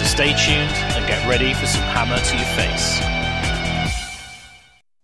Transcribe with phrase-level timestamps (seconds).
[0.00, 3.00] So stay tuned and get ready for some hammer to your face.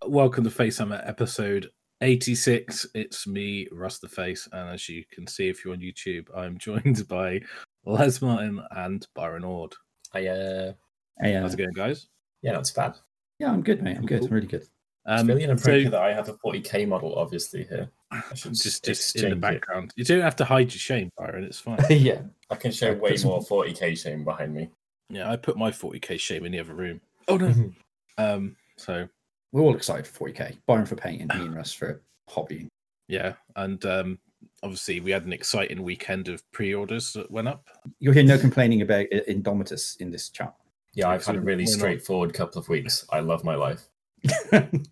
[0.07, 1.69] Welcome to Facehammer episode
[2.01, 2.87] 86.
[2.95, 6.57] It's me, Russ the Face, and as you can see if you're on YouTube, I'm
[6.59, 7.41] joined by
[7.85, 9.75] Les Martin and Byron Ord.
[10.15, 10.73] I uh
[11.21, 12.07] Hey, uh, How's it going, guys?
[12.43, 12.95] yeah, not too bad.
[13.39, 13.97] yeah, I'm good, mate.
[13.99, 14.21] I'm good.
[14.21, 14.29] Cool.
[14.29, 14.63] I'm really good.
[14.63, 14.71] It's
[15.05, 17.91] Um, really inappropriate so that I have a 40k model, obviously here.
[18.11, 19.41] I just just in the exchange it.
[19.41, 19.93] background.
[19.97, 21.45] You don't have to hide your shame, Byron.
[21.45, 21.79] It's fine.
[21.91, 24.71] yeah, I can show way more 40k shame behind me.
[25.09, 27.01] Yeah, I put my 40k shame in the other room.
[27.29, 27.55] Oh no.
[28.19, 28.57] Um.
[28.79, 29.07] So
[29.53, 30.57] We're all excited for 40k.
[30.67, 32.69] Byron for painting, me and Russ for hobbying.
[33.09, 34.19] yeah, and um,
[34.63, 37.69] obviously we had an exciting weekend of pre-orders that went up.
[38.01, 40.55] You'll hear no complaining about I- Indomitus in this chat.
[40.95, 43.05] Yeah, I've had a really straightforward couple of weeks.
[43.13, 43.87] I love my life.
[44.23, 44.87] Believe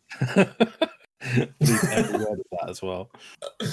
[1.91, 3.11] every word of that as well.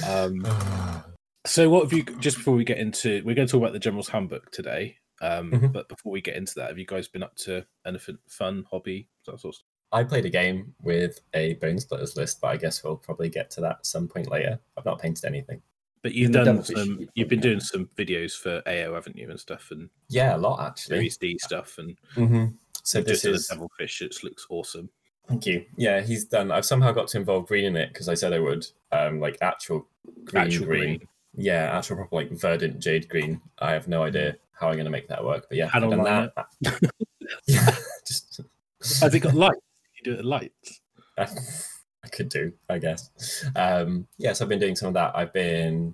[0.08, 0.46] Um,
[1.48, 3.24] So, what have you just before we get into?
[3.26, 4.98] We're going to talk about the General's Handbook today.
[5.22, 5.72] Um, Mhm.
[5.74, 9.08] But before we get into that, have you guys been up to anything fun, hobby,
[9.26, 9.68] that sort of stuff?
[9.94, 13.50] I played a game with a Bone Splitters list, but I guess we'll probably get
[13.52, 14.60] to that some point later.
[14.78, 15.62] I've not painted anything.
[16.02, 17.08] But you've done some.
[17.14, 20.60] You've been doing some videos for AO, haven't you, and stuff, and Yeah, a lot
[20.66, 20.96] actually.
[20.96, 22.46] Series D stuff, and hmm
[22.84, 24.02] So just this to is the Devilfish.
[24.02, 24.90] It looks awesome.
[25.28, 25.66] Thank you.
[25.78, 26.52] Yeah, he's done.
[26.52, 28.66] I've somehow got to involve green in it because I said I would.
[28.92, 29.88] Um, like actual
[30.24, 30.84] green, Actual green.
[30.98, 31.08] green.
[31.36, 33.40] Yeah, actual proper like verdant jade green.
[33.60, 35.90] I have no idea how I'm going to make that work, but yeah, I've Panel
[35.90, 36.32] done liner.
[36.36, 36.92] that.
[37.48, 38.42] yeah, just
[39.02, 39.58] Has it got lights?
[39.96, 40.82] You do it at lights.
[42.04, 43.46] I could do, I guess.
[43.56, 45.16] Um, yes, I've been doing some of that.
[45.16, 45.94] I've been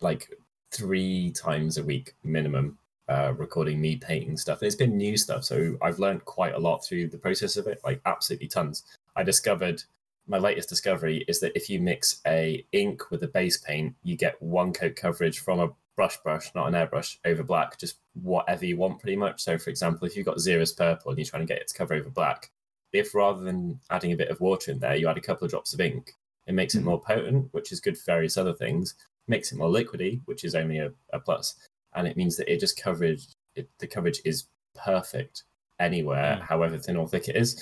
[0.00, 0.32] like
[0.70, 2.78] three times a week minimum
[3.08, 4.60] uh, recording me painting stuff.
[4.60, 7.66] And it's been new stuff, so I've learned quite a lot through the process of
[7.66, 8.84] it, like absolutely tons.
[9.16, 9.82] I discovered
[10.26, 14.16] my latest discovery is that if you mix a ink with a base paint, you
[14.16, 18.64] get one coat coverage from a brush brush, not an airbrush, over black, just whatever
[18.64, 19.42] you want pretty much.
[19.42, 21.74] So for example, if you've got Xereus purple and you're trying to get it to
[21.74, 22.52] cover over black,
[22.92, 25.50] if rather than adding a bit of water in there, you add a couple of
[25.50, 26.12] drops of ink,
[26.46, 26.84] it makes it Mhm.
[26.84, 28.94] more potent, which is good for various other things.
[29.26, 31.56] Makes it more liquidy, which is only a, a plus,
[31.94, 33.26] and it means that it just coverage.
[33.56, 35.42] It, the coverage is perfect
[35.80, 36.42] anywhere, Mm.
[36.42, 37.60] however thin or thick it is.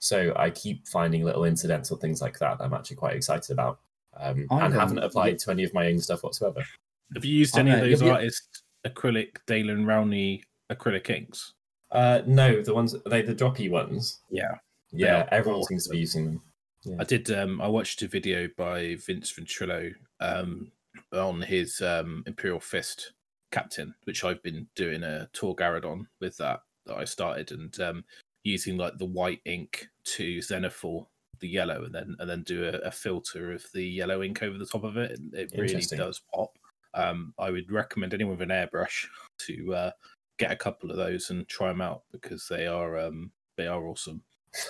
[0.00, 2.58] So I keep finding little incidental things like that.
[2.58, 3.78] that I'm actually quite excited about,
[4.16, 6.64] um, and haven't applied to any of my own stuff whatsoever.
[7.14, 8.14] Have you used I any of those yeah, yeah.
[8.14, 11.54] artists acrylic Daler-Rowney acrylic inks?
[11.90, 14.20] Uh, no, the ones they the droppy ones.
[14.30, 14.54] Yeah.
[14.96, 15.74] Yeah, everyone awesome.
[15.74, 16.42] seems to be using them.
[16.84, 16.96] Yeah.
[17.00, 17.30] I did.
[17.30, 20.70] Um, I watched a video by Vince Venturella um,
[21.12, 23.12] on his um, Imperial Fist
[23.50, 28.04] captain, which I've been doing a Tor Garadon with that that I started and um,
[28.44, 31.06] using like the white ink to xenophore
[31.40, 34.58] the yellow and then and then do a, a filter of the yellow ink over
[34.58, 35.18] the top of it.
[35.32, 36.50] It really does pop.
[36.94, 39.06] Um, I would recommend anyone with an airbrush
[39.46, 39.90] to uh,
[40.38, 43.86] get a couple of those and try them out because they are um, they are
[43.86, 44.22] awesome.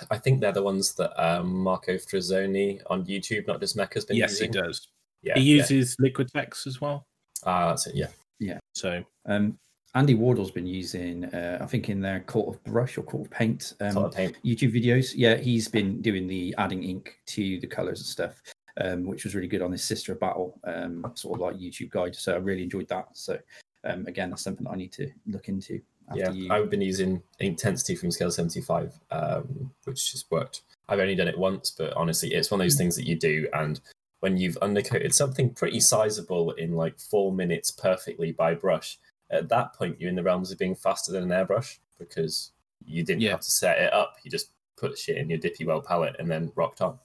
[0.09, 4.17] I think they're the ones that um, Marco Frazzoni on YouTube, not just Mecca's been
[4.17, 4.87] Yes, he does.
[5.21, 5.55] Yeah, he yeah.
[5.57, 7.05] uses Liquitex as well.
[7.43, 7.95] Ah, that's it.
[7.95, 8.07] Yeah,
[8.39, 8.57] yeah.
[8.73, 9.59] So Um,
[9.93, 13.31] Andy Wardle's been using, uh, I think, in their Court of Brush or Court of
[13.31, 14.35] Paint um, Sort of paint.
[14.43, 15.13] YouTube videos.
[15.15, 18.41] Yeah, he's been doing the adding ink to the colors and stuff,
[18.81, 21.89] um, which was really good on his Sister of Battle um, sort of like YouTube
[21.89, 22.15] guide.
[22.15, 23.07] So I really enjoyed that.
[23.13, 23.37] So
[23.83, 25.79] um, again, that's something that I need to look into.
[26.09, 26.51] After Yeah, you.
[26.51, 30.61] I've been using Inktensity from Scale 75, um, which has worked.
[30.87, 33.47] I've only done it once, but honestly, it's one of those things that you do,
[33.53, 33.79] and
[34.19, 38.97] when you've undercoated something pretty sizable in like four minutes perfectly by brush,
[39.31, 42.51] at that point you're in the realms of being faster than an airbrush because
[42.85, 43.31] you didn't Yeah.
[43.31, 44.17] have to set it up.
[44.23, 46.99] You just put shit in your dippy well palette and then rocked on.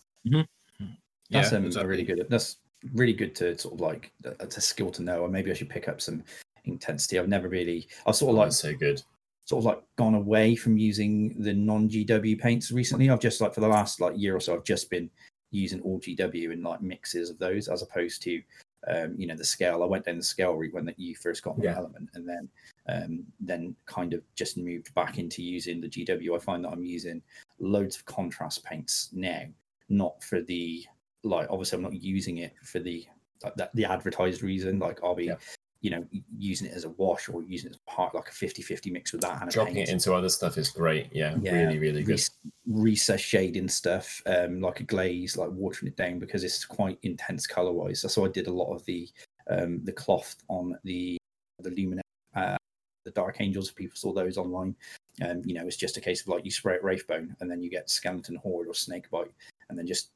[1.30, 1.88] That's yeah, um, exactly.
[1.90, 2.26] really good.
[2.28, 2.56] That's
[2.94, 5.20] really good to sort of like it's a skill to know.
[5.20, 6.22] Or maybe I should pick up some
[6.66, 7.18] Inktensity.
[7.18, 7.88] I've never really.
[8.06, 9.02] I've sort of Oh, like so good.
[9.44, 13.08] sort of like gone away from using the non GW paints recently.
[13.10, 15.10] I've just like for the last like year or so, I've just been
[15.52, 18.42] using all GW and like mixes of those as opposed to
[18.88, 19.82] um, you know the scale.
[19.82, 21.76] I went down the scale route when that you first got Yeah.
[21.76, 22.48] element, and then
[22.88, 26.34] um, then kind of just moved back into using the GW.
[26.34, 27.22] I find that I'm using
[27.58, 29.42] loads of contrast paints now,
[29.88, 30.84] not for the
[31.22, 31.48] like.
[31.50, 33.06] Obviously, I'm not using it for the
[33.42, 34.78] like that the advertised reason.
[34.78, 35.36] Like I'll be Yeah.
[35.80, 36.06] you know
[36.36, 39.22] using it as a wash or using it as part like a 50-50 mix with
[39.22, 41.08] that and Dropping it into other stuff is great.
[41.12, 42.20] Yeah, really, really good.
[42.66, 47.46] Recess shading stuff, um, like a glaze, like watering it down because it's quite intense
[47.46, 48.04] color wise.
[48.12, 49.08] So I did a lot of the
[49.48, 51.16] um, the cloth on the
[51.60, 52.04] the luminous,
[52.36, 52.56] uh,
[53.04, 53.70] the Dark Angels.
[53.70, 54.76] If people saw those online,
[55.22, 57.62] um, you know, it's just a case of like you spray it Wraithbone and then
[57.62, 59.32] you get Skeleton Horde or Snakebite,
[59.68, 60.10] and then just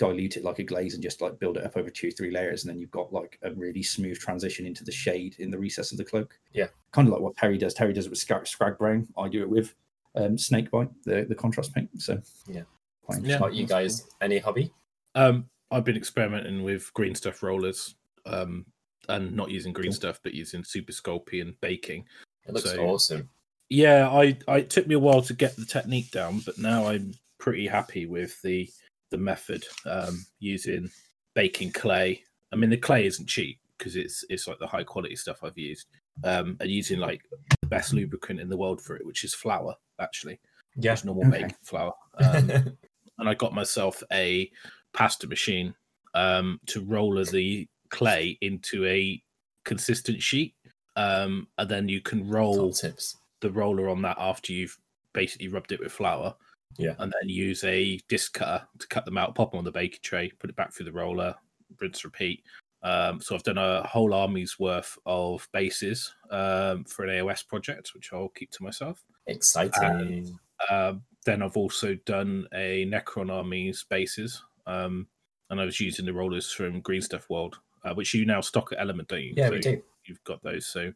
[0.00, 2.64] dilute it like a glaze and just like build it up over two three layers
[2.64, 5.92] and then you've got like a really smooth transition into the shade in the recess
[5.92, 6.68] of the cloak Yeah.
[6.92, 9.42] kind of like what terry does terry does it with scrag, scrag brown i do
[9.42, 9.74] it with
[10.14, 12.18] um snakebite the the contrast paint so
[12.48, 12.62] Yeah.
[13.02, 13.38] quite Yeah.
[13.38, 14.08] How about you guys?
[14.22, 14.72] Any hobby?
[15.14, 17.94] Um, I've been experimenting with green stuff rollers,
[18.26, 18.64] um,
[19.08, 19.94] and not using green Cool.
[20.02, 22.04] stuff, but using super sculpey and baking.
[22.46, 23.28] It looks So- awesome.
[23.68, 26.86] Yeah, I, I it took me a while to get the technique down, but now
[26.88, 28.68] I'm pretty happy with the
[29.10, 30.90] the method um, using
[31.34, 32.22] baking clay.
[32.52, 35.58] I mean, the clay isn't cheap because it's it's like the high quality stuff I've
[35.58, 35.86] used,
[36.24, 37.22] um, and using like
[37.62, 40.40] the best lubricant in the world for it, which is flour actually,
[40.76, 40.92] Yeah.
[40.92, 41.42] just normal Okay.
[41.42, 41.92] baking flour.
[42.18, 42.50] Um,
[43.18, 44.50] and I got myself a
[44.92, 45.74] pasta machine
[46.14, 49.22] um, to roller the clay into a
[49.64, 50.54] consistent sheet,
[50.96, 53.16] um, and then you can roll tips.
[53.40, 54.76] the roller on that after you've
[55.12, 56.34] basically rubbed it with flour.
[56.78, 56.94] Yeah.
[56.98, 60.00] And then use a disc cutter to cut them out, pop them on the baking
[60.02, 61.34] tray, put it back through the roller,
[61.80, 62.42] rinse, repeat.
[62.82, 67.92] Um, so I've done a whole army's worth of bases um, for an AOS project,
[67.94, 69.04] which I'll keep to myself.
[69.26, 70.38] Exciting.
[70.70, 75.06] Um, then I've also done a Necron army's bases, um,
[75.50, 78.72] and I was using the rollers from Green Stuff World, uh, which you now stock
[78.72, 79.34] at Element, don't you?
[79.36, 79.82] yeah, So we do.
[80.06, 80.66] you've got those.
[80.66, 80.92] So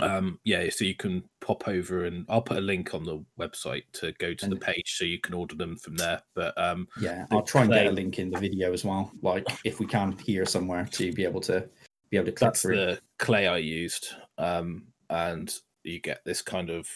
[0.00, 3.82] um yeah, so you can pop over and I'll put a link on the website
[3.94, 6.22] to go to the page so you can order them from there.
[6.34, 9.46] But um yeah i'll try and get a link in the video as well like
[9.64, 11.68] if we can here somewhere to be able to
[12.10, 14.08] be able to click that's through the clay I used.
[14.38, 15.52] Um and
[15.84, 16.88] you get this kind of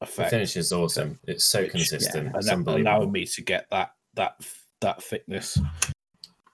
[0.00, 0.30] The effect.
[0.30, 1.18] finish is awesome.
[1.26, 2.34] It's so Which- consistent.
[2.34, 4.34] and that allowed me to get that that
[4.82, 5.58] that thickness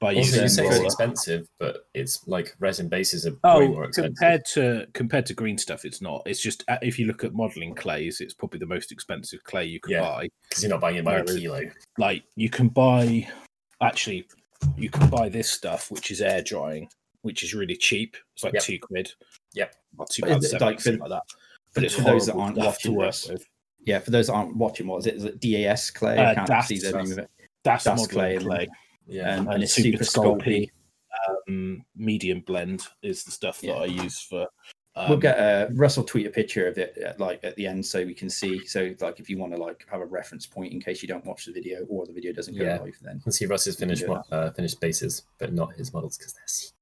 [0.00, 3.68] by Also, using you say it's expensive, but it's like resin bases are way Oh,
[3.68, 4.14] more expensive.
[4.14, 6.22] compared to compared to green stuff, it's not.
[6.26, 9.64] It's just uh, if you look at modeling clays, it's probably the most expensive clay
[9.64, 10.00] you can Yeah.
[10.02, 10.28] buy.
[10.48, 11.62] because you're not buying it by a kilo.
[11.98, 13.28] like you can buy
[13.82, 14.26] actually
[14.76, 16.88] you can buy this stuff which is air drying
[17.22, 18.62] which is really cheap it's like Yep.
[18.62, 19.12] two quid
[19.54, 19.74] Yep.
[19.98, 21.22] or two pounds it seventy, like for- something like that
[21.74, 23.46] but it's for those that aren't stuff to watching work this, with
[23.84, 26.34] yeah for those that aren't watching what is it is it das clay Uh, i
[26.34, 27.30] can't Das- see the name of it
[27.62, 28.68] that's, That's modeling clay, clay,
[29.08, 29.34] Yeah.
[29.34, 30.70] um, and, and it's super, sculpey
[31.48, 33.72] um, medium blend is the stuff Yeah.
[33.74, 34.46] that i use for
[34.96, 37.86] um, we'll get uh, Russell tweet a picture of it at, like at the end
[37.86, 38.66] so we can see.
[38.66, 41.24] So like if you want to like have a reference point in case you don't
[41.24, 42.80] watch the video or the video doesn't go Yeah.
[42.80, 46.18] live, then You can see Russ's finished mo- uh, finished bases, but not his models
[46.18, 46.72] because they're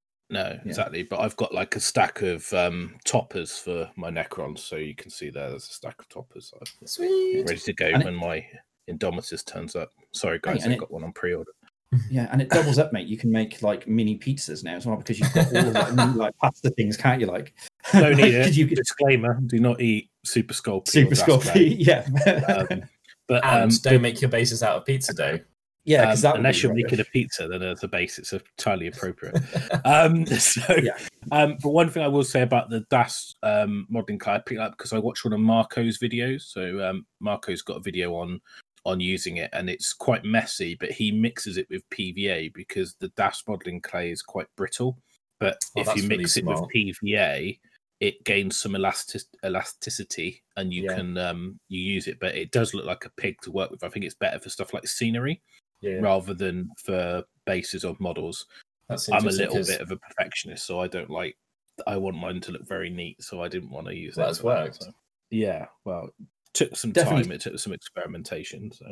[0.43, 4.75] no exactly but i've got like a stack of um toppers for my necrons so
[4.75, 6.53] you can see there there's a stack of toppers
[6.85, 7.45] sweet.
[7.47, 8.45] ready to go And it- when my
[8.91, 11.53] indomitus turns up sorry guys i've it- got one on pre-order
[12.11, 13.07] yeah, and it doubles up, mate.
[13.07, 16.15] You can make like mini pizzas now as well because you've got all of like,
[16.17, 17.27] like pasta things, can't you?
[17.27, 17.55] Like
[17.95, 18.45] No need it.
[18.45, 20.89] 'cause you could Disclaimer: Do not eat super sculpey.
[20.89, 22.05] super Das sculpey, yeah,
[22.49, 22.83] Um,
[23.29, 25.39] but And um, don't make your bases out of pizza dough.
[25.85, 26.83] yeah, um, because that unless be you're rubbish.
[26.85, 29.37] making a pizza, then as a base, it's entirely appropriate.
[29.85, 30.97] um, so, Yeah.
[31.31, 34.61] um, but one thing I will say about the DAS um, modeling card, I picked
[34.61, 36.43] up because I watched one of Marco's videos.
[36.43, 38.41] So um, Marco's got a video on
[38.87, 43.09] on using it, and it's quite messy, but he mixes it with PVA because the
[43.17, 44.99] DAS modeling clay is quite brittle.
[45.41, 46.61] But Oh, if you really mix it smart.
[46.63, 47.59] with PVA,
[48.01, 50.95] it gains some elastic elasticity, and you Yeah.
[50.97, 52.19] can um, you use it.
[52.21, 53.83] But it does look like a pig to work with.
[53.85, 55.43] I think it's better for stuff like scenery
[55.81, 58.47] Yeah, rather than for bases of models.
[58.89, 61.37] that's I'm a little bit of a perfectionist, so I don't like.
[61.87, 64.29] I want mine to look very neat, so I didn't want to use Well, it.
[64.29, 64.83] that's that, worked.
[64.85, 64.93] so-
[65.31, 66.09] Yeah, well,
[66.57, 67.25] took some Definitely.
[67.25, 67.33] time.
[67.33, 68.71] It took some experimentation.
[68.73, 68.87] So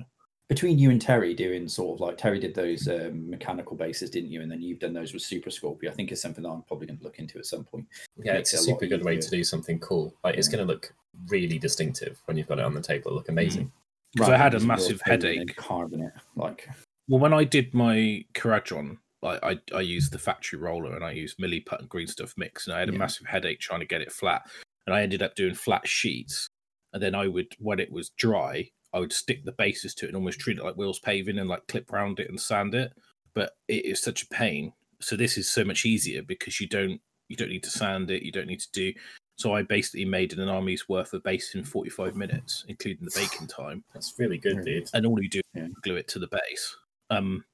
[0.48, 4.30] between you and Terry doing sort of like Terry did those um, mechanical bases, didn't
[4.30, 4.42] you?
[4.42, 5.88] And then you've done those with Super Sculpey.
[5.88, 7.86] I think it's something that I'm probably going to look into at some point.
[8.22, 10.14] Yeah, it's a a super good way to do something cool.
[10.22, 10.92] Like it's going to look
[11.28, 13.08] really distinctive when you've got it on the table.
[13.08, 13.72] It'll look amazing.
[14.16, 15.56] 'Cause I had a using massive phone and then headache.
[15.56, 16.68] carving it like
[17.08, 21.10] Well, when I did my Kharadron, like I, I used the factory roller and I
[21.10, 22.98] used milliput and green stuff mix, and I had a Yeah.
[22.98, 24.42] massive headache trying to get it flat.
[24.86, 26.46] And I ended up doing flat sheets,
[26.94, 30.08] and then I would, when it was dry, I would stick the bases to it
[30.08, 32.92] and almost treat it like wheels paving and like clip round it and sand it.
[33.34, 34.72] But it is such a pain.
[35.00, 38.22] So this is so much easier because you don't you don't need to sand it,
[38.22, 38.92] you don't need to do.
[39.36, 43.48] So I basically made an army's worth of base in 45 minutes, including the baking
[43.48, 44.88] time That's really good, dude.
[44.94, 45.64] and all you do Yeah.
[45.64, 46.76] is glue it to the base.
[47.10, 47.44] Um,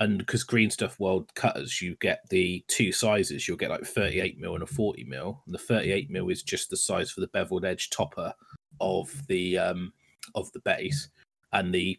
[0.00, 3.46] and because Green Stuff World cutters, you get the two sizes.
[3.46, 5.42] You'll get like 38 mil and a 40 mil.
[5.44, 8.32] And the 38 mil is just the size for the beveled edge topper
[8.80, 9.92] of the um
[10.34, 11.08] of the base,
[11.52, 11.98] and the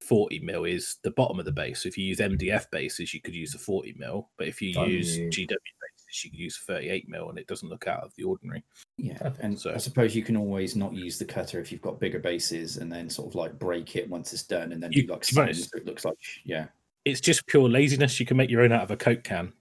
[0.00, 1.82] 40 mil is the bottom of the base.
[1.82, 4.70] So if you use MDF bases, you could use a 40 mil, but if you
[4.86, 5.18] use.
[5.18, 8.64] GW bases, you could use 38 mil, and it doesn't look out of the ordinary.
[8.96, 12.00] Yeah, and So- I suppose you can always not use the cutter if you've got
[12.00, 15.06] bigger bases, and then sort of like break it once it's done, and then You-
[15.06, 16.68] do like to be honest- signs so it looks like yeah.
[17.04, 18.18] It's just pure laziness.
[18.18, 19.52] You can make your own out of a Coke can.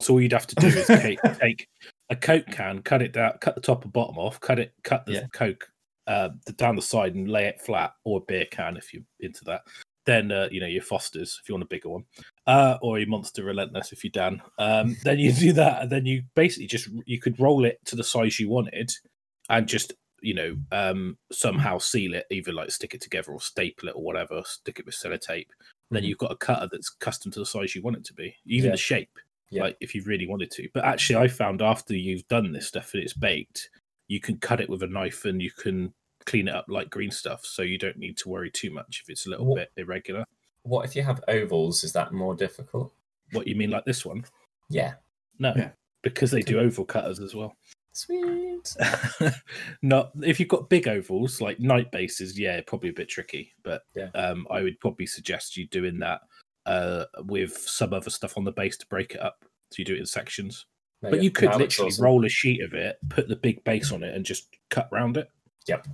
[0.00, 1.68] So all you'd have to do is take, take
[2.10, 5.06] a Coke can, cut it down, cut the top and bottom off, cut it, cut
[5.06, 5.26] the Yeah.
[5.32, 5.68] Coke
[6.06, 9.44] uh, down the side, and lay it flat, or a beer can if you're into
[9.44, 9.62] that.
[10.04, 12.04] Then uh, you know your Fosters if you want a bigger one,
[12.46, 14.42] uh, or your Monster Relentless if you're Dan.
[14.58, 17.96] Um, then you do that, and then you basically just you could roll it to
[17.96, 18.92] the size you wanted,
[19.48, 23.88] and just you know um, somehow seal it, either like stick it together or staple
[23.88, 25.46] it or whatever, stick it with sellotape.
[25.90, 26.06] Then Mhm.
[26.08, 28.66] you've got a cutter that's custom to the size you want it to be, even
[28.68, 28.72] Yeah.
[28.72, 29.18] the shape
[29.54, 29.62] Yeah.
[29.64, 30.68] like if you really wanted to.
[30.74, 33.70] But actually, I found after you've done this stuff and it's baked,
[34.08, 35.92] you can cut it with a knife and you can
[36.26, 39.10] clean it up like green stuff, so you don't need to worry too much if
[39.10, 40.24] it's a little What- bit irregular.
[40.62, 41.84] What if you have ovals?
[41.84, 42.92] Is that more difficult?
[43.32, 44.24] What you mean, like this one?
[44.70, 44.94] Yeah.
[45.38, 45.72] No, Yeah.
[46.02, 47.54] because they do oval cutters as well.
[47.92, 48.74] Sweet.
[49.82, 53.52] Not if you've got big ovals like night bases, yeah, probably a bit tricky.
[53.62, 54.08] But Yeah.
[54.14, 56.22] um, I would probably suggest you doing that
[56.66, 59.44] uh, with some other stuff on the base to break it up.
[59.70, 60.66] So you do it in sections.
[61.02, 62.04] No, But yeah, you could looks literally awesome.
[62.04, 65.16] roll a sheet of it, put the big base on it, and just cut round
[65.16, 65.28] it.
[65.66, 65.86] Yep.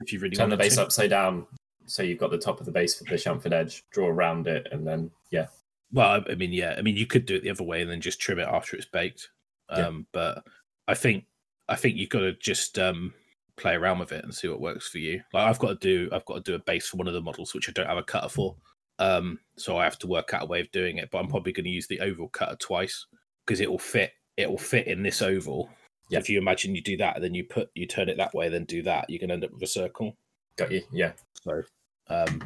[0.00, 0.82] If you really Turn the base to.
[0.82, 1.46] upside down,
[1.86, 3.84] so you've got the top of the base for the chamfered edge.
[3.92, 5.46] Draw around it, and then yeah,
[5.92, 8.00] Well, I- mean, yeah, I mean, you could do it the other way and then
[8.00, 9.30] just trim it after it's baked.
[9.70, 9.86] Yeah.
[9.88, 10.44] Um, But
[10.88, 11.24] I think
[11.68, 13.12] I think you've got to just um,
[13.56, 15.20] play around with it and see what works for you.
[15.32, 17.20] Like I've got to do I've got to do a base for one of the
[17.20, 18.56] models which I don't have a cutter for.
[18.98, 21.10] Um, so I have to work out a way of doing it.
[21.10, 23.06] But I'm probably going to use the oval cutter twice
[23.46, 24.12] because it will fit.
[24.36, 25.70] It will fit in this oval.
[26.10, 26.18] Yeah.
[26.18, 28.48] If you imagine you do that, and then you put you turn it that way,
[28.48, 30.16] then do that, you're going to end up with a circle.
[30.56, 30.82] got you.
[30.92, 31.12] Yeah,
[31.42, 31.62] So
[32.08, 32.42] um,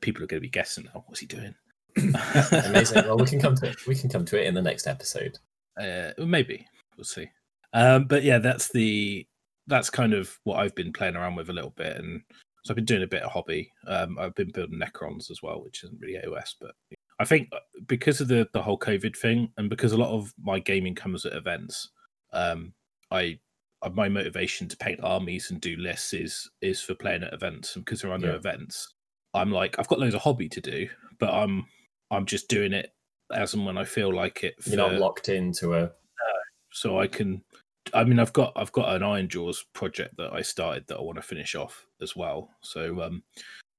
[0.00, 1.04] people are going to be guessing now.
[1.06, 1.54] What's he doing?
[1.96, 3.04] amazing.
[3.04, 3.76] well, we can come to it.
[3.86, 5.38] We can come to it in the next episode.
[5.80, 6.66] Uh, maybe
[6.96, 7.28] we'll see.
[7.72, 9.26] Um, but yeah, that's the
[9.66, 12.22] that's kind of what I've been playing around with a little bit, and
[12.64, 13.72] so I've been doing a bit of hobby.
[13.86, 16.72] Um, I've been building Necrons as well, which isn't really AOS, but
[17.18, 20.32] I think uh, because of the the whole COVID thing, and because a lot of
[20.42, 21.90] my gaming comes at events,
[22.32, 22.72] um,
[23.10, 23.38] I
[23.82, 27.76] uh, my motivation to paint armies and do lists is is for playing at events,
[27.76, 28.34] and because there are no Yeah.
[28.36, 28.94] events,
[29.34, 30.88] I'm like I've got loads of hobby to do,
[31.18, 31.66] but I'm
[32.10, 32.92] I'm just doing it
[33.34, 34.54] as and when I feel like it.
[34.64, 35.90] You're not locked into a.
[36.72, 37.42] so I can.
[37.94, 41.16] I mean, I've got I've got an Ironjawz project that I started that I want
[41.16, 42.50] to finish off as well.
[42.60, 43.22] So um,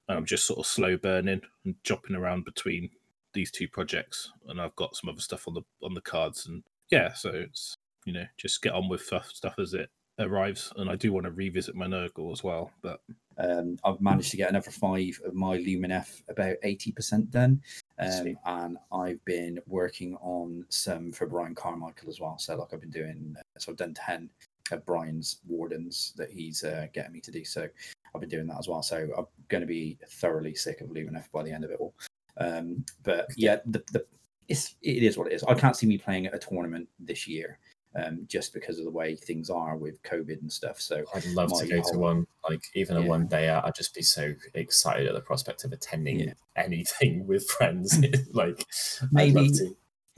[0.07, 2.89] I'm just sort of slow burning and jumping around between
[3.33, 6.63] these two projects, and I've got some other stuff on the on the cards, and
[6.89, 7.75] yeah, so it's
[8.05, 11.25] you know just get on with stuff stuff as it arrives, and I do want
[11.25, 13.01] to revisit my Nurgle as well, but
[13.37, 17.61] Um, I've managed to get another five of my Lumineth about eighty percent done,
[17.97, 22.37] um, and I've been working on some for Brian Carmichael as well.
[22.37, 24.29] So like I've been doing, so I've done ten
[24.71, 27.43] of Brian's wardens that he's uh, getting me to do.
[27.43, 27.67] So
[28.13, 28.83] I've been doing that as well.
[28.83, 31.93] So I'm going to be thoroughly sick of Lumineth by the end of it all.
[32.37, 34.05] Um, but yeah, the, the
[34.47, 35.43] it's it is what it is.
[35.43, 37.59] I can't see me playing at a tournament this year.
[37.95, 40.79] Um, just because of the way things are with COVID and stuff.
[40.79, 42.27] So I'd love to go to one.
[42.47, 45.71] Like even a one day out, I'd just be so excited at the prospect of
[45.73, 46.33] attending Yeah.
[46.55, 47.99] anything with friends.
[48.31, 48.63] like
[49.11, 49.49] Maybe-.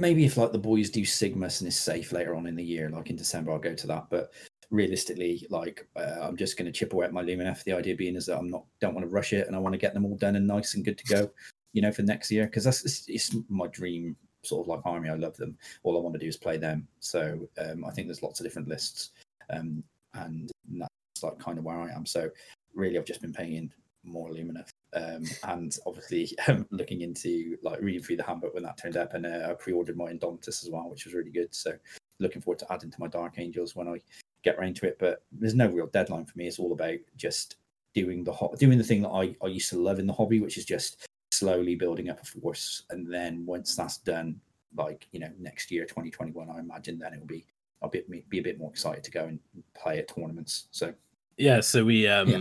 [0.01, 2.89] Maybe if like the boys do Sigmas and it's safe later on in the year,
[2.89, 4.07] like in December, I'll go to that.
[4.09, 4.31] But
[4.71, 7.63] realistically, like uh, I'm just going to chip away at my Lumineth.
[7.63, 9.73] The idea being is that I'm not don't want to rush it and I want
[9.73, 11.29] to get them all done and nice and good to go,
[11.73, 15.07] you know, for next year because that's it's, it's my dream sort of like army.
[15.07, 15.55] I love them.
[15.83, 16.87] All I want to do is play them.
[16.99, 19.11] So um, I think there's lots of different lists,
[19.51, 19.83] um,
[20.15, 22.07] and that's like kind of where I am.
[22.07, 22.31] So
[22.73, 23.71] really, I've just been playing
[24.03, 24.69] more Lumineth.
[24.93, 29.13] Um, and obviously um, looking into like reading through the handbook when that turned up,
[29.13, 31.53] and uh, I pre-ordered my Indomitus as well, which was really good.
[31.53, 31.73] So
[32.19, 33.99] looking forward to adding to my Dark Angels when I
[34.43, 34.97] get around to it.
[34.99, 36.47] But there's no real deadline for me.
[36.47, 37.57] It's all about just
[37.93, 40.39] doing the ho- doing the thing that I, I used to love in the hobby,
[40.39, 44.39] which is just slowly building up a force, and then once that's done,
[44.75, 47.45] like you know next year 2021, I imagine then it'll be
[47.81, 49.39] I'll be, be a bit more excited to go and
[49.73, 50.67] play at tournaments.
[50.71, 50.93] So
[51.37, 51.61] yeah.
[51.61, 52.37] So we um Yeah.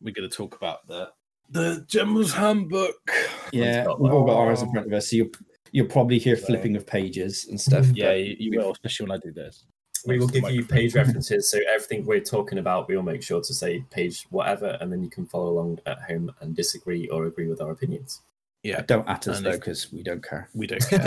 [0.00, 1.10] we're going to talk about the
[1.50, 3.10] the General's Handbook.
[3.52, 5.30] yeah, we've all got ours in front of us, so you'll
[5.72, 6.44] you'll probably hear Right.
[6.44, 7.86] flipping of pages and stuff.
[7.94, 9.64] Yeah, you, you will, especially when I do this.
[10.06, 13.54] We will give you page references, so everything we're talking about, we'll make sure to
[13.54, 17.48] say page whatever, and then you can follow along at home and disagree or agree
[17.48, 18.20] with our opinions.
[18.62, 20.50] Yeah, Don't at us And though, because we don't care.
[20.52, 21.00] we don't care.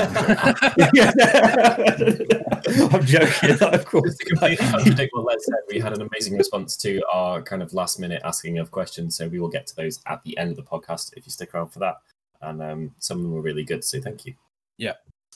[2.91, 4.05] I'm joking, of course.
[4.05, 7.61] Just to completely contradict what Les said, we had an amazing response to our kind
[7.61, 9.15] of last minute asking of questions.
[9.15, 11.53] So we will get to those at the end of the podcast if you stick
[11.53, 11.97] around for that.
[12.41, 13.83] And um, some of them were really good.
[13.83, 14.33] So thank you.
[14.77, 14.93] Yeah.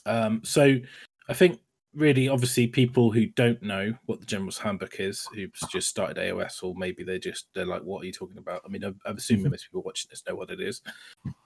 [0.07, 0.75] Um, so
[1.29, 1.59] I think
[1.97, 6.63] really, obviously, people who don't know what the General's Handbook is, who's just started AOS,
[6.63, 9.17] or maybe they're just they're like, "What are you talking about?" I mean, I'm, I'm
[9.17, 9.51] assuming mm-hmm.
[9.51, 10.81] most people watching this know what it is.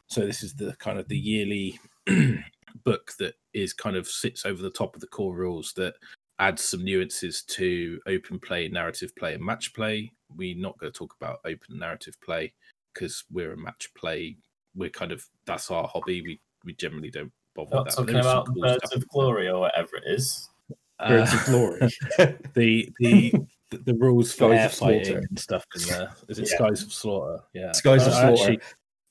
[0.08, 1.80] So this is the kind of the yearly
[2.84, 5.96] book that is kind of sits over the top of the core rules that
[6.40, 10.12] adds some nuances to open play, narrative play, and match play.
[10.36, 12.54] We're not going to talk about open narrative play
[12.94, 14.38] because we're a match play.
[14.76, 16.22] We're kind of that's our hobby.
[16.22, 18.02] We we generally don't bother Not with that.
[18.02, 20.50] talking There is some about cool Birds stuff of Glory or whatever it is.
[21.00, 21.80] Birds uh, of glory.
[22.54, 23.34] the the
[23.72, 24.98] the, the rules for Skies air of Slaughter.
[25.00, 26.12] fighting and stuff in there.
[26.28, 26.56] Is it Yeah.
[26.58, 27.40] Skies of Slaughter?
[27.54, 27.72] Yeah.
[27.72, 28.32] Skies of Slaughter.
[28.34, 28.60] actually-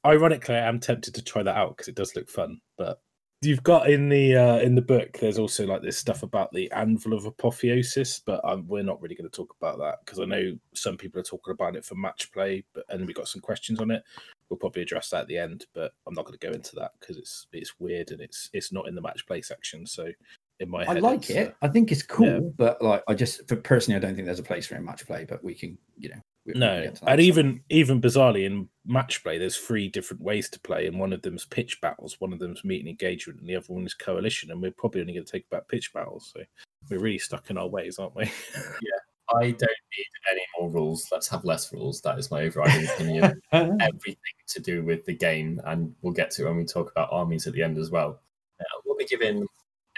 [0.07, 2.61] ironically, I am tempted to try that out because it does look fun.
[2.79, 3.01] But
[3.43, 6.71] you've got in the uh, in the book, there's also like this stuff about the
[6.73, 10.25] Anvil of Apotheosis, but um, we're not really going to talk about that because I
[10.25, 13.41] know some people are talking about it for match play, but and we got some
[13.41, 14.03] questions on it.
[14.49, 16.93] We'll probably address that at the end, but I'm not going to go into that
[17.01, 19.87] because it's it's weird and it's it's not in the match play section.
[19.87, 20.11] So
[20.59, 21.49] in my head I like it.
[21.49, 22.51] uh, I think it's cool, yeah.
[22.57, 24.85] but like I just for personally, I don't think there's a place for it in
[24.85, 25.25] match play.
[25.25, 27.27] But we can, you know, we, we can No, get to that and at some
[27.27, 31.23] even even bizarrely in match play, there's three different ways to play, and one of
[31.23, 34.51] them's pitch battles, one of them's meet and engagement, and the other one is coalition.
[34.51, 36.43] And we're probably only going to take about pitch battles, so
[36.91, 38.25] we're really stuck in our ways, aren't we?
[38.55, 41.07] Yeah, I don't need any more rules.
[41.13, 42.01] Let's have less rules.
[42.01, 43.41] That is my overriding opinion.
[43.53, 44.17] Everything
[44.49, 47.47] to do with the game, and we'll get to it when we talk about armies
[47.47, 48.21] at the end as well.
[48.59, 49.47] Now, we'll be giving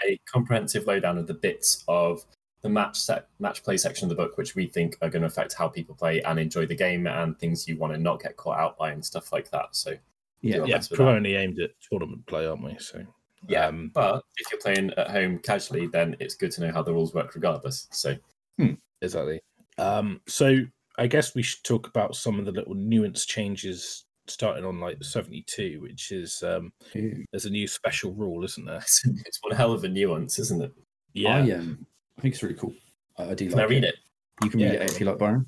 [0.05, 2.23] a comprehensive lowdown of the bits of
[2.63, 5.27] the match set, match play section of the book, which we think are going to
[5.27, 8.37] affect how people play and enjoy the game, and things you want to not get
[8.37, 9.75] caught out by and stuff like that.
[9.75, 9.91] So
[10.41, 11.03] yeah, do yeah, best with that.
[11.03, 12.75] primarily aimed at tournament play, aren't we?
[12.79, 13.03] So
[13.47, 16.81] Yeah, um, But if you're playing at home casually, then it's good to know how
[16.81, 17.87] the rules work regardless.
[17.91, 18.15] So
[19.01, 19.41] exactly.
[19.77, 20.59] Um, so
[20.97, 25.03] I guess we should talk about some of the little nuance changes starting on like
[25.03, 27.25] 72, which is um, Ooh.
[27.31, 28.77] there's a new special rule, isn't there?
[28.77, 30.71] it's, it's one hell of a nuance, isn't it?
[31.13, 31.43] Yeah,
[32.17, 32.73] I think it's really cool.
[33.17, 33.95] I, I do Can like I read it?
[34.43, 35.45] You can Yeah, read it if you like, Byron.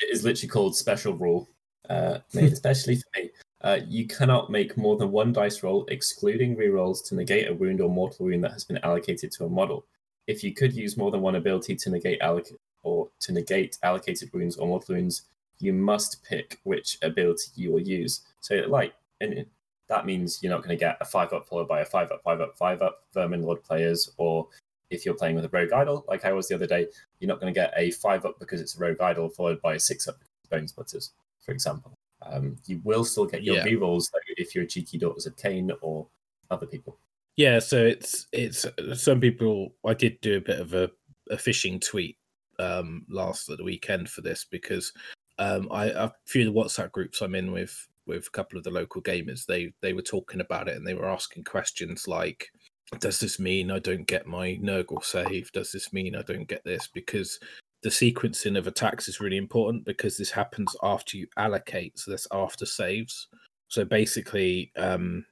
[0.00, 1.48] It is literally called special rule,
[1.88, 3.30] uh, made especially for me.
[3.60, 7.80] Uh, you cannot make more than one dice roll, excluding rerolls, to negate a wound
[7.80, 9.86] or mortal wound that has been allocated to a model.
[10.26, 14.32] If you could use more than one ability to negate alloc- or to negate allocated
[14.32, 15.22] wounds or mortal wounds,
[15.58, 18.22] you must pick which ability you will use.
[18.40, 19.46] So, like, and
[19.88, 22.22] that means you're not going to get a five up followed by a five up,
[22.24, 24.48] five up, five up Vermin Lord players, or
[24.92, 26.86] if you're playing with a rogue idol, like I was the other day,
[27.18, 29.74] you're not going to get a five up because it's a rogue idol followed by
[29.74, 30.16] a six up
[30.50, 31.12] bone splitters,
[31.44, 31.92] for example.
[32.22, 33.64] Um, you will still get your Yeah.
[33.64, 36.06] rerolls though if you're cheeky daughters of Cain or
[36.50, 36.96] other people.
[37.36, 39.74] Yeah, so it's it's some people.
[39.84, 40.90] I did do a bit of a,
[41.30, 42.18] a phishing tweet
[42.58, 44.92] um last the weekend for this because
[45.38, 48.64] um I a few of the WhatsApp groups I'm in with with a couple of
[48.64, 52.50] the local gamers they they were talking about it and they were asking questions like
[52.98, 55.50] does this mean I don't get my Nurgle save?
[55.52, 56.88] Does this mean I don't get this?
[56.92, 57.38] Because
[57.82, 62.28] the sequencing of attacks is really important because this happens after you allocate, so that's
[62.32, 63.28] after saves.
[63.68, 65.24] So basically, um,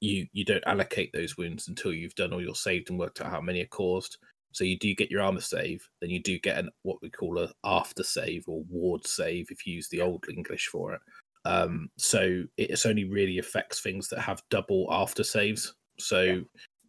[0.00, 3.30] you you don't allocate those wounds until you've done all your saved and worked out
[3.30, 4.18] how many are caused.
[4.52, 7.38] So you do get your armor save, then you do get an what we call
[7.38, 11.00] a after save or ward save if you use the old English for it.
[11.44, 15.74] Um, so it's only really affects things that have double after saves.
[15.98, 16.40] So Yeah.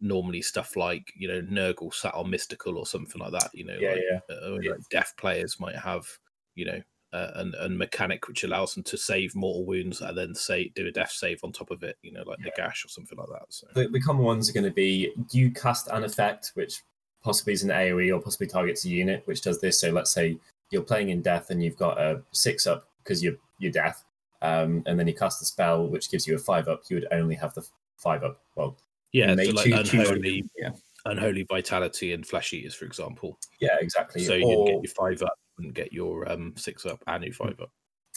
[0.02, 3.50] Normally stuff like you know Nurgle sat on mystical or something like that.
[3.54, 4.36] You know, Yeah, like, yeah.
[4.36, 4.70] uh, Yeah.
[4.72, 6.06] like deaf players might have
[6.54, 10.34] you know uh, an, an mechanic which allows them to save mortal wounds and then
[10.34, 11.96] say do a death save on top of it.
[12.02, 13.46] You know, like the gash or something like that.
[13.50, 16.80] So The, the common ones are going to be you cast an effect, which
[17.22, 19.78] possibly is an AoE or possibly targets a unit, which does this.
[19.78, 20.38] So let's say
[20.70, 24.02] you're playing in death and you've got a six up because you're you're death,
[24.40, 26.82] um, and then you cast a spell which gives you a five up.
[26.88, 27.64] You would only have the
[27.98, 28.40] five up.
[28.56, 28.76] Well,
[29.12, 30.70] yeah, so like choose- choose- unholy, yeah.
[31.06, 33.38] unholy vitality and flesh eaters, for example.
[33.60, 34.24] yeah, exactly.
[34.24, 37.60] So you get your five up, and get your um six up and your five
[37.60, 37.70] up.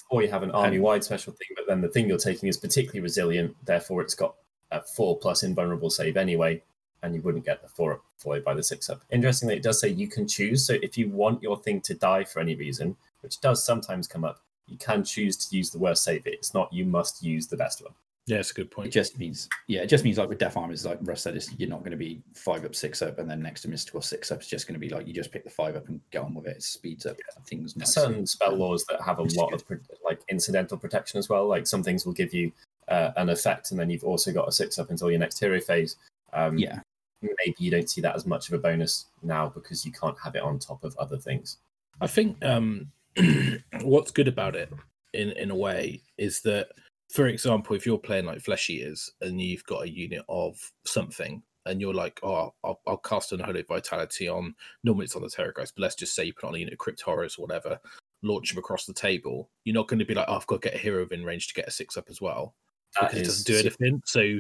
[0.10, 2.58] or you have an army wide special thing, but then the thing you're taking is
[2.58, 3.56] particularly resilient.
[3.66, 4.36] Therefore, it's got
[4.72, 6.62] a four plus invulnerable save anyway,
[7.04, 9.02] and you wouldn't get the four up followed by the six up.
[9.12, 10.66] Interestingly, it does say you can choose.
[10.66, 14.24] So if you want your thing to die for any reason, which does sometimes come
[14.24, 16.26] up, you can choose to use the worst save.
[16.26, 17.94] It's not you must use the best one.
[18.28, 18.88] Yeah, it's a good point.
[18.88, 21.54] It just means, yeah, it just means like with Death Armors, like Russ said, it's,
[21.60, 24.32] you're not going to be five up, six up, and then next to Mystical six
[24.32, 24.40] up.
[24.40, 26.34] It's just going to be like you just pick the five up and get on
[26.34, 26.58] with it.
[26.58, 27.94] It speeds up things There's nice.
[27.94, 29.64] certain spell lores that have a lot of
[30.04, 31.48] like incidental protection as well.
[31.48, 32.52] Like some things will give you
[32.88, 35.60] uh, an effect, and then you've also got a six up until your next hero
[35.62, 35.96] phase.
[36.34, 36.80] Um, Yeah.
[37.22, 40.36] maybe you don't see that as much of a bonus now because you can't have
[40.36, 41.58] it on top of other things.
[42.02, 42.92] I think um,
[43.82, 44.72] what's good about it,
[45.14, 46.70] in in a way, is that,
[47.10, 51.42] for example, if you're playing like Flesh Eaters and you've got a unit of something,
[51.68, 54.54] and you're like, oh, I'll, I'll cast Unholy Vitality on.
[54.84, 56.80] Normally it's on the Terrorgeist, but let's just say you put on a unit of
[56.80, 57.80] Crypt Horrors or whatever,
[58.22, 59.50] launch them across the table.
[59.64, 61.48] You're not going to be like, oh, I've got to get a hero within range
[61.48, 62.54] to get a six up as well
[63.02, 64.02] That because it doesn't do anything.
[64.06, 64.40] So, Yeah.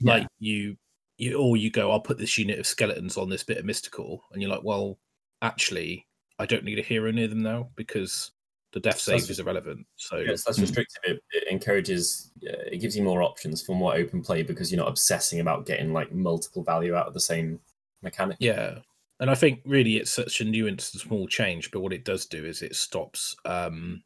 [0.00, 0.76] like you,
[1.16, 4.24] you or you go, I'll put this unit of skeletons on this bit of mystical,
[4.32, 4.98] and you're like, well,
[5.42, 6.08] actually,
[6.40, 8.32] I don't need a hero near them now because
[8.74, 9.86] the death So that's- save is irrelevant.
[9.96, 10.62] So Yes, that's Mm.
[10.62, 11.00] restrictive.
[11.04, 14.82] It, it encourages, uh, it gives you more options for more open play because you're
[14.82, 17.60] not obsessing about getting like multiple value out of the same
[18.02, 18.36] mechanic.
[18.40, 18.80] yeah,
[19.20, 22.26] and I think really it's such a nuanced and small change, but what it does
[22.26, 24.02] do is it stops, um,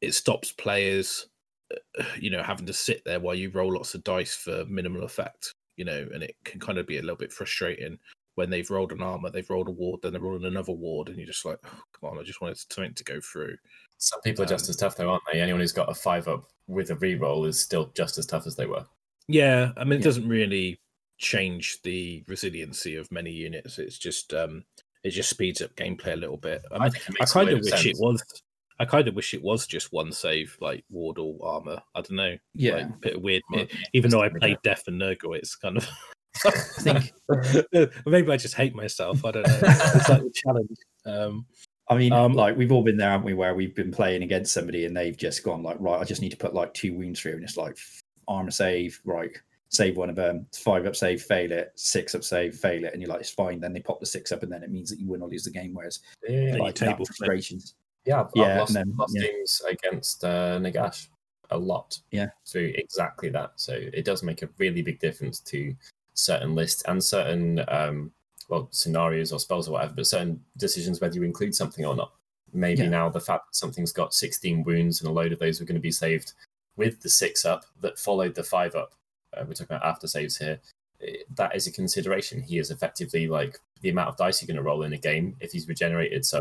[0.00, 1.28] it stops players,
[1.98, 5.04] uh, you know, having to sit there while you roll lots of dice for minimal
[5.04, 7.98] effect, you know, and it can kind of be a little bit frustrating
[8.36, 11.16] when they've rolled an armor, they've rolled a ward, then they're rolling another ward, and
[11.18, 13.56] you're just like, oh, come on, I just wanted something to go through.
[13.98, 15.40] Some people are just Um, as tough though, aren't they?
[15.40, 18.56] Anyone who's got a five up with a reroll is still just as tough as
[18.56, 18.86] they were.
[19.28, 20.04] Yeah, I mean, it Yeah.
[20.04, 20.80] doesn't really
[21.18, 23.78] change the resiliency of many units.
[23.78, 24.64] It's just, um,
[25.04, 26.62] it just speeds up gameplay a little bit.
[26.72, 27.86] I, mean, it I kind of wish sense.
[27.86, 28.22] it was.
[28.78, 31.82] I kind of wish it was just one save, like ward or armor.
[31.94, 32.38] I don't know.
[32.54, 32.76] Yeah.
[32.76, 33.42] like, a bit weird.
[33.50, 35.86] Well, Even though I played Death and Nurgle, it's kind of.
[36.44, 37.12] I think
[38.06, 39.24] maybe I just hate myself.
[39.24, 39.58] I don't know.
[39.62, 40.76] It's like the challenge.
[41.06, 41.46] Um,
[41.88, 43.34] I mean, Um, like we've all been there, haven't we?
[43.34, 46.30] Where we've been playing against somebody and they've just gone like, right, I just need
[46.30, 47.76] to put like two wounds through, and it's like
[48.28, 49.36] armor save, right,
[49.70, 53.02] save one of them, five up save, fail it, six up save, fail it, and
[53.02, 53.58] you're like, it's fine.
[53.60, 55.44] Then they pop the six up, and then it means that you win or lose
[55.44, 55.74] the game.
[55.74, 57.74] Whereas Yeah, yeah, like table frustrations,
[58.06, 58.20] yeah.
[58.20, 59.22] I've, Yeah, I've lost, and then- lost yeah.
[59.26, 61.08] games against uh, Nagash
[61.50, 61.98] a lot.
[62.12, 62.28] Yeah.
[62.46, 63.50] through exactly that.
[63.56, 65.74] So it does make a really big difference to
[66.20, 68.12] certain lists and certain um,
[68.48, 72.12] well scenarios or spells or whatever, but certain decisions whether you include something or not.
[72.52, 72.88] Maybe Yeah.
[72.90, 75.76] now the fact that something's got 16 wounds and a load of those are going
[75.76, 76.32] to be saved
[76.76, 78.94] with the six up that followed the five up.
[79.32, 80.60] Uh, we're talking about after saves here.
[81.00, 82.42] eh, That is a consideration.
[82.42, 85.36] He is effectively like the amount of dice you're going to roll in a game
[85.40, 86.26] if he's regenerated.
[86.26, 86.40] So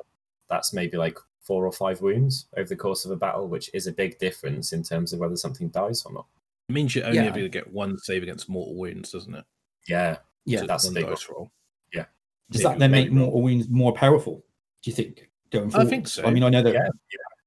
[0.50, 3.86] that's maybe like four or five wounds over the course of a battle, which is
[3.88, 6.26] a big difference in terms of whether something dies or not.
[6.70, 7.26] it means you only Yeah.
[7.26, 9.46] ever get one save against mortal wounds, doesn't it?
[9.88, 11.52] Yeah, yeah, that's one a big dice roll.
[12.52, 14.44] does maybe that then make more mortal wounds more powerful?
[14.82, 16.24] Do you think going I think so.
[16.24, 16.74] I mean, I know that.
[16.74, 16.90] Yeah,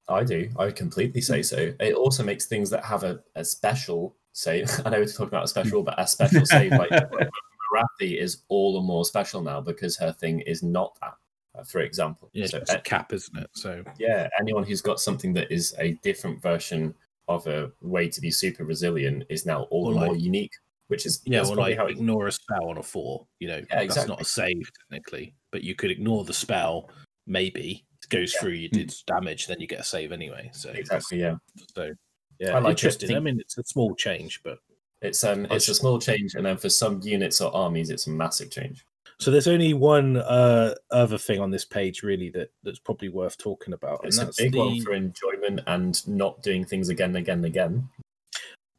[0.09, 0.51] I do.
[0.59, 1.73] I would completely say so.
[1.81, 4.71] It also makes things that have a, a special save.
[4.85, 6.91] I know we're talking about a special, but a special save like
[7.73, 11.15] Morathi is all the more special now because her thing is not that.
[11.59, 13.51] uh, For example, Yeah, so it's a cap, isn't it?
[13.53, 16.95] So yeah, anyone who's got something that is a different version
[17.29, 20.53] of a way to be super resilient is now all Or the more unique.
[20.93, 23.27] Which is yeah, well, like how it, ignore a spell on a four.
[23.41, 26.91] You know, that's not a save technically, but you could ignore the spell.
[27.27, 28.41] Maybe it goes Yeah.
[28.41, 28.53] through.
[28.53, 28.73] You Mm.
[28.73, 30.51] did damage, then you get a save anyway.
[30.53, 31.37] So exactly yeah.
[31.75, 31.91] So
[32.39, 32.85] yeah, I like it.
[32.85, 33.17] interesting.
[33.17, 34.59] I mean, it's a small change, but
[35.01, 38.11] It's um it's a small change, and then for some units or armies, it's a
[38.11, 38.85] massive change.
[39.19, 43.39] so there's only one uh, other thing on this page really that that's probably worth
[43.39, 46.89] talking about, It's and a that's big the one for enjoyment and not doing things
[46.89, 47.89] again and again and again.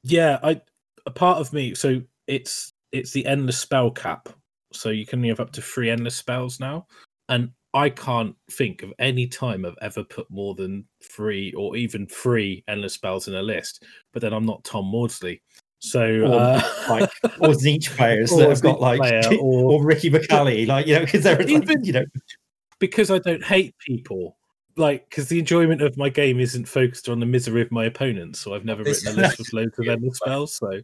[0.03, 0.39] yeah.
[0.43, 0.61] I
[1.05, 1.75] a part of me.
[1.75, 4.29] So it's it's the endless spell cap.
[4.71, 6.87] So you can only have up to three endless spells now,
[7.29, 12.05] and I can't think of any time I've ever put more than three or even
[12.07, 13.83] three endless spells in a list.
[14.13, 15.41] But then I'm not Tom Maudsley,
[15.79, 19.01] so Or, uh, like, or Tzeentch players Or that have got like,
[19.39, 22.05] or, or- Ricky McCallie, like you know, because they're like, you know,
[22.79, 24.37] because I don't hate people.
[24.75, 28.39] Like, because the enjoyment of my game isn't focused on the misery of my opponents,
[28.39, 30.53] so I've never This- written a list with loads of endless spells.
[30.57, 30.81] So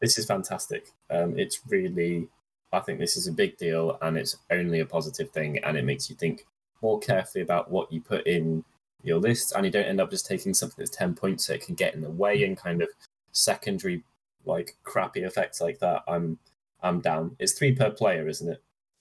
[0.00, 0.86] This is fantastic.
[1.10, 2.26] Um, it's really,
[2.72, 5.84] I think this is a big deal, and it's only a positive thing, and it
[5.84, 6.46] makes you think
[6.82, 8.64] more carefully about what you put in
[9.02, 11.64] your list, and you don't end up just taking something that's ten points so it
[11.64, 12.88] can get in the way and kind of
[13.32, 14.02] secondary,
[14.44, 16.02] like crappy effects like that.
[16.08, 16.38] I'm,
[16.82, 17.36] I'm down.
[17.38, 18.48] It's three per player, isn't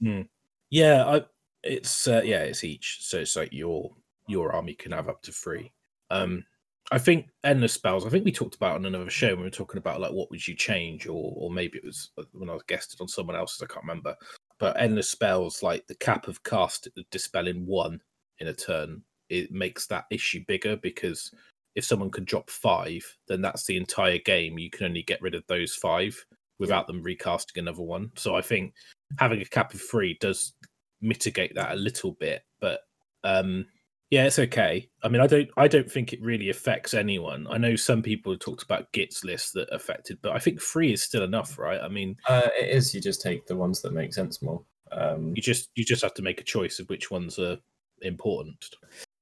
[0.02, 0.28] it?
[0.70, 1.24] yeah, I
[1.64, 3.00] it's uh, yeah, it's each.
[3.02, 3.92] So it's like your
[4.30, 5.72] your army can have up to three.
[6.10, 6.44] Um,
[6.92, 8.06] I think endless spells.
[8.06, 10.32] I think we talked about on another show when we were talking about like what
[10.32, 13.36] would you change, or or maybe it was uh, when I was guested on someone
[13.36, 13.62] else's.
[13.62, 14.16] I can't remember.
[14.60, 18.02] But endless spells, like the cap of cast dispelling one
[18.40, 21.32] in a turn, it makes that issue bigger because
[21.76, 24.58] if someone can drop five, then that's the entire game.
[24.58, 26.26] You can only get rid of those five
[26.58, 28.12] without them recasting another one.
[28.16, 28.74] So I think
[29.18, 30.54] having a cap of three does
[31.02, 32.82] mitigate that a little bit, but
[33.24, 33.66] um
[34.10, 34.90] Yeah, it's okay.
[35.04, 37.46] I mean, I don't, I don't think it really affects anyone.
[37.48, 40.92] I know some people have talked about Git's list that affected, but I think three
[40.92, 41.80] is still enough, right?
[41.80, 42.94] I mean, Uh, it is.
[42.94, 44.64] You just take the ones that make sense more.
[44.92, 47.60] Um, you just, you just have to make a choice of which ones are
[48.02, 48.66] important.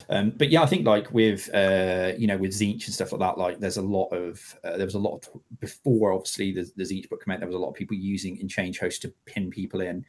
[0.09, 3.19] Um, but yeah, I think like with uh, you know with Tzeentch and stuff like
[3.19, 6.69] that, like there's a lot of uh, there was a lot of before obviously the,
[6.77, 7.39] the Tzeentch book came out.
[7.39, 10.05] There was a lot of people using in Change Host to pin people in.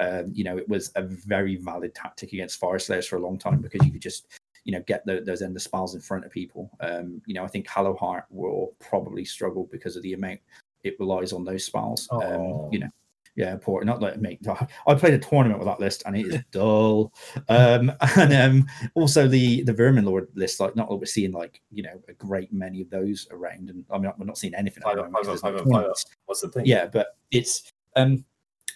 [0.00, 3.60] Um, you know, it was a very valid tactic against Fyreslayers for a long time
[3.60, 4.26] because you could just
[4.64, 6.70] you know get the, those ender spells in front of people.
[6.80, 10.40] Um, you know, I think Hallowheart will probably struggle because of the amount
[10.82, 12.08] it relies on those spells.
[12.10, 12.88] Um, you know,
[13.36, 13.84] yeah, poor.
[13.84, 14.38] Not like me.
[14.86, 17.12] I played a tournament with that list and it is dull.
[17.48, 21.60] Um, and um, also the the Vermin Lord list, like not that we're seeing like
[21.70, 24.82] you know a great many of those around, and I mean we're not seeing anything.
[24.82, 25.64] Five five five no five up.
[25.64, 26.06] tournaments.
[26.26, 26.66] what's the thing?
[26.66, 28.24] Yeah, but it's um,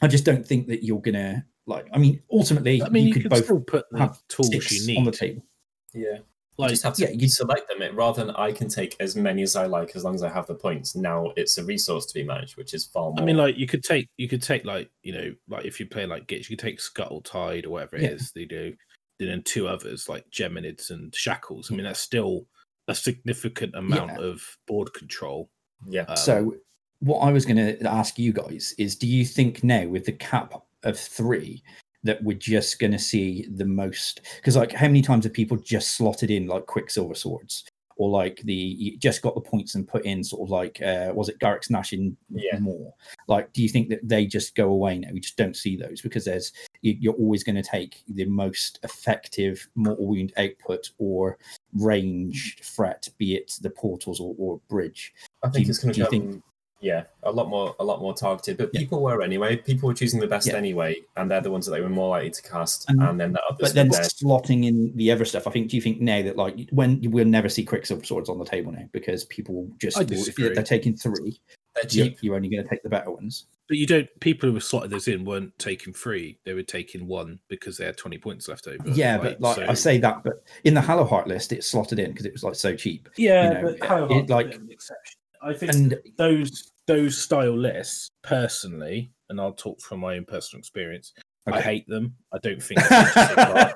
[0.03, 1.87] I just don't think that you're gonna like.
[1.93, 4.87] I mean, ultimately, I mean, you, could can both still put the have tools you
[4.87, 4.99] need.
[4.99, 5.45] on the table.
[5.93, 6.19] yeah.
[6.57, 7.83] You Like, just have to yeah, you- select them.
[7.83, 10.29] It rather than I can take as many as I like as long as I
[10.29, 10.95] have the points.
[10.95, 13.21] Now it's a resource to be managed, which is far more.
[13.21, 15.87] I mean, like you could take, you could take like you know, like if you
[15.87, 18.11] play like Gits, you could take Scuttle Tide or whatever it Yeah.
[18.11, 18.75] is they do.
[19.19, 21.71] Then two others like Geminids and Shackles.
[21.73, 22.47] I mean, that's still
[22.89, 24.27] a significant amount Yeah.
[24.27, 25.51] of board control.
[25.89, 26.03] yeah.
[26.03, 26.55] Um, so,
[27.01, 30.13] what I was going to ask you guys is, do you think now with the
[30.13, 30.55] cap
[30.85, 31.63] of three
[32.03, 34.21] that we're just going to see the most?
[34.37, 37.65] Because like, how many times have people just slotted in like Quicksilver swords?
[37.97, 41.13] Or like the you just got the points and put in sort of like uh
[41.15, 42.59] was it Garrick's Nash in Yeah.
[42.59, 42.93] more?
[43.29, 45.11] Like, do you think that they just go away now?
[45.13, 46.51] We just don't see those because there's
[46.83, 51.39] you- you're always going to take the most effective mortal wound output or
[51.73, 55.15] range threat, be it the portals or, or bridge.
[55.45, 56.11] I think you- it's going do to come.
[56.33, 56.43] think-
[56.85, 58.59] Yeah, a lot more, a lot more targeted.
[58.59, 58.81] But Yeah.
[58.81, 59.57] people were anyway.
[59.57, 60.57] People were choosing the best Yeah.
[60.57, 62.85] anyway, and they're the ones that they were more likely to cast.
[62.91, 63.59] And- And, then the others.
[63.61, 64.03] But then there.
[64.03, 65.71] slotting in the ever stuff, I think.
[65.71, 68.71] Do you think now that like when we'll never see Quicksilver swords on the table
[68.71, 71.41] now because people just I will- they're taking three.
[71.75, 72.19] they're you- cheap.
[72.21, 73.47] You're only going to take the better ones.
[73.67, 74.09] But you don't.
[74.21, 77.87] People who were slotted those in weren't taking three; they were taking one because they
[77.87, 78.77] had twenty points left over.
[78.91, 79.23] yeah, right?
[79.23, 82.27] but like So- I say that, but in the Hallowheart list, it's slotted in because
[82.27, 83.09] it was like so cheap.
[83.17, 85.19] yeah, you know, but Hollow it- Heart's like- an exception.
[85.43, 90.61] I think And those those style lists personally, and I'll talk from my own personal
[90.61, 91.13] experience.
[91.47, 92.15] I hate them.
[92.33, 92.81] I don't think.
[92.89, 93.75] they should be allowed.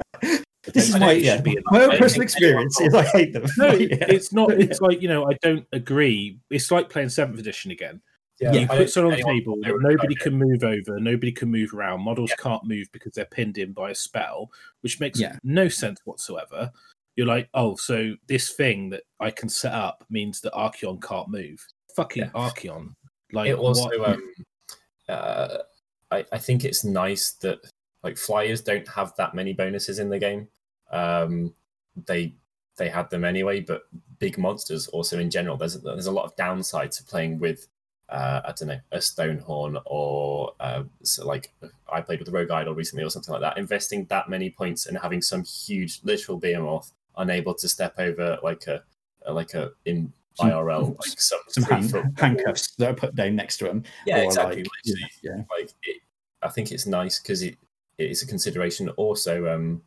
[0.75, 3.45] this is my yeah, be my own personal experience is I hate them.
[3.59, 3.97] No, Yeah.
[4.09, 4.51] it's not.
[4.61, 6.39] It's like you know, I don't agree.
[6.51, 8.01] It's like playing seventh edition again.
[8.41, 11.33] Yeah, you I put don't someone on the table that nobody can move over, nobody
[11.33, 12.03] can move around.
[12.03, 12.37] Models Yeah.
[12.43, 14.51] can't move because they're pinned in by a spell,
[14.83, 15.37] which makes Yeah.
[15.43, 16.71] no sense whatsoever.
[17.17, 21.29] You're like, oh, so this thing that I can set up means that Archaon can't
[21.29, 21.67] move.
[21.97, 22.31] Fucking Yeah.
[22.31, 22.95] Archaon.
[23.33, 24.35] Like, it also what- um
[25.09, 25.59] uh
[26.11, 27.61] I, I think it's nice that
[28.03, 30.49] like flyers don't have that many bonuses in the game.
[30.91, 31.55] Um
[32.07, 32.35] they
[32.77, 33.83] they had them anyway but
[34.21, 37.67] big monsters also in general there's there's a lot of downside to playing with
[38.09, 41.53] uh i don't know a stonehorn or uh, so like
[41.93, 43.59] i played with the rogue idol recently or something like that.
[43.59, 48.67] Investing that many points and having some huge literal behemoth unable to step over like
[48.69, 48.85] a
[49.29, 53.59] like a in Some- IRL like some, some hand, handcuffs that are put down next
[53.59, 53.83] to them.
[54.07, 54.59] yeah, exactly.
[54.63, 55.43] like, yeah, yeah.
[55.51, 56.03] like it,
[56.43, 57.57] I think it's nice because it,
[57.99, 58.89] it is a consideration.
[58.91, 59.83] Also, um,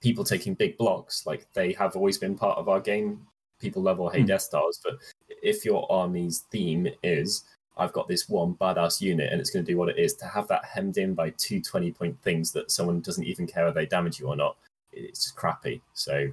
[0.00, 3.26] people taking big blocks, like they have always been part of our game.
[3.60, 4.26] People love or hate Hmm.
[4.26, 4.98] Death Stars, but
[5.42, 7.44] if your army's theme is
[7.76, 10.26] I've got this one badass unit and it's going to do what it is, to
[10.26, 13.74] have that hemmed in by two 20 point things that someone doesn't even care if
[13.74, 14.56] they damage you or not,
[14.92, 15.80] it's just crappy.
[15.92, 16.28] So,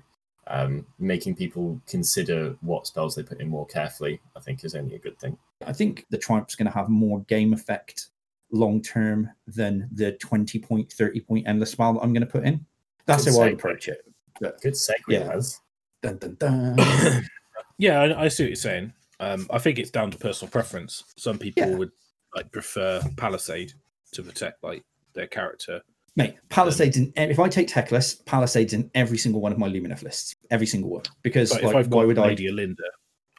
[0.48, 4.96] um, making people consider what spells they put in more carefully, I think, is only
[4.96, 5.38] a good thing.
[5.66, 8.08] I think the Triumph's going to have more game effect
[8.52, 12.44] long term than the 20 point, 30 point endless spell that I'm going to put
[12.46, 12.66] in.
[13.06, 14.04] That's Good how I approach it.
[14.40, 15.26] But Good segue, Yeah.
[15.26, 15.62] lads.
[16.02, 16.78] dun, dun, dun.
[17.78, 18.94] yeah, I, I see what you're saying.
[19.20, 21.04] Um, I think it's down to personal preference.
[21.18, 21.76] Some people Yeah.
[21.76, 21.92] would
[22.36, 23.74] like prefer Palisade
[24.14, 25.82] to protect like their character.
[26.18, 30.04] Mate, Palisades in if I take Teclis, Palisades in every single one of my Lumineth
[30.04, 31.04] lists, every single one.
[31.22, 32.28] Because But if I've why got would I?
[32.28, 32.76] Lady Olynder,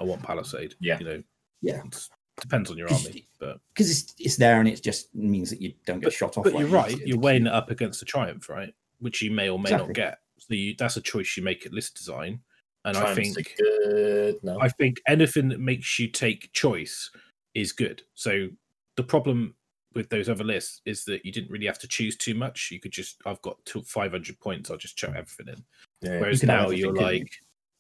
[0.01, 0.75] I want Palisade.
[0.81, 0.99] Yeah.
[0.99, 1.23] you know,
[1.61, 1.79] Yeah.
[1.81, 2.09] it's-
[2.41, 5.75] depends on your army, but Because it's it's there and it just means that you
[5.85, 6.45] don't get but, shot off.
[6.45, 6.99] but like you're right.
[7.07, 8.75] You're weighing it up against the Triumph, right?
[9.01, 9.87] Which you may or may Exactly.
[9.89, 10.19] not get.
[10.39, 12.41] So you, that's a choice you make at list design.
[12.87, 14.43] And I think good.
[14.43, 17.11] No, I think anything that makes you take choice
[17.55, 18.03] is good.
[18.15, 18.49] So
[18.97, 19.55] the problem
[19.95, 22.71] with those other lists is that you didn't really have to choose too much.
[22.71, 25.65] You could just, I've got 500 points, I'll just chuck everything in.
[26.01, 26.21] yeah.
[26.21, 27.31] Whereas could have now you're like,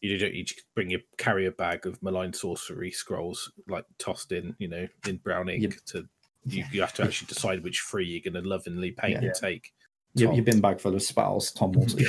[0.00, 4.54] you don't you just bring your carrier bag of malign sorcery scrolls like tossed in,
[4.58, 5.72] you know, in brown ink Yep.
[5.86, 6.08] to
[6.44, 9.28] you, you have to actually decide which three you're going to lovingly paint Yeah.
[9.28, 9.72] and take.
[10.14, 10.34] Your, Tom.
[10.36, 12.04] your bin bag full of spells, Tom Walton.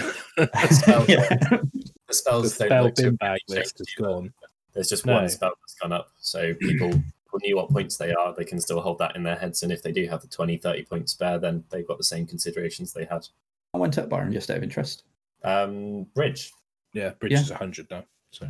[0.72, 1.28] Spell- yeah.
[1.30, 1.70] The
[2.08, 4.34] the spells don't spell look bin bag list is gone.
[4.74, 5.14] There's just No.
[5.14, 6.10] one spell that's gone up.
[6.20, 6.90] So people,
[7.34, 8.34] people knew what points they are.
[8.34, 9.64] They can still hold that in their heads.
[9.64, 12.26] And if they do have the 20, 30 points spare, then they've got the same
[12.26, 13.28] considerations they had.
[13.74, 15.04] I went up Byron just out of interest.
[15.44, 16.52] Um, Bridge.
[16.94, 17.42] Yeah, Bridge Yeah.
[17.42, 18.06] is 100 now.
[18.32, 18.50] So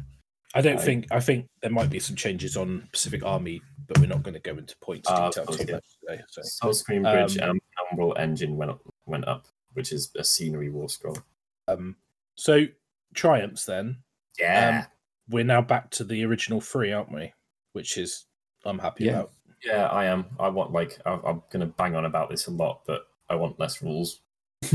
[0.53, 3.97] I don't I- think, I think there might be some changes on Pacific Army, but
[3.99, 6.21] we're not going to go into points detail of too much today.
[6.29, 10.23] So, Soul Scream Bridge Um, and Umbral Engine went up, went up, which is a
[10.23, 11.17] scenery war scroll.
[11.69, 11.95] um,
[12.35, 12.65] so
[13.13, 13.97] triumphs then.
[14.39, 14.87] Yeah.
[15.29, 17.31] We're now back to the original three, aren't we?
[17.71, 18.25] Which is,
[18.65, 19.11] I'm happy Yeah.
[19.11, 19.31] about.
[19.63, 20.25] yeah, I am.
[20.39, 23.35] I want, like, I, I'm going to bang on about this a lot, but I
[23.35, 24.21] want less rules.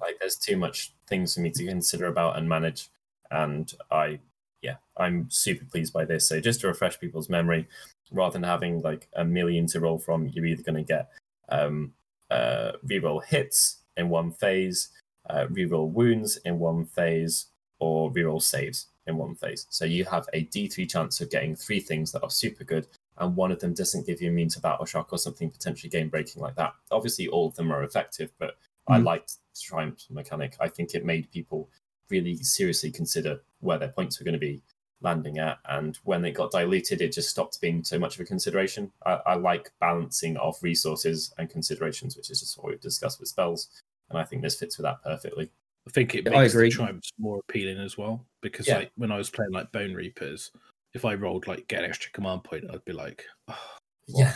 [0.00, 2.88] like there's too much things for me to consider about and manage
[3.30, 4.18] and i
[4.62, 7.68] yeah i'm super pleased by this so just to refresh people's memory
[8.10, 11.08] rather than having like a million to roll from you're either going to get
[11.50, 11.92] um
[12.30, 14.88] uh reroll hits in one phase
[15.30, 17.46] uh reroll wounds in one phase
[17.82, 21.80] or reroll saves in one phase so you have a d3 chance of getting three
[21.80, 22.86] things that are super good
[23.18, 26.08] and one of them doesn't give you immune to battle shock or something potentially game
[26.08, 28.52] breaking like that obviously all of them are effective but
[28.88, 29.04] I Mm.
[29.04, 30.56] liked Triumph's mechanic.
[30.58, 31.68] I think it made people
[32.10, 34.60] really seriously consider where their points were going to be
[35.00, 35.58] landing at.
[35.66, 38.90] And when it got diluted, it just stopped being so much of a consideration.
[39.06, 43.28] I, I like balancing of resources and considerations, which is just what we've discussed with
[43.28, 43.68] spells.
[44.10, 45.52] And I think this fits with that perfectly.
[45.86, 48.78] I think it Yeah, I makes the triumphs more appealing as well because Yeah.
[48.78, 50.50] like when I was playing like Bonereapers,
[50.94, 53.58] if I rolled like get an extra command point, I'd be like, oh,
[54.06, 54.34] Yeah.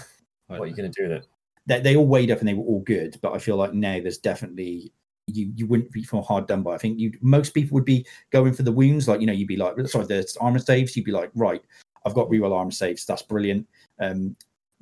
[0.48, 1.26] What are you going to do with it?
[1.66, 3.98] they, they all weighed up and they were all good, but I feel like now
[4.00, 4.92] there's definitely
[5.26, 6.74] you you wouldn't be feel hard done by.
[6.74, 9.48] I think you most people would be going for the wounds, like you know, you'd
[9.48, 11.61] be like, sorry, the armor saves, you'd be like, right,
[12.04, 13.66] I've got reroll armor saves, that's brilliant.
[13.98, 14.37] Um,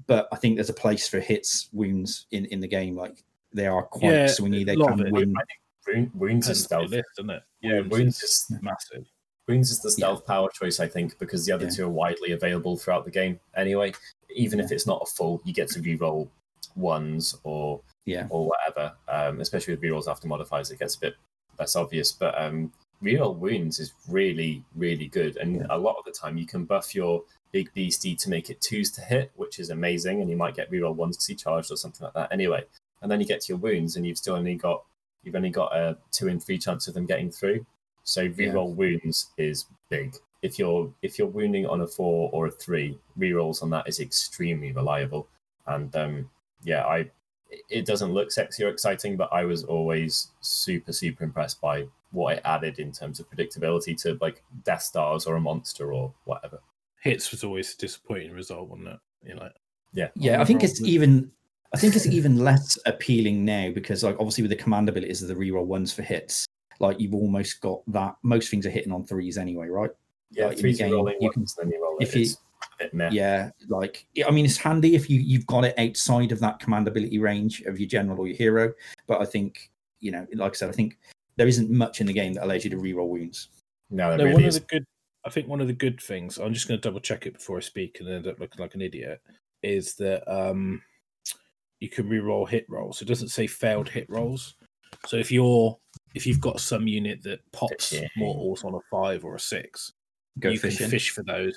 [0.07, 3.25] but I think there's a place for hits wounds in in the game, like
[3.55, 4.67] they are quite Yeah, swingy.
[4.67, 5.35] They a lot of can win.
[5.87, 6.91] Wound, wounds is depends on your stealth.
[6.91, 7.43] list, isn't it?
[7.63, 9.07] Yeah, wounds is massive.
[9.49, 9.95] Wounds is the Yeah.
[9.95, 11.71] stealth power choice, I think, because the other Yeah.
[11.71, 13.93] two are widely available throughout the game anyway.
[14.35, 16.29] Even if it's not a full, you get to reroll
[16.77, 18.27] ones or Yeah.
[18.31, 18.95] or whatever.
[19.09, 21.15] Um, especially with rerolls after modifiers, it gets a bit
[21.59, 22.11] less obvious.
[22.13, 25.67] But um, reroll wounds is really really good, and Yeah.
[25.71, 28.91] a lot of the time you can buff your big beastie to make it twos
[28.93, 31.77] to hit, which is amazing, and you might get reroll ones because he charged or
[31.77, 32.33] something like that.
[32.33, 32.65] Anyway,
[33.03, 34.85] and then you get to your wounds, and you've still only got
[35.25, 37.65] you've only got a two in three chance of them getting through.
[38.05, 40.15] So reroll wounds is big.
[40.43, 44.01] If you're if you're wounding on a four or a three, rerolls on that is
[44.01, 45.27] extremely reliable.
[45.67, 46.31] And um,
[46.63, 47.11] yeah, I
[47.71, 52.37] it doesn't look sexy or exciting, but I was always super super impressed by what
[52.37, 56.61] it added in terms of predictability to like Death Stars or a monster or whatever.
[57.01, 58.99] Hits was always a disappointing result, wasn't it?
[59.27, 59.55] You know, like
[59.95, 61.33] Yeah, Yeah, I think it's would- even.
[61.75, 65.29] I think it's even less appealing now because, like, obviously with the command abilities of
[65.29, 66.47] the reroll ones for hits,
[66.81, 68.17] like you've almost got that.
[68.23, 69.91] Most things are hitting on threes anyway, right?
[70.31, 72.21] yeah, Like, in three game, rolling you ones, then you roll if it.
[72.21, 72.35] you-
[72.79, 73.13] bit.
[73.13, 76.89] Yeah, like I mean, it's handy if you you've got it outside of that command
[76.89, 78.73] ability range of your general or your hero.
[79.07, 80.99] But I think you know, like I said, I think
[81.37, 83.49] there isn't much in the game that allows you to reroll wounds.
[83.91, 84.57] No, that no, really one is.
[84.57, 84.87] of the good.
[85.25, 86.39] I think one of the good things.
[86.39, 88.75] I'm just going to double check it before I speak and end up looking like
[88.75, 89.21] an idiot.
[89.63, 90.83] Is that um,
[91.85, 93.03] you can re-roll hit rolls.
[93.03, 94.55] It doesn't say failed hit rolls.
[95.07, 95.79] So if you're
[96.15, 98.09] if you've got some unit that pops Fishing.
[98.17, 99.93] mortals on a five or a six,
[100.39, 100.79] Go you fishing.
[100.79, 101.57] can fish for those.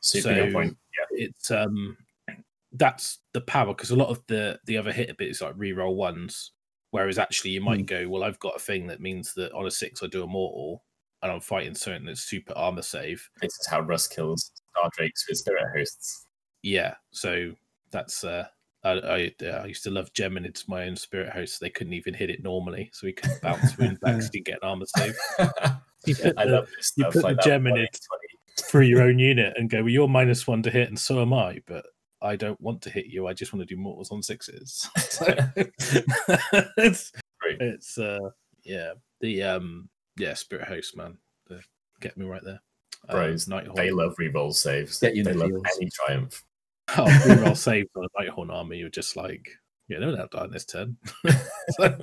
[0.00, 0.76] Super so- point.
[0.98, 1.26] Yeah.
[1.26, 1.96] It's um,
[2.72, 5.94] that's the power because a lot of the the other hit bit is like re-roll
[5.96, 6.52] ones,
[6.90, 9.70] whereas actually you might go, well, I've got a thing that means that on a
[9.70, 10.84] six I do a mortal,
[11.22, 13.28] and I'm fighting something that's super armor save.
[13.42, 16.26] This is how Russ kills Star Drakes with Spirit Hosts.
[16.62, 17.52] Yeah, so
[17.90, 18.46] that's uh.
[18.86, 21.60] I, I, I used to love Geminids, my own spirit host.
[21.60, 24.68] They couldn't even hit it normally, so we couldn't bounce wound back to get an
[24.68, 25.16] armor save.
[26.06, 28.00] You put I the- love this you put like the gem in it.
[28.56, 28.70] 20.
[28.70, 31.32] through your own unit and go, well, you're minus one to hit, and so am
[31.32, 31.84] I, but
[32.22, 33.26] I don't want to hit you.
[33.26, 34.88] I just want to do mortals on sixes.
[34.98, 35.26] So
[36.76, 37.60] it's Great.
[37.60, 38.30] it's uh
[38.64, 41.18] yeah the um yeah spirit host man,
[41.48, 41.60] the,
[42.00, 42.60] get me right there.
[43.10, 43.74] Bros, Nighthaunt.
[43.76, 44.98] They love reroll saves.
[45.00, 45.64] Get you they the love feels.
[45.80, 46.42] any triumph.
[46.98, 48.78] Oh, reroll saved on a Nighthaunt army.
[48.78, 49.48] You're just like,
[49.88, 50.96] yeah, no, not dying this turn.
[51.70, 51.98] So-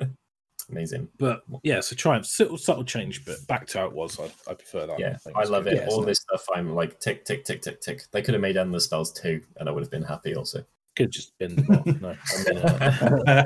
[0.72, 1.10] Amazing.
[1.20, 4.18] but yeah, so triumph, subtle, subtle change, but back to how it was.
[4.18, 4.98] I, I prefer that.
[4.98, 5.74] Yeah, think I love good.
[5.74, 5.76] it.
[5.82, 8.04] Yeah, All so- this stuff, I'm like tick, tick, tick, tick, tick.
[8.12, 10.64] They could have made endless spells too, and I would have been happy also.
[10.96, 11.86] Could just bend them off.
[12.02, 13.44] No, I mean, uh,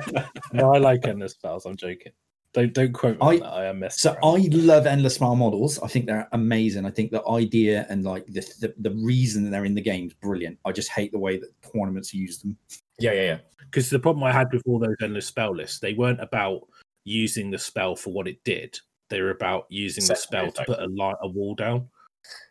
[0.54, 1.66] no, I like endless spells.
[1.66, 2.12] I'm joking.
[2.54, 3.46] Don't don't quote me I- on that.
[3.48, 4.54] I am messing So around.
[4.54, 5.80] I love endless smile models.
[5.80, 6.86] I think they're amazing.
[6.86, 10.14] I think the idea and like the, the the reason they're in the game is
[10.14, 10.58] brilliant.
[10.66, 12.58] I just hate the way that tournaments use them.
[13.00, 13.38] Yeah, yeah, yeah.
[13.60, 16.62] because the problem I had with all those endless spell lists, they weren't about
[17.04, 18.80] using the spell for what it did.
[19.10, 21.88] They were about using the Set spell to put a light, a wall down.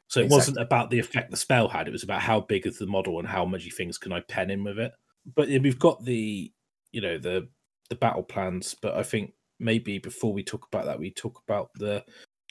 [0.08, 0.36] So it Exactly.
[0.36, 1.88] wasn't about the effect the spell had.
[1.88, 4.50] It was about how big is the model and how much things can I pen
[4.50, 4.92] in with it.
[5.34, 6.52] But we've got the,
[6.92, 7.48] you know, the
[7.90, 8.74] the battle plans.
[8.80, 12.04] But I think maybe before we talk about that, we talk about the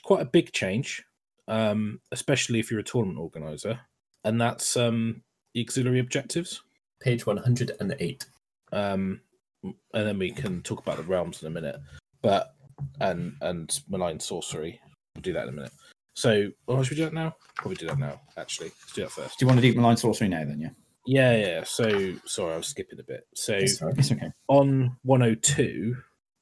[0.04, 1.02] quite a big change,
[1.48, 3.80] um, especially if you're a tournament organizer,
[4.24, 5.22] and that's um,
[5.54, 6.62] the auxiliary objectives.
[7.00, 8.24] Page 108.
[8.72, 9.20] Um,
[9.62, 9.76] and
[10.06, 11.76] then we can talk about the realms in a minute.
[12.22, 12.54] But
[13.00, 14.80] and and malign sorcery.
[15.14, 15.72] We'll do that in a minute.
[16.14, 17.36] So, well, should we do that now?
[17.56, 18.20] Probably do that now.
[18.36, 19.38] Actually, let's do that first.
[19.38, 20.44] Do you want to do malign sorcery now?
[20.44, 20.70] Then yeah,
[21.06, 21.64] Yeah, yeah.
[21.64, 23.26] So, sorry, I was skipping a bit.
[23.34, 24.30] So, It's it's okay.
[24.48, 25.96] on 102,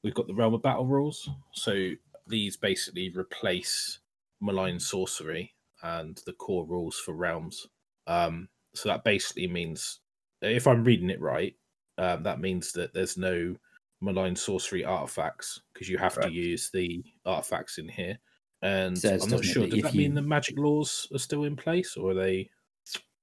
[0.05, 1.27] we've got the Realm of Battle rules.
[1.51, 1.89] So
[2.27, 3.97] these basically replace
[4.39, 7.65] malign sorcery and the core rules for realms.
[8.05, 10.01] Um, so that basically means,
[10.43, 11.55] if I'm reading it right,
[11.97, 13.55] um, that means that there's no
[13.99, 16.29] malign sorcery artifacts because you have Correct.
[16.29, 18.19] to use the artifacts in here.
[18.61, 19.65] And Says, I'm not sure.
[19.65, 22.51] Does that mean the magic lores are still in place, or are they?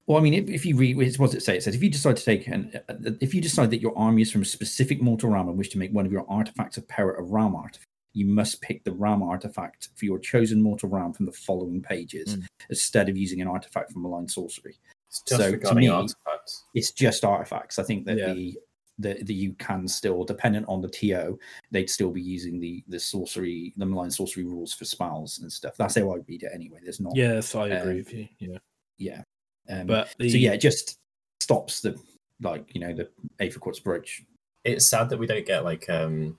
[0.05, 1.55] Well, I mean, if, if you read, what does it say?
[1.57, 4.21] It says if you decide to take an, uh, if you decide that your army
[4.21, 6.87] is from a specific mortal realm and wish to make one of your artifacts of
[6.89, 11.13] power a realm artifact, you must pick the realm artifact for your chosen mortal realm
[11.13, 12.45] from the following pages Mm.
[12.69, 14.75] instead of using an artifact from malign sorcery.
[15.09, 16.63] So, to me- artifacts.
[16.73, 17.79] It's just artifacts.
[17.79, 18.33] I think that Yeah.
[18.33, 18.57] the
[18.99, 21.39] the, the you can still, dependent on the TO,
[21.71, 25.75] they'd still be using the the sorcery, the malign sorcery rules for spells and stuff.
[25.77, 26.79] That's how I read it anyway.
[26.83, 28.27] There's not, Yes, I Um, agree with you.
[28.37, 28.57] Yeah,
[28.99, 29.23] yeah.
[29.69, 30.99] Um, but the, so yeah, it just
[31.39, 31.99] stops the
[32.41, 33.09] like you know the
[33.39, 34.23] Aether Quartz brooch.
[34.63, 36.37] It's sad that we don't get like um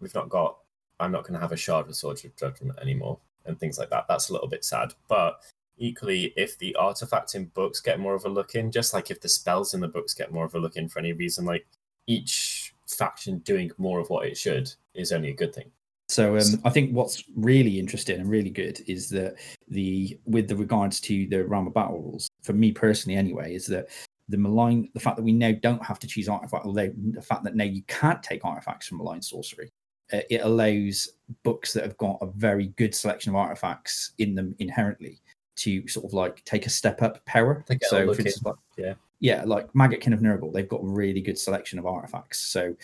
[0.00, 0.58] we've not got
[1.00, 4.06] I'm not gonna have a shard of Sword of Judgment anymore and things like that.
[4.08, 4.94] That's a little bit sad.
[5.08, 5.40] But
[5.76, 9.20] equally if the artifacts in books get more of a look in, just like if
[9.20, 11.66] the spells in the books get more of a look in for any reason, like
[12.06, 15.70] each faction doing more of what it should is only a good thing.
[16.08, 19.36] So um, I think what's really interesting and really good is that
[19.68, 23.66] the with the regards to the realm of battle rules, for me personally anyway, is
[23.68, 23.88] that
[24.28, 27.44] the malign the fact that we now don't have to choose artifact, although the fact
[27.44, 29.70] that now you can't take artifacts from malign sorcery,
[30.12, 31.08] uh, it allows
[31.42, 35.20] books that have got a very good selection of artifacts in them inherently
[35.56, 37.64] to sort of like take a step up power.
[37.82, 38.94] So for instance, like, yeah.
[39.20, 42.40] yeah, like Maggotkin of Nurgle, they've got a really good selection of artifacts.
[42.40, 42.74] So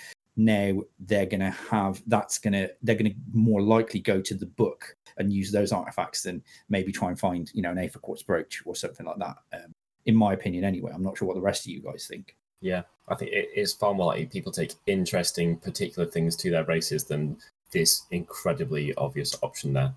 [0.45, 5.33] now they're gonna have that's gonna they're gonna more likely go to the book and
[5.33, 8.75] use those artifacts than maybe try and find you know an Aether Quartz brooch or
[8.75, 9.37] something like that.
[9.53, 9.73] Um,
[10.07, 10.93] in my opinion, anyway.
[10.95, 12.37] I'm not sure what the rest of you guys think.
[12.61, 16.65] Yeah, I think it is far more likely people take interesting particular things to their
[16.65, 17.39] races than
[17.71, 19.95] this incredibly obvious option there.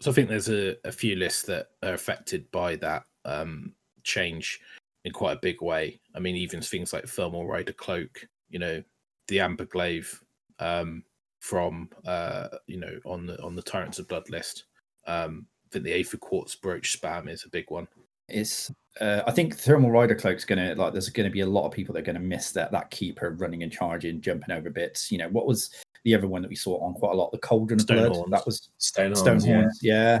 [0.00, 3.72] So I think there's a, a few lists that are affected by that um,
[4.02, 4.60] change
[5.04, 6.00] in quite a big way.
[6.14, 8.82] I mean, even things like Thermal Rider Cloak, you know,
[9.28, 10.20] the Amberglaive
[10.58, 11.02] um,
[11.40, 14.64] from uh, you know on the on the Tyrants of Blood list.
[15.06, 17.86] Um, I think the Aether Quartz brooch spam is a big one.
[18.28, 21.72] It's uh, I think Thermal Rider Cloak's gonna like there's gonna be a lot of
[21.72, 25.12] people that are gonna miss that that keeper running and charging, jumping over bits.
[25.12, 25.70] You know, what was
[26.04, 27.30] the other one that we saw on quite a lot?
[27.32, 28.10] The Cauldron of Blood.
[28.12, 28.30] Stonehorns.
[28.30, 30.20] That was Stonehorns, Stonehorns, yeah.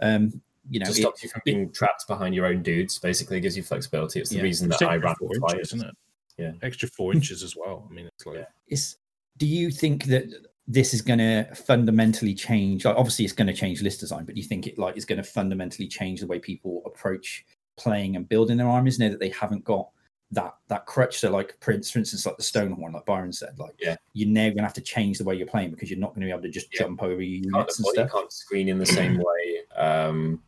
[0.00, 0.14] yeah.
[0.14, 0.40] Um,
[0.70, 2.98] you know, Just it- stops you from being trapped behind your own dudes.
[2.98, 4.18] Basically, gives you flexibility.
[4.20, 4.42] It's the Yeah.
[4.42, 5.72] reason It's that I extra ran four with inches, fires.
[5.74, 5.94] isn't it?
[6.38, 6.52] Yeah.
[6.62, 7.86] extra four inches as well.
[7.88, 8.46] I mean, it's like Yeah.
[8.68, 8.96] is
[9.36, 10.24] do you think that
[10.66, 14.34] this is going to fundamentally change like obviously it's going to change list design but
[14.34, 17.44] do you think it like is going to fundamentally change the way people approach
[17.76, 19.90] playing and building their armies now that they haven't got
[20.30, 23.74] that that crutch so like prince for instance like the stonehorn like byron said like
[23.78, 23.96] Yeah.
[24.14, 26.22] you're now going to have to change the way you're playing because you're not going
[26.22, 26.80] to be able to just Yeah.
[26.80, 28.04] jump over your You can't, units and stuff.
[28.12, 29.60] you can't screen in the same way.
[29.76, 30.42] Um,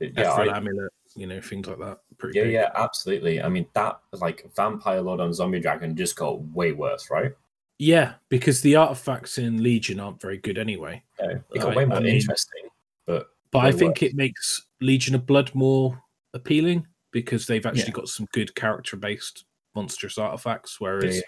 [0.00, 1.98] yeah, I- amulet, you know, things like that.
[2.18, 2.52] Pretty yeah, big.
[2.52, 3.42] yeah, absolutely.
[3.42, 7.32] I mean, that like Vampire Lord on Zombie Dragon just got way worse, right?
[7.78, 11.02] Yeah, because the artifacts in Legion aren't very good anyway.
[11.20, 12.68] Yeah, it got I- way I more mean- interesting,
[13.06, 14.10] but But I think worse.
[14.10, 16.00] it makes Legion of Blood more
[16.34, 17.90] appealing because they've actually Yeah.
[17.92, 19.44] got some good character based
[19.74, 20.80] monstrous artifacts.
[20.80, 21.22] Whereas,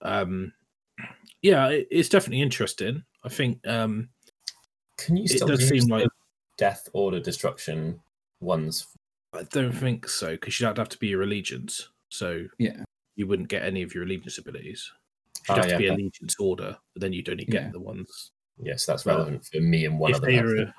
[0.00, 0.52] um,
[1.42, 3.04] yeah, it, it's definitely interesting.
[3.24, 4.08] I think um,
[4.98, 6.08] can you it still does use seem the like
[6.58, 8.00] Death Order Destruction
[8.40, 8.86] ones?
[9.32, 12.84] I don't think so because you'd have to be your allegiance, so Yeah.
[13.16, 14.90] you wouldn't get any of your allegiance abilities.
[15.48, 17.70] You'd Ah, have to yeah, be but- allegiance order, but then you'd only get Yeah.
[17.70, 18.30] the ones.
[18.58, 20.26] Yes, that's relevant for me and one other.
[20.26, 20.72] they were-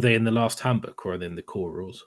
[0.00, 2.04] they in the last handbook or are they in the core rules?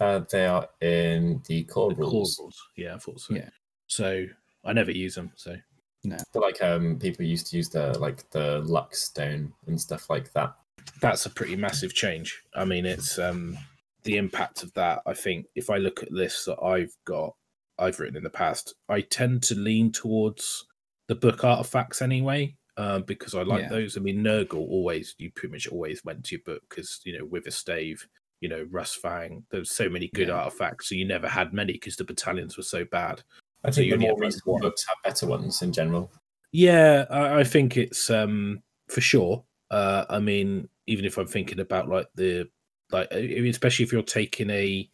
[0.00, 2.38] Uh, they are in the core The core rules.
[2.38, 2.62] rules.
[2.76, 3.34] Yeah, I thought so.
[3.34, 3.50] Yeah.
[3.88, 4.26] So
[4.64, 5.32] I never use them.
[5.36, 5.56] So
[6.04, 6.16] no.
[6.32, 10.32] But like um, people used to use the like the luck Stone and stuff like
[10.32, 10.54] that.
[11.00, 12.42] that's a pretty massive change.
[12.54, 13.58] I mean, it's um
[14.04, 15.00] the impact of that.
[15.06, 17.34] I think if I look at lists that I've got,
[17.78, 20.66] I've written in the past, I tend to lean towards
[21.08, 23.68] the book artifacts anyway, uh, because I like Yeah.
[23.68, 23.96] those.
[23.96, 27.24] I mean, Nurgle always, you pretty much always went to your book because, you know,
[27.24, 28.06] with a stave,
[28.40, 30.34] you know, Russ Fang, there's so many good Yeah.
[30.34, 30.88] artifacts.
[30.88, 33.22] So you never had many because the battalions were so bad.
[33.64, 34.60] I So think you the more recent one.
[34.60, 36.10] books have better ones in general.
[36.52, 39.44] Yeah, I, I think it's um for sure.
[39.70, 42.48] Uh, I mean, even if I'm thinking about like the
[42.90, 44.88] like, especially if you're taking a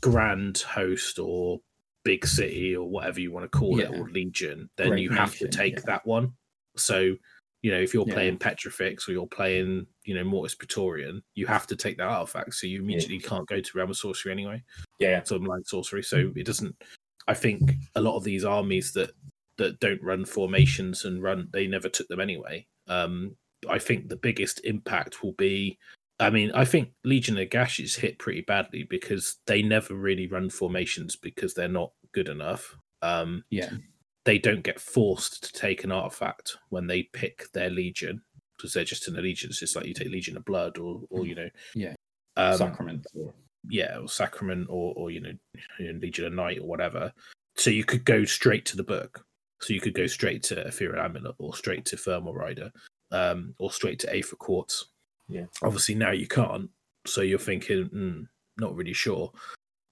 [0.00, 1.60] grand host or
[2.04, 5.36] big city or whatever you want to call it or legion, then Great you have
[5.36, 5.82] to take yeah.
[5.86, 6.32] that one.
[6.76, 7.14] So,
[7.62, 8.14] you know, if you're Yeah.
[8.14, 12.54] playing Petrifex or you're playing, you know, Mortis Praetorian, you have to take that artifact.
[12.54, 14.62] So you immediately can't go to Realm of Sorcery anyway
[14.98, 16.02] Yeah, sort of line sorcery.
[16.02, 16.74] So it doesn't.
[17.28, 19.12] I think a lot of these armies that
[19.58, 22.66] that don't run formations and run, they never took them anyway.
[22.88, 23.36] Um,
[23.68, 25.78] I think the biggest impact will be.
[26.20, 30.26] I mean, I think Legion of Nagash is hit pretty badly because they never really
[30.26, 32.76] run formations because they're not good enough.
[33.00, 33.70] Um, Yeah.
[34.24, 38.22] they don't get forced to take an artifact when they pick their legion
[38.56, 39.60] because they're just an allegiance.
[39.62, 41.94] It's like you take Legion of Blood or, or you know, Yeah.
[42.36, 43.06] um, Sacrament.
[43.14, 43.34] Or,
[43.68, 45.32] yeah, or sacrament, or or you know,
[45.80, 47.12] Legion of Night or whatever.
[47.56, 49.24] So you could go straight to the book.
[49.60, 52.72] So you could go straight to Ethereal Amulet, or straight to Thermal Rider,
[53.12, 54.86] um, or straight to Aether Quartz.
[55.32, 55.46] Yeah.
[55.62, 56.68] Obviously now you can't.
[57.06, 58.26] So you're thinking, mm,
[58.58, 59.32] not really sure.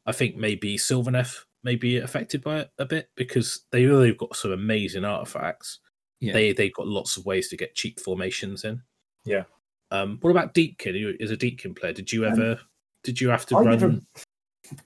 [0.06, 4.36] I think maybe Sylvaneth may be affected by it a bit because they really got
[4.36, 5.80] some amazing artifacts.
[6.20, 6.32] yeah.
[6.32, 8.80] They they've got lots of ways to get cheap formations in.
[9.24, 9.44] Yeah.
[9.90, 11.20] Um, what about Deepkin?
[11.20, 12.60] As a Deepkin player, did you Um, ever
[13.02, 13.70] did you have to I run?
[13.70, 14.00] never-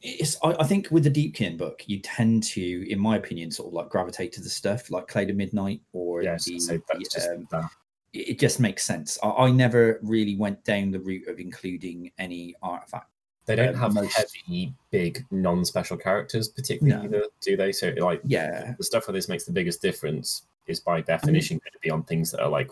[0.02, 3.68] It's, I, I think with the Deepkin book, you tend to, in my opinion, sort
[3.68, 6.44] of like gravitate to the stuff like Cloud of Midnight or yes.
[6.46, 7.68] the, So that's just um.
[8.14, 9.18] It it just makes sense.
[9.22, 13.10] I, I never really went down the route of including any artifact.
[13.46, 17.04] They don't um, have most- heavy, big, non-special characters, particularly No.
[17.18, 17.72] either, do they?
[17.72, 21.72] So, like, Yeah, the stuff where this makes the biggest difference is by definition going
[21.72, 22.70] to be on things that are like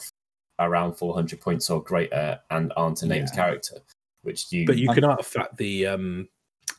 [0.58, 3.36] around 400 points or greater and aren't a named Yeah.
[3.44, 3.76] character,
[4.22, 4.64] which you.
[4.64, 6.28] But you can artifact the um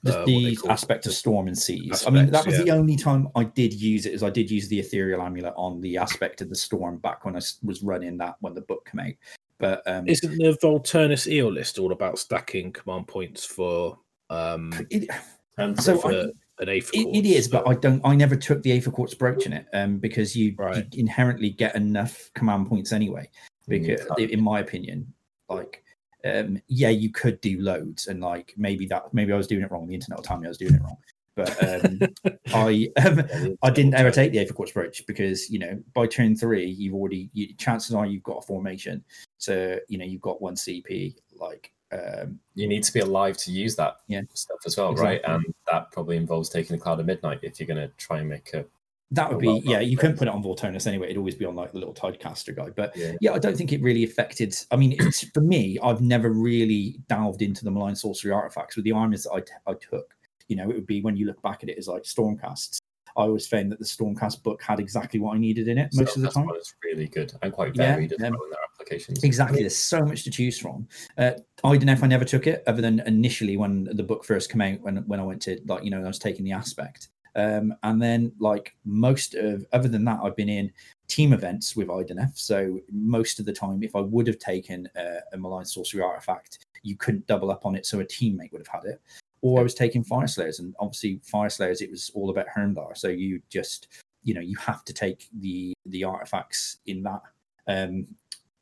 [0.04, 2.06] the, uh, the aspect of storm and seas.
[2.06, 4.14] I mean, that Aspects, was the only time I did use it.
[4.14, 7.36] Is I did use the ethereal amulet on the aspect of the storm back when
[7.36, 9.14] I was running that when the book came out.
[9.60, 13.98] But um, Isn't the Volturnus Eel list all about stacking command points for
[14.30, 15.10] um it,
[15.58, 16.26] and so for I-
[16.60, 18.02] an eighth It, it quartz, is, but I don't.
[18.04, 20.86] I never took the Aether Quartz brooch in it, um, because you, Right.
[20.94, 23.24] you inherently get enough command points anyway.
[23.24, 25.12] Mm, Because, can't- in my opinion,
[25.50, 25.83] like,
[26.26, 29.72] um, yeah, you could do loads, and like maybe that, maybe I was doing it
[29.72, 29.88] wrong.
[29.88, 30.98] The internet will tell me I was doing it wrong,
[31.36, 32.00] but um,
[32.54, 36.66] I, um, I didn't ever take the Quartz brooch because you know by turn three
[36.66, 39.04] you've already you, chances are you've got a formation,
[39.38, 41.16] so you know you've got one CP.
[41.36, 44.22] Like, um, you need to be alive to use that Yeah.
[44.34, 45.22] stuff as well, right?
[45.26, 48.30] And that probably involves taking the Cloud of Midnight if you're going to try and
[48.30, 48.66] make a.
[49.14, 49.80] that would Oh, be well, yeah.
[49.80, 51.06] You couldn't put it on Volturnus anyway.
[51.08, 52.96] It'd always be on like the little Tidecaster guy, but.
[52.96, 53.14] Yeah.
[53.22, 54.56] yeah, I don't think it really affected.
[54.72, 55.78] I mean, it's for me.
[55.82, 59.52] I've never really delved into the malign sorcery artifacts with the armies that I, t-
[59.68, 60.14] I took.
[60.48, 62.78] You know, it would be when you look back at it as like stormcasts.
[63.16, 66.16] I always found that the stormcast book had exactly what I needed in it most
[66.16, 66.48] of the that's time.
[66.56, 69.24] It's really good and quite Yeah, varied as um, in their applications.
[69.24, 69.60] Exactly.
[69.60, 70.88] There's so much to choose from.
[71.18, 71.34] Uh,
[71.64, 74.52] I don't know if I never took it, other than initially when the book first
[74.52, 77.10] came out, when when I went to like you know I was taking the aspect,
[77.36, 80.72] um, and then like most of other than that, I've been in
[81.08, 82.38] team events with IDNF.
[82.38, 86.66] So most of the time, if I would have taken uh, a malign sorcery artifact,
[86.84, 89.02] you couldn't double up on it, so a teammate would have had it.
[89.42, 92.96] Or I was taking Fyreslayers, and obviously Fyreslayers, it was all about Hermdar.
[92.96, 93.88] So you just
[94.24, 97.22] you know you have to take the the artifacts in that
[97.68, 98.08] um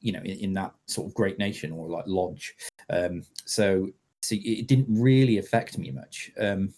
[0.01, 2.55] you know in, in that sort of great nation or like lodge
[2.89, 3.87] um so
[4.23, 6.73] so it didn't really affect me much um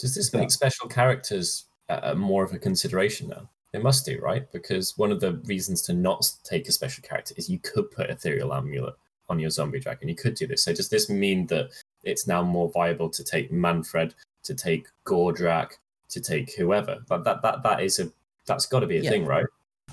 [0.00, 3.48] Does this but- make special characters uh, more of a consideration now?
[3.72, 4.50] It must do, right?
[4.52, 8.10] Because one of the reasons to not take a special character is you could put
[8.10, 8.94] Ethereal Amulet
[9.28, 10.08] on your zombie dragon.
[10.08, 10.64] You could do this.
[10.64, 11.70] So does this mean that
[12.02, 15.72] it's now more viable to take Mannfred, to take Gordrakk,
[16.08, 16.98] to take whoever?
[17.06, 18.10] But that that, that is a
[18.46, 19.10] that's got to be a Yeah.
[19.10, 19.46] thing, right?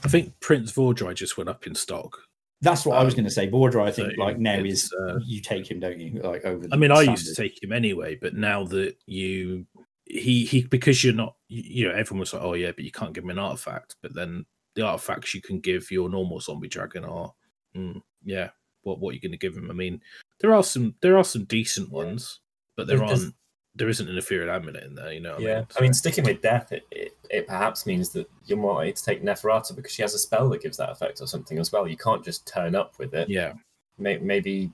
[0.03, 2.18] I think Prince Vhordrai just went up in stock.
[2.62, 4.91] that's what i was Um, going to say Vhordrai i think so like now is
[5.01, 7.62] uh, you take him don't you like over I the mean, I used to take
[7.62, 9.68] him anyway, but now that you
[10.10, 13.14] he he because you're not you know everyone was like, oh yeah, but you can't
[13.14, 13.95] give him an artifact.
[14.01, 14.45] But then
[14.76, 17.34] the artifacts you can give your normal zombie dragon are,
[17.76, 18.49] mm, yeah,
[18.84, 19.70] what what are you going to give him?
[19.70, 20.01] I mean,
[20.39, 22.39] there are some there are some decent ones,
[22.76, 23.36] but there There's- aren't.
[23.76, 25.38] There isn't an ethereal amulet in there, you know.
[25.38, 25.58] yeah.
[25.58, 28.74] I mean, I mean, sticking with death, it, it, it perhaps means that you're more
[28.74, 31.60] likely to take Neferata because she has a spell that gives that effect or something
[31.60, 31.88] as well.
[31.88, 33.30] You can't just turn up with it.
[33.30, 33.53] yeah,
[33.99, 34.72] maybe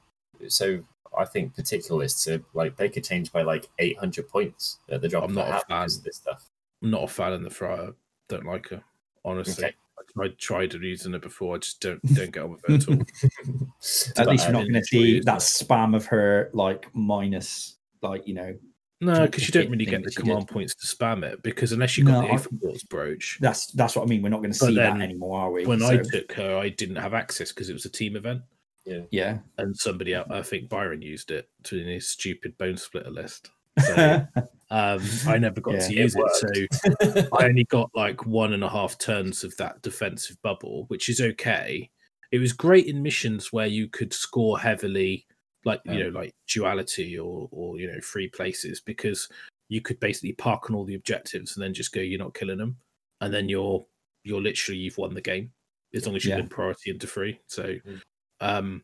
[0.48, 0.80] so
[1.18, 5.08] i think particular lists are like they could change by like 800 points at the
[5.08, 5.84] drop I'm not a a fan.
[5.86, 6.50] of this stuff
[6.82, 7.94] I'm not a fan of the Fryer.
[8.28, 8.84] Don't like her.
[9.24, 9.76] Honestly, Okay.
[10.22, 11.56] I tried using it before.
[11.56, 12.96] I just don't don't get on with it at all.
[14.18, 15.40] At least you're uh, not going to see that it.
[15.40, 18.54] spam of her like minus like you know
[19.00, 20.54] No, because you don't really get the command did.
[20.54, 21.42] points to spam it.
[21.42, 24.22] Because unless you got No, the I- Aether Quartz brooch, that's that's what I mean.
[24.22, 25.66] We're not going to But see that anymore, are we?
[25.66, 28.42] when I took her, I didn't have access because it was a team event,
[28.86, 33.50] yeah, and somebody else, I think Byron used it to in his stupid Bonesplitterz list.
[33.80, 34.26] So
[34.70, 35.88] um, I never got Yeah.
[35.88, 36.70] to use it.
[36.70, 41.10] So I only got like one and a half turns of that defensive bubble, which
[41.10, 41.90] is okay.
[42.32, 45.26] It was great in missions where you could score heavily,
[45.66, 46.04] like you Yeah.
[46.06, 49.28] know, like duality or or you know, free places, because
[49.70, 52.58] you could basically park on all the objectives and then just go, you're not killing
[52.60, 52.78] them,
[53.22, 53.86] and then you're
[54.24, 55.52] you're literally you've won the game
[55.96, 56.42] as long as you've Yeah.
[56.42, 57.40] been priority into free.
[57.48, 58.02] So, Mm.
[58.44, 58.84] Um,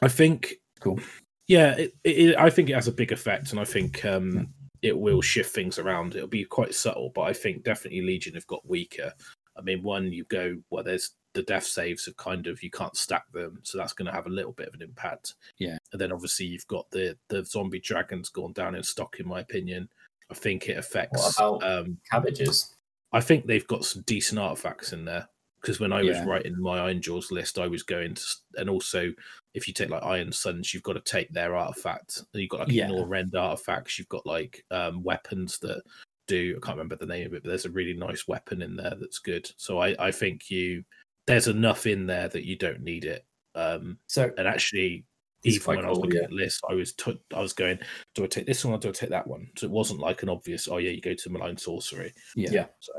[0.00, 0.98] I think Cool.
[1.46, 4.48] Yeah, it, it, I think it has a big effect, and I think um,
[4.82, 6.14] it will shift things around.
[6.14, 9.12] It'll be quite subtle, but I think definitely Legion have got weaker.
[9.56, 12.96] I mean, one you go well, there's the death saves have kind of you can't
[12.96, 15.34] stack them, so that's going to have a little bit of an impact.
[15.58, 15.78] Yeah.
[15.92, 19.40] and then obviously you've got the the zombie dragons gone down in stock, in my
[19.40, 19.88] opinion.
[20.30, 21.36] I think it affects.
[21.36, 22.74] about- um, Cabbages.
[23.12, 25.28] I think they've got some decent artifacts in there
[25.62, 26.24] because when I was Yeah.
[26.24, 28.22] writing my Ironjawz list, I was going to,
[28.56, 29.12] and also
[29.54, 32.24] if you take like Ironsunz, you've got to take their artifacts.
[32.32, 32.86] You've got like Yeah.
[32.86, 33.98] ignore rend artifacts.
[33.98, 35.82] You've got like um, weapons that
[36.26, 36.56] do.
[36.56, 38.94] I can't remember the name of it, but there's a really nice weapon in there
[38.98, 39.50] that's good.
[39.56, 40.84] So I, I think you
[41.26, 43.24] there's enough in there that you don't need it.
[43.54, 45.04] Um, so and actually,
[45.44, 46.24] even when I was looking yeah.
[46.24, 47.78] at list, I was t- I was going,
[48.14, 49.48] do I take this one or do I take that one?
[49.56, 50.66] So it wasn't like an obvious.
[50.66, 52.12] Oh yeah, you go to malign sorcery.
[52.34, 52.50] yeah.
[52.50, 52.66] Yeah.
[52.80, 52.92] So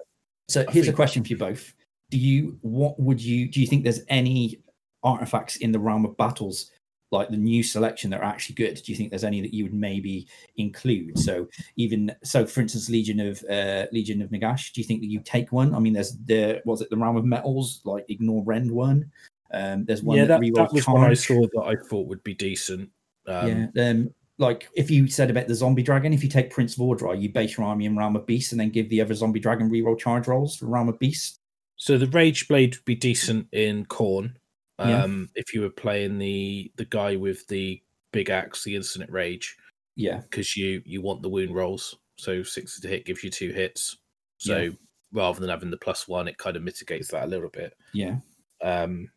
[0.48, 1.74] So I here's a question for you both.
[2.14, 4.60] Do you what would you do you think there's any
[5.02, 6.70] artifacts in the realm of battles
[7.10, 8.76] like the new selection that are actually good?
[8.76, 11.18] Do you think there's any that you would maybe include?
[11.18, 15.08] So even so for instance Legion of uh Legion of Nagash, do you think that
[15.08, 15.74] you take one?
[15.74, 19.10] I mean there's the was it the realm of metals like ignore rend one?
[19.52, 22.24] Um there's one yeah, that, that, that was one I saw that I thought would
[22.24, 22.92] be decent.
[23.26, 23.90] Um, yeah.
[23.90, 27.30] Um like if you said about the zombie dragon, if you take Prince Vhordrai, you
[27.30, 29.98] base your army in Realm of Beast and then give the other zombie dragon reroll
[29.98, 31.40] charge rolls for Realm of Beast.
[31.84, 34.36] So the Rage Blade would be decent in Khorne.
[34.80, 35.04] Yeah.
[35.04, 39.58] Um, if you were playing the the guy with the big axe, the Infinite Rage,
[39.98, 40.22] Yeah.
[40.22, 41.94] because you you want the wound rolls.
[42.18, 43.98] So six to hit gives you two hits.
[44.38, 44.70] So Yeah.
[45.12, 47.74] rather than having the plus one, it kind of mitigates that a little bit.
[47.94, 48.20] Yeah.
[48.62, 49.12] Um,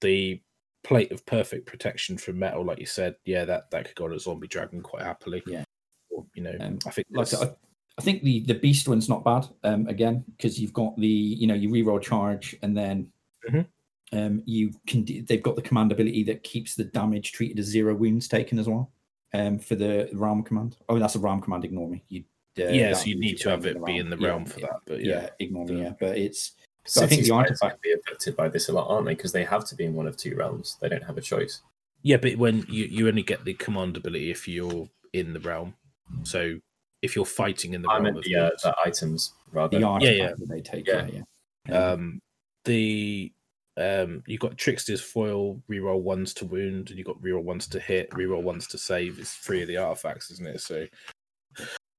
[0.00, 0.42] the
[0.82, 4.12] plate of perfect protection from metal, like you said, yeah, that that could go on
[4.12, 5.40] a zombie dragon quite happily.
[5.46, 5.62] Yeah.
[6.10, 7.54] Or, you know, Um, I think Like I
[7.98, 9.46] I, I think the the beast one's not bad.
[9.64, 13.10] Um, again, because you've got the you know you reroll charge and then
[13.48, 13.66] Mhm.
[14.12, 17.66] um you can d- they've got the command ability that keeps the damage treated as
[17.66, 18.90] zero wounds taken as well.
[19.34, 20.76] Um, for the realm command.
[20.88, 21.64] Oh, that's a realm command.
[21.64, 22.04] Ignore me.
[22.08, 22.24] You.
[22.58, 24.80] Uh, yeah, so you need to have it be in the Yeah, realm for that.
[24.86, 25.82] But Yeah, yeah, ignore me.
[25.82, 26.52] Yeah, but it's
[26.94, 29.14] But I think the Spires artifact- be affected by this a lot, aren't they?
[29.14, 30.78] Because they have to be in one of two realms.
[30.80, 31.60] They don't have a choice.
[32.02, 35.74] Yeah, but when you, you only get the command ability if you're in the realm.
[36.22, 36.58] So
[37.06, 39.78] if you're fighting in the I realm meant of the, uh, the items rather.
[39.78, 40.32] the artifact yeah.
[40.36, 40.86] that they take.
[40.86, 41.06] Yeah.
[41.06, 41.22] Yeah,
[41.68, 41.78] yeah.
[41.92, 42.20] um
[42.64, 43.32] the
[43.78, 47.78] um you got trickster's foil reroll ones to wound and you've got reroll ones to
[47.80, 50.86] hit reroll ones to save it's three of the artifacts isn't it so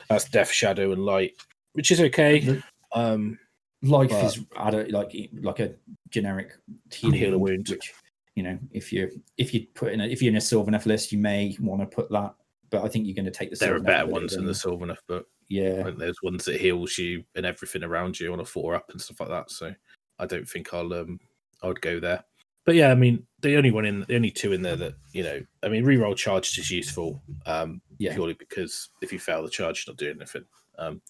[0.09, 1.33] that's death shadow and light
[1.73, 3.37] which is okay The- um
[3.83, 5.73] life But- is add a, like like a
[6.09, 6.53] generic
[6.91, 7.69] healing Heal a wound, wound.
[7.69, 7.93] which
[8.35, 11.11] you know if you if you put in a, if you're in a Sylvaneth list,
[11.11, 12.33] you may want to put that.
[12.69, 13.55] But I think you're going to take the.
[13.55, 16.97] there are better ones in than- the Sylvaneth book I Yeah, there's ones that heals
[16.97, 19.73] you and everything around you on a four up and stuff like that so
[20.19, 21.19] i don't think i'll um
[21.63, 22.21] i would go there
[22.65, 25.23] but yeah i mean the only one in the only two in there that you
[25.23, 28.13] know i mean reroll charge is useful um Yeah.
[28.13, 30.43] purely because if you fail the charge you're not doing anything
[30.77, 31.01] um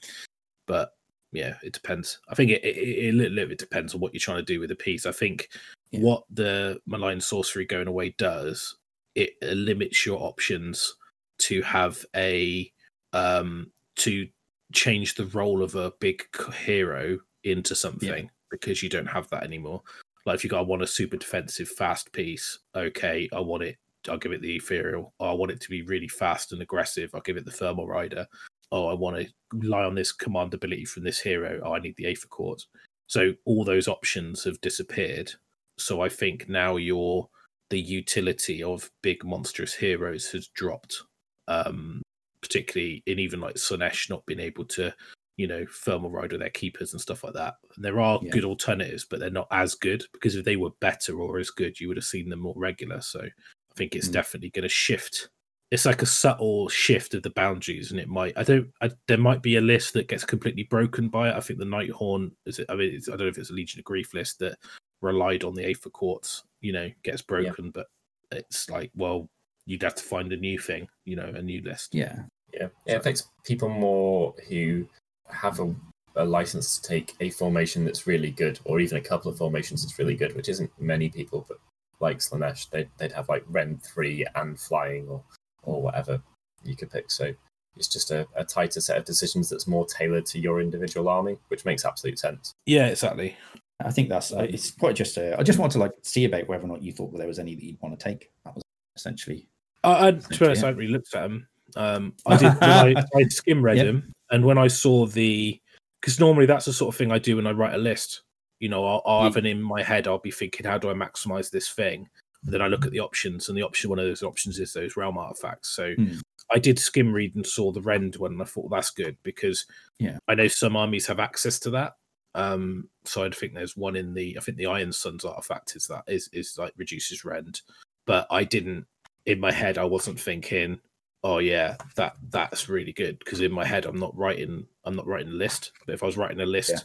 [0.67, 0.91] but
[1.31, 4.19] yeah it depends i think it, it, it a little bit depends on what you're
[4.19, 5.49] trying to do with the piece i think
[5.91, 6.01] Yeah.
[6.01, 8.75] what the malign sorcery going away does
[9.15, 10.93] it limits your options
[11.39, 12.71] to have a
[13.13, 14.27] um to
[14.73, 16.23] change the role of a big
[16.53, 19.81] hero into something because you don't have that anymore.
[20.25, 23.77] Like if you go, I want a super defensive fast piece, okay, I want it.
[24.09, 25.13] I'll give it the ethereal.
[25.19, 27.11] Oh, I want it to be really fast and aggressive.
[27.13, 28.27] I'll give it the thermal rider.
[28.71, 31.61] Oh, I want to rely on this command ability from this hero.
[31.63, 32.67] Oh, I need the Aether Quartz.
[33.07, 35.31] So all those options have disappeared.
[35.77, 37.29] So I think now your
[37.69, 41.03] the utility of big monstrous heroes has dropped.
[41.47, 42.01] Um,
[42.41, 44.93] particularly in even like Slaanesh not being able to,
[45.37, 47.55] you know, thermal ride with their keepers and stuff like that.
[47.75, 48.31] And there are Yeah.
[48.31, 51.79] good alternatives, but they're not as good because if they were better or as good,
[51.79, 53.01] you would have seen them more regular.
[53.01, 54.13] So I think it's Mm.
[54.13, 55.29] definitely going to shift
[55.69, 58.37] it's like a subtle shift of the boundaries, and it might.
[58.37, 58.71] I don't.
[58.81, 61.35] I, there might be a list that gets completely broken by it.
[61.35, 62.59] I think the Nighthaunt is.
[62.59, 64.57] It, I mean, it's, I don't know if it's a Legion of Grief list that
[65.01, 66.43] relied on the Aether Quartz.
[66.61, 67.87] You know, gets broken, but
[68.31, 69.29] it's like, well,
[69.67, 70.87] you'd have to find a new thing.
[71.05, 71.93] You know, a new list.
[71.93, 72.23] Yeah.
[72.53, 74.87] Yeah, it affects people more who
[75.29, 75.75] have a,
[76.15, 79.83] a license to take a formation that's really good, or even a couple of formations
[79.83, 81.57] that's really good, which isn't many people, but
[81.99, 85.23] like Slaanesh, they'd, they'd have like Ren 3 and flying or,
[85.63, 86.21] or whatever
[86.63, 87.11] you could pick.
[87.11, 87.33] So
[87.75, 91.37] it's just a, a tighter set of decisions that's more tailored to your individual army,
[91.49, 92.53] which makes absolute sense.
[92.65, 93.35] Yeah, exactly.
[93.83, 95.39] I think that's uh, it's quite just a.
[95.39, 97.53] I just want to like see about whether or not you thought there was any
[97.53, 98.31] that you'd want to take.
[98.43, 98.63] That was
[98.95, 99.47] essentially.
[99.83, 101.47] I, I, to be honest, I haven't really looked at them.
[101.75, 102.51] Um, I did.
[102.61, 103.85] I, I skim read Yep.
[103.85, 105.59] him, and when I saw the,
[106.01, 108.21] because normally that's the sort of thing I do when I write a list.
[108.59, 110.07] You know, I'll, I'll Ye- have an in my head.
[110.07, 112.07] I'll be thinking, how do I maximize this thing?
[112.43, 114.73] And then I look at the options, and the option one of those options is
[114.73, 115.69] those realm artifacts.
[115.69, 116.19] So Hmm.
[116.49, 119.65] I did skim read and saw the rend one, and I thought that's good because
[119.99, 120.17] Yeah.
[120.27, 121.93] I know some armies have access to that.
[122.35, 126.03] Um, so I think there's one in the I think the Ironsunz artifact is that
[126.07, 127.61] is is like reduces rend,
[128.05, 128.85] but I didn't
[129.27, 130.79] in my head I wasn't thinking,
[131.23, 135.05] oh yeah, that that's really good because in my head I'm not writing I'm not
[135.05, 135.73] writing a list.
[135.85, 136.79] But if I was writing a list Yeah.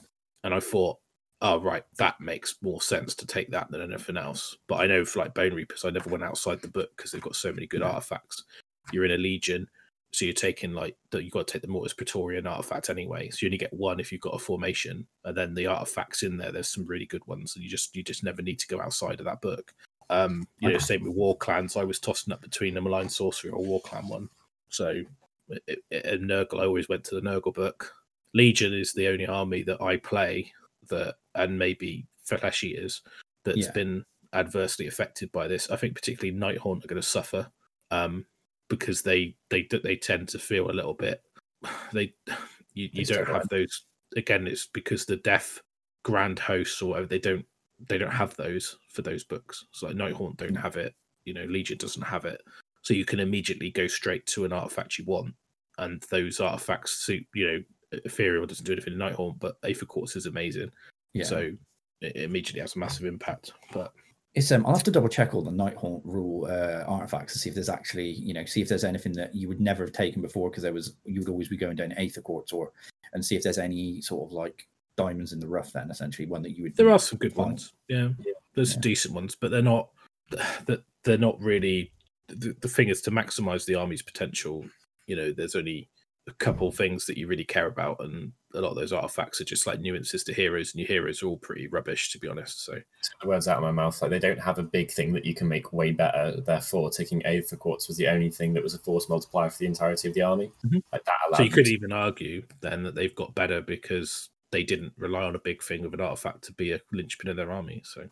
[0.44, 0.98] and I thought,
[1.40, 4.56] oh right, that makes more sense to take that than anything else.
[4.68, 7.36] But I know for like Bonereapers, I never went outside the book because they've got
[7.36, 7.90] so many good Yeah.
[7.90, 8.44] artifacts.
[8.92, 9.68] You're in a legion,
[10.12, 13.30] so you're taking like the, you've got to take the Mortis Praetorian artifact anyway.
[13.30, 16.36] So you only get one if you've got a formation, and then the artifacts in
[16.36, 16.50] there.
[16.50, 19.20] There's some really good ones, and you just you just never need to go outside
[19.20, 19.72] of that book.
[20.10, 21.76] Um, you know, same with war clans.
[21.76, 24.28] I was tossing up between a malign sorcery or war clan one.
[24.68, 25.02] So,
[25.48, 27.92] it, it, and Nurgle, I always went to the Nurgle book.
[28.34, 30.52] Legion is the only army that I play
[30.88, 33.02] that, and maybe Flesh Eaters,
[33.44, 33.72] that's Yeah.
[33.72, 35.70] been adversely affected by this.
[35.70, 37.50] I think particularly Nighthaunt are going to suffer
[37.90, 38.26] um,
[38.68, 41.22] because they they they tend to feel a little bit
[41.92, 42.14] they
[42.74, 43.84] you, you don't have those
[44.16, 44.46] again.
[44.46, 45.62] It's because the deaf
[46.04, 47.46] grand hosts or whatever they don't
[47.88, 49.66] they don't have those for those books.
[49.72, 50.94] So like Nighthaunt don't have it.
[51.24, 52.40] You know, Legion doesn't have it.
[52.82, 55.34] So you can immediately go straight to an artifact you want,
[55.78, 57.24] and those artifacts suit.
[57.34, 60.70] You know, Ethereal doesn't do anything in Nighthaunt, but Aether Quartz is amazing.
[61.14, 61.24] Yeah.
[61.24, 61.52] So
[62.00, 63.52] it immediately has a massive impact.
[63.72, 63.92] But
[64.34, 67.48] It's um, I'll have to double check all the Nighthaunt rule uh, artifacts to see
[67.48, 70.22] if there's actually, you know, see if there's anything that you would never have taken
[70.22, 72.72] before because there was you would always be going down Aether Quartz or
[73.12, 74.66] and see if there's any sort of like
[74.96, 77.46] diamonds in the rough then essentially one that you would there are some good Fine.
[77.46, 77.72] ones.
[77.88, 78.32] Yeah, Yeah.
[78.54, 78.90] there's some Yeah.
[78.90, 79.88] decent ones, but they're not.
[80.66, 81.92] That they're not really.
[82.28, 84.64] The, the thing is to maximize the army's potential.
[85.06, 85.88] You know, there's only
[86.28, 89.44] a couple things that you really care about, and a lot of those artifacts are
[89.44, 92.64] just like nuances to heroes, and your heroes are all pretty rubbish, to be honest.
[92.64, 92.78] So
[93.20, 94.00] the words out of my mouth.
[94.00, 96.40] Like they don't have a big thing that you can make way better.
[96.40, 99.66] Therefore, taking Aether Quartz was the only thing that was a force multiplier for the
[99.66, 100.50] entirety of the army.
[100.64, 100.82] Mhm.
[100.92, 104.30] Like that allowed So you could to- even argue then that they've got better because
[104.52, 107.36] they didn't rely on a big thing of an artifact to be a linchpin of
[107.36, 107.82] their army.
[107.84, 108.08] So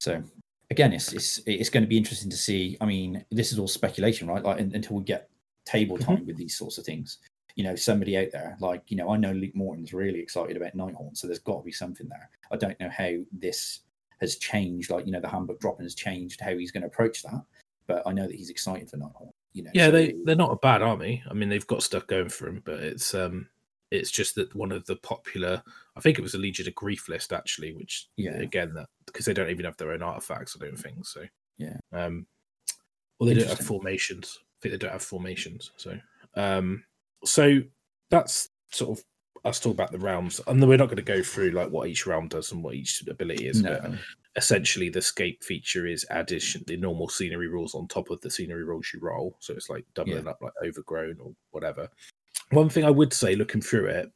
[0.00, 0.22] So
[0.70, 2.76] again, it's it's it's going to be interesting to see.
[2.80, 4.42] I mean, this is all speculation, right?
[4.44, 5.30] Like until we get
[5.64, 6.04] table Mhm.
[6.04, 7.18] time with these sorts of things.
[7.56, 10.76] You know, somebody out there, like you know, I know Luke Morton's really excited about
[10.76, 12.30] Nighthaunt, so there's got to be something there.
[12.52, 13.80] I don't know how this
[14.20, 14.90] has changed.
[14.90, 17.42] Like you know, the handbook dropping has changed how he's going to approach that,
[17.88, 19.32] but I know that he's excited for Nighthaunt.
[19.54, 21.22] You know, yeah, so- they they're not a bad army.
[21.28, 23.48] I mean, they've got stuff going for them, but it's um
[23.90, 25.62] it's just that one of the popular.
[25.96, 28.32] I think it was a Legion of Grief list actually, which Yeah.
[28.36, 30.56] again that because they don't even have their own artifacts.
[30.60, 31.24] I don't think so.
[31.56, 31.76] Yeah.
[31.92, 32.26] Um,
[33.18, 34.38] well, they don't have formations.
[34.40, 35.70] I think they don't have formations.
[35.76, 35.98] So
[36.34, 36.84] um,
[37.24, 37.60] so
[38.10, 39.04] that's sort of
[39.44, 41.88] us talk about the realms, and then we're not going to go through like what
[41.88, 43.62] each realm does and what each ability is.
[43.62, 43.92] but
[44.36, 48.62] essentially the scape feature is addition the normal scenery rules on top of the scenery
[48.62, 51.88] rules you roll so it's like doubling up like overgrown or whatever
[52.50, 54.10] one thing i would say looking through it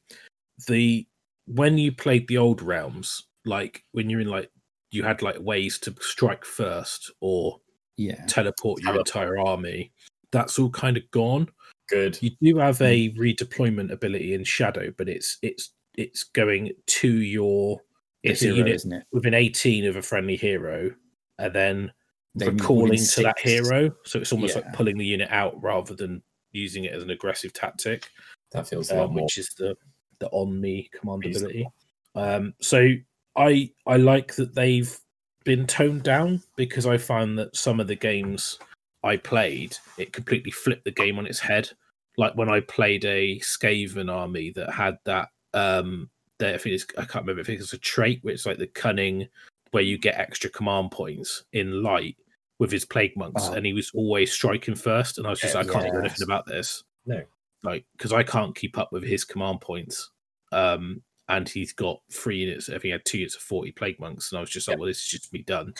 [0.69, 1.07] the
[1.47, 4.51] when you played the old realms like when you're in like
[4.91, 7.59] you had like ways to strike first or
[7.97, 9.09] yeah, teleport your Teleport.
[9.09, 9.93] entire army
[10.31, 11.47] that's all kind of gone
[11.89, 12.19] good.
[12.23, 17.79] you do have a redeployment ability in shadow but it's it's it's going to your
[18.23, 19.05] the it's a unit isn't it?
[19.13, 20.91] within 18 of a friendly hero
[21.39, 21.93] and then
[22.35, 24.63] They recalling to that hero so it's almost Yeah.
[24.63, 26.23] like pulling the unit out rather than
[26.53, 28.11] using it as an aggressive tactic
[28.53, 29.25] That feels a lot um, more.
[29.25, 29.77] which is the
[30.19, 31.67] the on me command ability
[32.15, 32.89] um so
[33.37, 34.97] i i like that they've
[35.45, 38.59] been toned down because i found that some of the games
[39.03, 41.69] i played it completely flipped the game on its head
[42.17, 46.87] like when i played a skaven army that had that um that i think it's,
[46.99, 49.27] i can't remember i think it's a trait where it's like the cunning
[49.73, 52.17] where you get extra command points in light
[52.63, 53.55] with his plague monks, Oh.
[53.55, 55.19] and he was always striking first.
[55.19, 55.99] And I was just, Yeah, I can't do yes.
[55.99, 56.85] anything about this.
[57.05, 57.21] No.
[57.65, 60.11] like because I can't keep up with his command points.
[60.53, 62.69] Um, and he's got three units.
[62.69, 64.77] I think he had two units of forty plague monks, and I was just like,
[64.77, 64.81] Yeah.
[64.81, 65.75] well, this is just me done.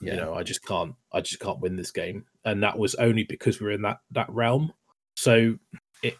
[0.00, 0.14] Yeah.
[0.14, 3.22] You know, I just can't, I just can't win this game, and that was only
[3.24, 4.72] because we are in that that realm.
[5.16, 5.56] So
[6.02, 6.16] it,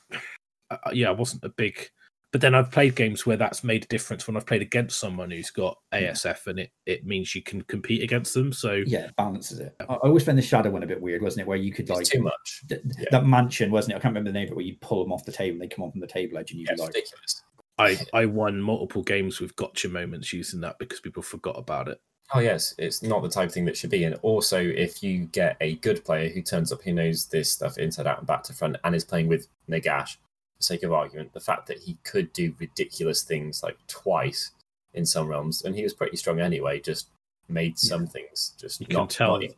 [0.71, 1.91] uh, yeah, I wasn't a big.
[2.37, 5.31] But then I've played games where that's made a difference when I've played against someone
[5.31, 6.11] who's got mm.
[6.11, 8.53] ASF, and it it means you can compete against them.
[8.53, 9.75] So yeah, it balances it.
[9.81, 11.49] I I always found the shadow one a bit weird, wasn't it?
[11.49, 12.63] Where you could like It's too much.
[12.69, 13.07] th- Yeah.
[13.11, 13.97] that mansion, wasn't it?
[13.97, 15.75] I can't remember the name, but where you pull them off the table and they
[15.75, 17.43] come on from the table edge and you Yeah, like, ridiculous.
[17.79, 22.03] I I won multiple games with gotcha moments using that because people forgot about it.
[22.35, 24.05] Oh yes, it's not the type of thing that should be.
[24.05, 27.79] And also, if you get a good player who turns up, who knows this stuff
[27.79, 30.19] inside out and back to front, and is playing with Nagash,
[30.57, 34.53] for sake of argument, the fact that he could do ridiculous things like twice
[34.95, 37.09] in some realms, and he was pretty strong anyway, just
[37.49, 39.55] made some things just You not can tell not in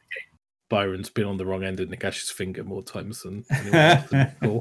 [0.69, 4.61] Byron's been on the wrong end of Nagash's finger more times than anyone else before.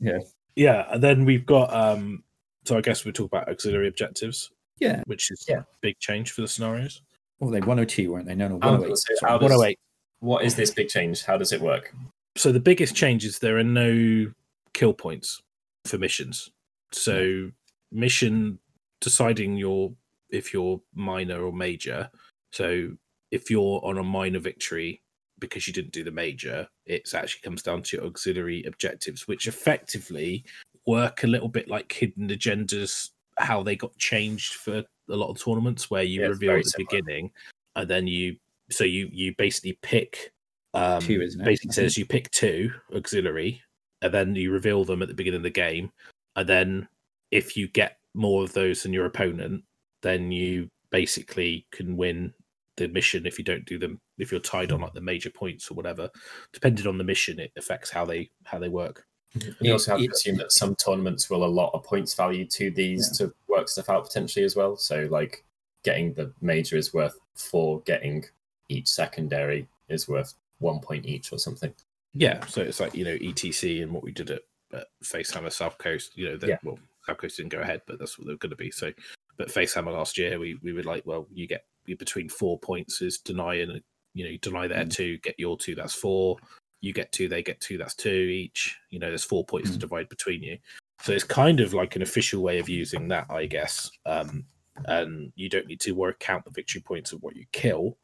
[0.00, 0.18] Yeah,
[0.54, 0.86] Yeah.
[0.92, 2.22] and then we've got um
[2.64, 5.02] so I guess we talk about auxiliary objectives, yeah.
[5.06, 5.60] which is Yeah.
[5.60, 7.02] a big change for the scenarios.
[7.40, 8.34] Well, they 102, weren't they?
[8.34, 8.82] No, no, 108.
[8.86, 9.32] gonna say, Sorry.
[9.32, 9.78] does- 108.
[10.20, 11.24] What is this big change?
[11.24, 11.92] How does it work?
[12.36, 14.30] So the biggest change is there are no
[14.74, 15.42] kill points
[15.86, 16.50] for missions.
[16.92, 17.50] So
[17.92, 18.58] mission
[19.00, 19.92] deciding your
[20.30, 22.10] if you're minor or major.
[22.52, 22.90] So
[23.30, 25.02] if you're on a minor victory
[25.38, 29.46] because you didn't do the major, it actually comes down to your auxiliary objectives, which
[29.48, 30.44] effectively
[30.86, 35.42] work a little bit like hidden agendas, how they got changed for a lot of
[35.42, 36.86] tournaments where you Yeah, reveal at the similar.
[36.90, 37.30] beginning
[37.76, 38.36] and then you
[38.70, 40.32] so you you basically pick
[40.74, 41.44] um Two, isn't it?
[41.44, 43.62] basically says you pick two auxiliary
[44.02, 45.90] and then you reveal them at the beginning of the game
[46.36, 46.88] and then
[47.30, 49.62] if you get more of those than your opponent
[50.02, 52.32] then you basically can win
[52.76, 55.70] the mission if you don't do them if you're tied on like the major points
[55.70, 56.08] or whatever
[56.52, 60.00] depending on the mission it affects how they how they work And you also have
[60.00, 63.88] to assume that some tournaments will allot a points value to these to work stuff
[63.88, 64.76] out potentially as well.
[64.76, 65.44] So, like,
[65.84, 68.24] getting the major is worth four, getting
[68.68, 71.72] each secondary is worth one point each or something.
[72.14, 74.42] Yeah so it's like you know etc and what we did at,
[74.72, 76.56] at facehammer south coast you know that Yeah.
[76.64, 78.92] well south coast didn't go ahead but that's what they're going to be so
[79.36, 83.00] but facehammer last year we we were like well you get you between four points
[83.00, 83.80] is deny and
[84.14, 84.90] you know you deny their Mm.
[84.92, 86.36] two get your two that's four
[86.80, 89.76] you get two they get two that's two each you know there's four points to
[89.76, 89.80] Mm.
[89.80, 90.58] divide between you
[91.02, 94.44] so it's kind of like an official way of using that i guess um
[94.86, 97.96] and you don't need to work count the victory points of what you kill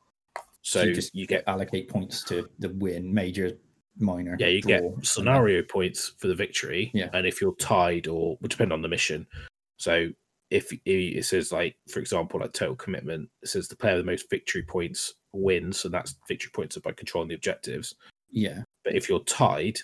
[0.62, 3.52] so you just you get allocate points to the win, major,
[3.98, 4.36] minor.
[4.38, 6.90] yeah, you get scenario points for the victory.
[6.94, 7.08] Yeah.
[7.12, 9.26] And if you're tied or will depend on the mission.
[9.78, 10.08] So
[10.50, 14.10] if it says like, for example, like total commitment, it says the player with the
[14.10, 17.94] most victory points wins, and that's victory points by controlling the objectives.
[18.30, 18.62] Yeah.
[18.84, 19.78] But if you're tied,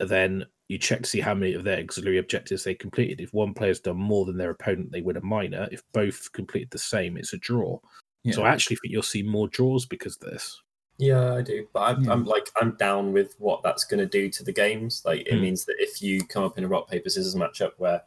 [0.00, 3.20] then you check to see how many of their auxiliary objectives they completed.
[3.20, 5.68] If one player's done more than their opponent, they win a minor.
[5.70, 7.78] If both completed the same, it's a draw.
[8.24, 8.32] yeah.
[8.32, 10.60] So I actually think you'll see more draws because of this.
[10.98, 12.12] Yeah, I do, but I'm, Yeah.
[12.12, 15.02] I'm like I'm down with what that's going to do to the games.
[15.04, 15.40] Like it Hmm.
[15.42, 18.02] means that if you come up in a rock paper scissors matchup where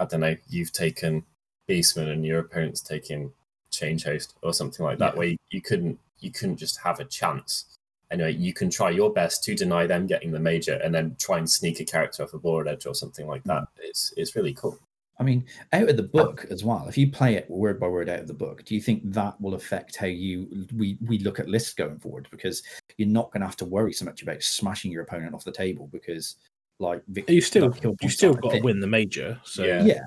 [0.00, 1.24] I don't know you've taken
[1.68, 3.32] Beastman and your opponent's taking
[3.70, 5.18] Change Host or something like that, Yeah.
[5.18, 7.66] where you, you couldn't you couldn't just have a chance.
[8.10, 11.38] Anyway, you can try your best to deny them getting the major, and then try
[11.38, 13.68] and sneak a character off a board edge or something like that.
[13.78, 14.78] It's it's really cool.
[15.18, 16.86] I mean, out of the book as well.
[16.88, 19.40] If you play it word by word out of the book, do you think that
[19.40, 22.26] will affect how you we we look at lists going forward?
[22.30, 22.62] Because
[22.98, 25.52] you're not going to have to worry so much about smashing your opponent off the
[25.52, 26.36] table because,
[26.80, 29.40] like, vic- You still you still got to win the major.
[29.44, 29.84] So Yeah.
[29.84, 30.00] Yeah,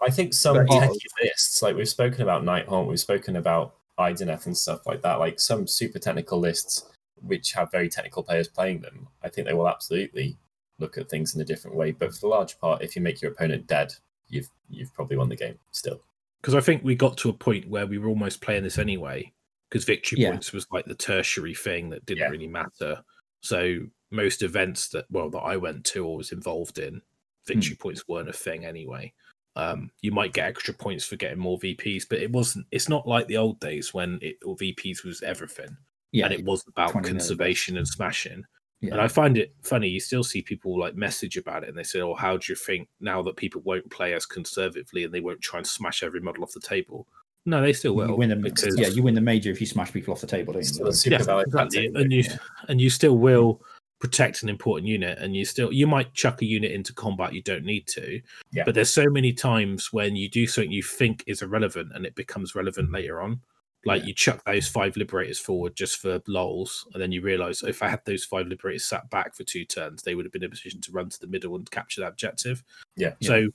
[0.00, 3.36] I think some But techie it's- lists, like we've spoken about Night Nighthaunt, we've spoken
[3.36, 6.86] about Idoneth and stuff like that, like some super technical lists
[7.22, 10.36] which have very technical players playing them, I think they will absolutely
[10.78, 11.92] look at things in a different way.
[11.92, 13.94] But for the large part, if you make your opponent dead,
[14.28, 16.00] you've you've probably won the game still.
[16.40, 19.32] because I think we got to a point where we were almost playing this anyway,
[19.70, 20.30] because victory Yeah.
[20.32, 22.28] points was like the tertiary thing that didn't Yeah.
[22.28, 23.02] really matter.
[23.40, 27.00] So most events that well that I went to or was involved in,
[27.46, 29.12] victory points weren't a thing anyway.
[29.56, 32.66] Um, you might get extra points for getting more VPs, but it wasn't.
[32.72, 35.76] It's not like the old days when it or VPs was everything,
[36.12, 37.18] yeah, and it was about 20 million.
[37.20, 38.44] conservation and smashing.
[38.86, 38.92] Yeah.
[38.94, 39.88] And I find it funny.
[39.88, 42.56] You still see people like message about it, and they say, "Oh, how do you
[42.56, 46.20] think now that people won't play as conservatively and they won't try and smash every
[46.20, 47.06] model off the table?"
[47.46, 48.08] No, they still will.
[48.08, 50.26] you win the because yeah, you win the major if you smash people off the
[50.26, 50.92] table, don't you?
[50.92, 51.86] super yeah, exactly.
[51.94, 52.36] and you yeah.
[52.68, 53.60] and you still will
[54.00, 57.42] protect an important unit, and you still you might chuck a unit into combat you
[57.42, 58.20] don't need to,
[58.52, 58.64] Yeah.
[58.64, 62.14] but there's so many times when you do something you think is irrelevant and it
[62.14, 63.40] becomes relevant later on
[63.86, 64.08] Like Yeah.
[64.08, 67.88] you chuck those five liberators forward just for lols, and then you realise if I
[67.88, 70.50] had those five liberators sat back for two turns, they would have been in a
[70.50, 72.62] position to run to the middle and capture that objective.
[72.96, 73.14] Yeah.
[73.22, 73.48] So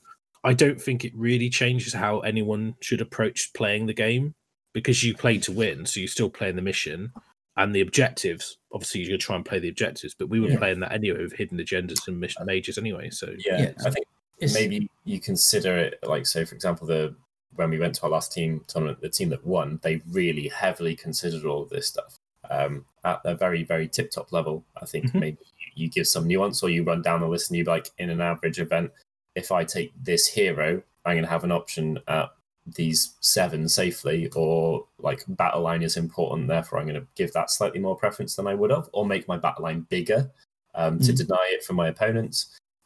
[0.43, 4.35] I don't think it really changes how anyone should approach playing the game
[4.73, 7.11] because you play to win, so you're still playing the mission
[7.57, 8.57] and the objectives.
[8.71, 10.59] Obviously, you're going to try and play the objectives, but we were Yeah.
[10.59, 13.09] playing that anyway with hidden agendas and mission uh, majors anyway.
[13.09, 14.05] So Yeah, Yeah, I think
[14.37, 16.45] It's, maybe you consider it like so.
[16.45, 17.15] For example, the
[17.59, 20.95] when we went to our last team tournament, the team that won, they really heavily
[20.95, 22.15] considered all of this stuff
[22.49, 24.63] um, at a very very tip top level.
[24.81, 25.19] I think Mhm.
[25.19, 25.37] maybe
[25.75, 28.21] you give some nuance, or you run down the list and you like in an
[28.21, 28.91] average event,
[29.35, 32.29] if I take this hero, I'm going to have an option at
[32.65, 37.49] these seven safely, or like battle line is important, therefore I'm going to give that
[37.51, 40.31] slightly more preference than I would have, or make my battle line bigger
[40.75, 41.17] um, to Mhm.
[41.17, 42.37] deny it from my opponents.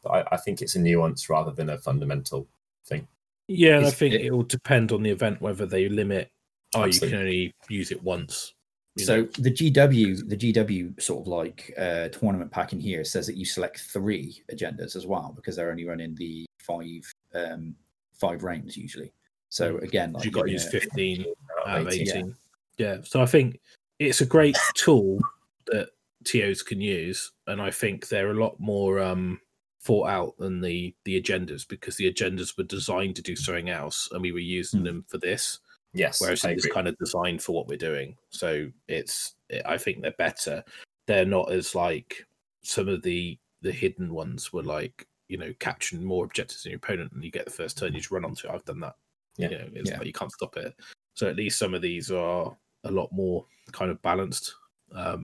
[0.02, 2.46] But I, I think it's a nuance rather than a fundamental
[2.86, 3.06] thing.
[3.48, 6.30] Yeah, and I think it- will depend on the event whether they limit.
[6.74, 8.54] Oh, you can only use it once.
[8.98, 9.28] So know.
[9.38, 13.44] the GW, the GW sort of like uh, tournament pack in here says that you
[13.44, 17.02] select three agendas as well because they're only running the five
[17.34, 17.74] um,
[18.14, 19.12] five rounds usually.
[19.48, 21.26] So again, like you've got to use know, fifteen
[21.66, 22.08] out of 18.
[22.08, 22.36] eighteen.
[22.78, 22.98] Yeah.
[23.02, 23.60] So I think
[23.98, 25.20] it's a great tool
[25.66, 25.90] that
[26.24, 29.40] TOs can use, and I think they're a lot more um,
[29.84, 34.08] thought out than the the agendas because the agendas were designed to do something else,
[34.12, 34.86] and we were using Hmm.
[34.86, 35.60] them for this.
[35.92, 38.16] Yes, whereas it's kind of designed for what we're doing.
[38.30, 40.64] So it's I think they're better.
[41.06, 42.26] They're not as like
[42.62, 46.78] some of the the hidden ones were like you know capturing more objectives than your
[46.78, 48.52] opponent, and you get the first turn, you just run onto it.
[48.52, 48.96] I've done that.
[49.36, 49.50] Yeah.
[49.50, 49.98] you know, it's Yeah.
[49.98, 50.74] like you can't stop it.
[51.14, 54.54] So at least some of these are a lot more kind of balanced.
[54.92, 55.22] Um,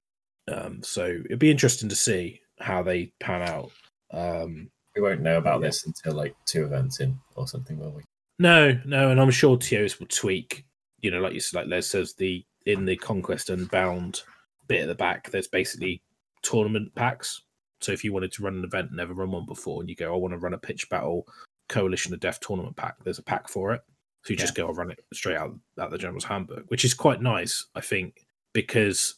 [0.48, 3.70] um, so it'd be interesting to see how they pan out.
[4.12, 5.68] Um, we won't know about Yeah.
[5.68, 8.02] this until like two events in or something, will we?
[8.38, 10.64] No, no, and I'm sure TOs will tweak.
[11.00, 14.22] You know, like you said, like Les says, the in the Conquest Unbound
[14.66, 16.02] bit at the back, there's basically
[16.42, 17.42] tournament packs.
[17.80, 20.12] So if you wanted to run an event never run one before, and you go,
[20.12, 21.26] I want to run a pitch battle
[21.68, 23.80] Coalition of Death tournament pack, there's a pack for it.
[24.22, 26.92] So you just go, I'll run it straight out at the General's Handbook, which is
[26.92, 29.14] quite nice, I think, because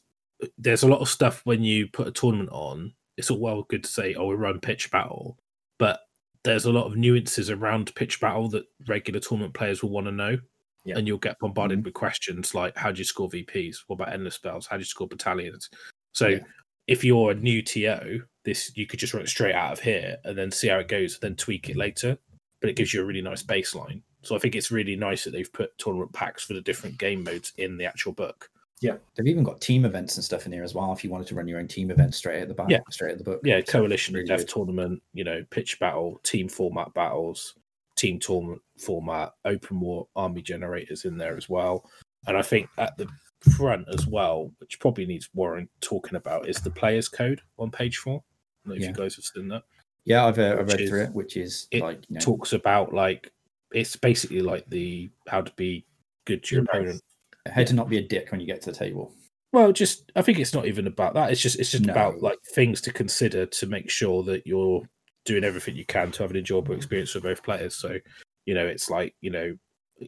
[0.58, 2.92] there's a lot of stuff when you put a tournament on.
[3.16, 5.38] It's all well good to say, oh, we run pitch battle,
[5.78, 6.00] but
[6.44, 10.12] there's a lot of nuances around pitch battle that regular tournament players will want to
[10.12, 10.38] know.
[10.84, 10.98] Yeah.
[10.98, 11.84] And you'll get bombarded Mhm.
[11.84, 13.84] with questions like, how do you score VPs?
[13.86, 14.66] What about endless spells?
[14.66, 15.70] How do you score battalions?
[16.12, 16.40] So Yeah.
[16.88, 20.16] if you're a new TO, this you could just run it straight out of here
[20.24, 22.18] and then see how it goes, then tweak it later.
[22.60, 24.02] But it gives you a really nice baseline.
[24.22, 27.22] So I think it's really nice that they've put tournament packs for the different game
[27.22, 28.50] modes in the actual book.
[28.82, 30.92] Yeah, they've even got team events and stuff in here as well.
[30.92, 32.80] If you wanted to run your own team event straight at the back, Yeah.
[32.90, 33.40] straight at the book.
[33.44, 34.48] Yeah, So coalition really death good.
[34.48, 37.54] tournament, you know, pitch battle, team format battles,
[37.96, 41.88] team tournament format, open war army generators in there as well.
[42.26, 43.08] And I think at the
[43.56, 47.98] front as well, which probably needs Warren talking about, is the players code on page
[47.98, 48.16] four.
[48.64, 48.88] I don't know if Yeah.
[48.88, 49.62] you guys have seen that.
[50.04, 52.52] Yeah, I've, uh, I've read through is- it, which is it like you know, Talks
[52.52, 53.30] about like
[53.72, 55.86] it's basically like the how to be
[56.24, 57.00] good to your opponent.
[57.50, 59.12] How to not be a dick when you get to the table.
[59.52, 61.30] Well, just I think it's not even about that.
[61.30, 61.92] It's just it's just No.
[61.92, 64.82] about like things to consider to make sure that you're
[65.24, 67.74] doing everything you can to have an enjoyable experience for both players.
[67.76, 67.98] So,
[68.46, 69.54] you know, it's like you know,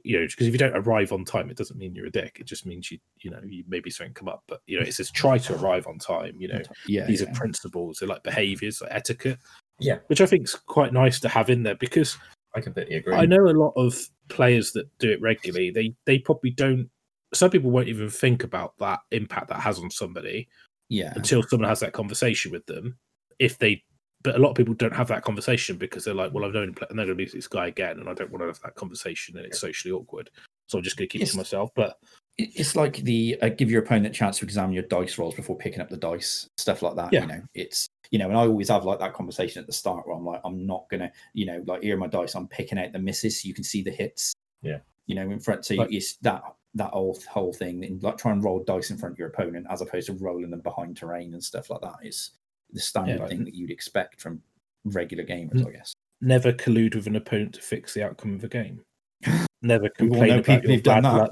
[0.02, 2.38] you know, because if you don't arrive on time, it doesn't mean you're a dick.
[2.40, 4.42] It just means you you know you maybe something come up.
[4.48, 6.36] But you know, it says try to arrive on time.
[6.38, 7.30] You know, Yeah, these yeah.
[7.30, 7.98] are principles.
[7.98, 9.38] They're like behaviors, like etiquette.
[9.80, 9.98] Yeah.
[10.06, 12.16] which I think is quite nice to have in there because
[12.54, 13.14] I completely agree.
[13.14, 15.70] I know a lot of players that do it regularly.
[15.70, 16.88] They they probably don't.
[17.34, 20.48] Some people won't even think about that impact that has on somebody
[20.88, 21.12] yeah.
[21.16, 22.96] until someone has that conversation with them.
[23.38, 23.82] If they,
[24.22, 26.74] but a lot of people don't have that conversation because they're like, "Well, I've known
[26.88, 28.76] and they're going to be this guy again, and I don't want to have that
[28.76, 30.30] conversation, and it's socially awkward,
[30.68, 31.98] so I'm just going to keep it to myself." But
[32.38, 35.56] It's like the uh, give your opponent a chance to examine your dice rolls before
[35.58, 37.12] picking up the dice, stuff like that.
[37.12, 37.22] Yeah.
[37.22, 40.06] You know, it's you know, and I always have like that conversation at the start
[40.06, 42.34] where I'm like, I'm not gonna, you know, like here are my dice.
[42.34, 44.32] I'm picking out the misses so you can see the hits.
[44.62, 44.78] Yeah.
[45.06, 45.64] You know, in front.
[45.66, 46.42] So Like- it's that
[46.74, 49.66] that whole whole thing, and like try and roll dice in front of your opponent
[49.70, 52.32] as opposed to rolling them behind terrain and stuff like that is
[52.72, 54.42] the standard like- thing that you'd expect from
[54.84, 55.68] regular gamers, Mm.
[55.68, 55.94] I guess.
[56.20, 58.80] never collude with an opponent to fix the outcome of a game.
[59.62, 61.30] Never complain know about people your who've done bad luck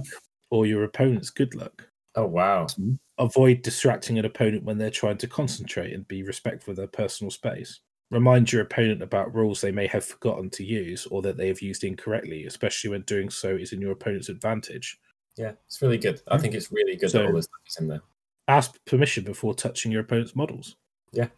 [0.51, 1.87] or your opponent's good luck.
[2.15, 2.67] oh wow,
[3.19, 7.31] Avoid distracting an opponent when they're trying to concentrate and be respectful of their personal
[7.31, 7.81] space.
[8.11, 11.61] Remind your opponent about rules they may have forgotten to use or that they have
[11.63, 14.99] used incorrectly, especially when doing so is in your opponent's advantage.
[15.37, 16.21] Yeah, it's really good.
[16.29, 18.03] I think it's really good So- that all this stuff is in there.
[18.49, 20.77] Ask permission before touching your opponent's models.
[21.13, 21.29] Yeah,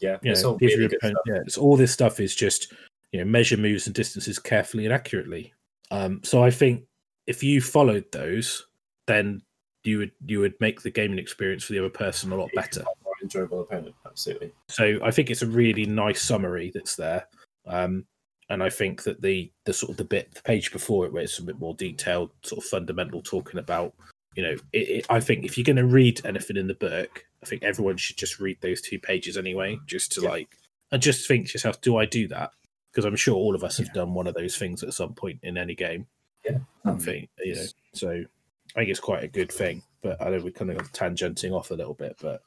[0.00, 2.72] You it's know, all really opponent, yeah, it's all this stuff is just
[3.12, 5.52] you know measure moves and distances carefully and accurately.
[5.90, 6.84] Um, so I think
[7.26, 8.66] if you followed those,
[9.06, 9.42] then
[9.84, 12.84] you would you would make the gaming experience for the other person a lot better.
[13.04, 14.52] More enjoyable opponent, absolutely.
[14.68, 17.26] So I think it's a really nice summary that's there.
[17.66, 18.06] Um,
[18.50, 21.22] and I think that the the sort of the bit the page before it where
[21.22, 23.94] it's a bit more detailed, sort of fundamental talking about,
[24.34, 27.24] you know, it, it, I think if you're going to read anything in the book,
[27.42, 30.30] I think everyone should just read those two pages anyway, just to Yeah.
[30.30, 30.56] like
[30.90, 32.52] and just think to yourself, do I do that?
[32.90, 33.92] Because I'm sure all of us have Yeah.
[33.94, 36.06] done one of those things at some point in any game.
[36.44, 36.58] Yeah.
[36.84, 37.64] I Um, think you know.
[37.92, 39.82] So I think it's quite a good thing.
[40.00, 42.42] But I know we're kind of tangenting off a little bit, but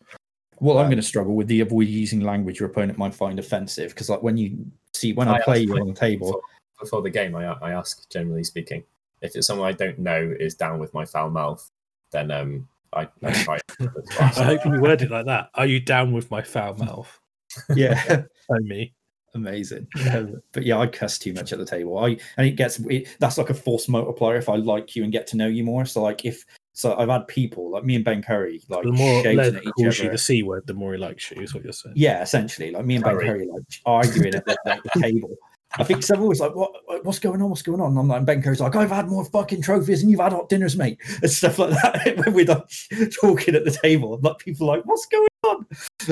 [0.59, 3.39] Well, I'm Um, going to struggle with the avoid using language your opponent might find
[3.39, 4.71] offensive because, like, when you
[5.01, 6.41] see when I, I play you on the table, Before,
[6.79, 8.83] before the game, I, I ask, generally speaking,
[9.21, 11.69] if it's someone I don't know is down with my foul mouth,
[12.11, 13.59] then um, I, I try.
[14.19, 15.49] I hope you word it like that.
[15.55, 17.19] Are you down with my foul mouth?
[17.75, 18.93] yeah, Oh me.
[19.33, 19.87] amazing.
[20.09, 21.97] Um, but yeah, I cuss too much at the table.
[21.97, 25.11] I and it gets it, that's like a force multiplier if I like you and
[25.11, 25.85] get to know you more.
[25.85, 29.23] So like if so, I've had people like me and Ben Curry like The more
[29.23, 30.11] shouting at each other.
[30.11, 31.41] the c word, the more he likes you.
[31.41, 31.95] Is what you're saying.
[31.97, 33.25] Yeah, essentially, like me and Ben Curry.
[33.27, 34.57] Curry like arguing at the,
[34.93, 35.35] the table.
[35.77, 36.71] I think someone was like, "What?
[37.03, 37.49] What's going on?
[37.49, 40.01] What's going on?" And I'm like, and Ben Curry's like, "I've had more fucking trophies
[40.01, 42.17] than you've had hot dinners, mate," and stuff like that.
[42.25, 42.63] when we're like
[43.21, 45.65] talking at the table, like people are like, "What's going on?"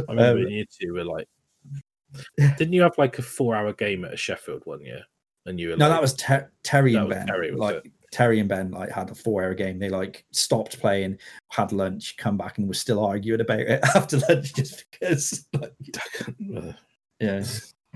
[0.08, 1.28] I remember Um, you two were like,
[2.58, 5.02] didn't you have like a four-hour game at a Sheffield one year?
[5.46, 7.28] And you were No, like, that was Ter- Terry That and Ben.
[7.28, 7.92] Terry, was like it?
[8.12, 9.80] Terry and Ben like had a four-hour game.
[9.80, 11.18] They like stopped playing,
[11.50, 15.46] had lunch, come back, and were still arguing about it after lunch just because.
[15.54, 15.74] Like,
[17.20, 17.44] yeah,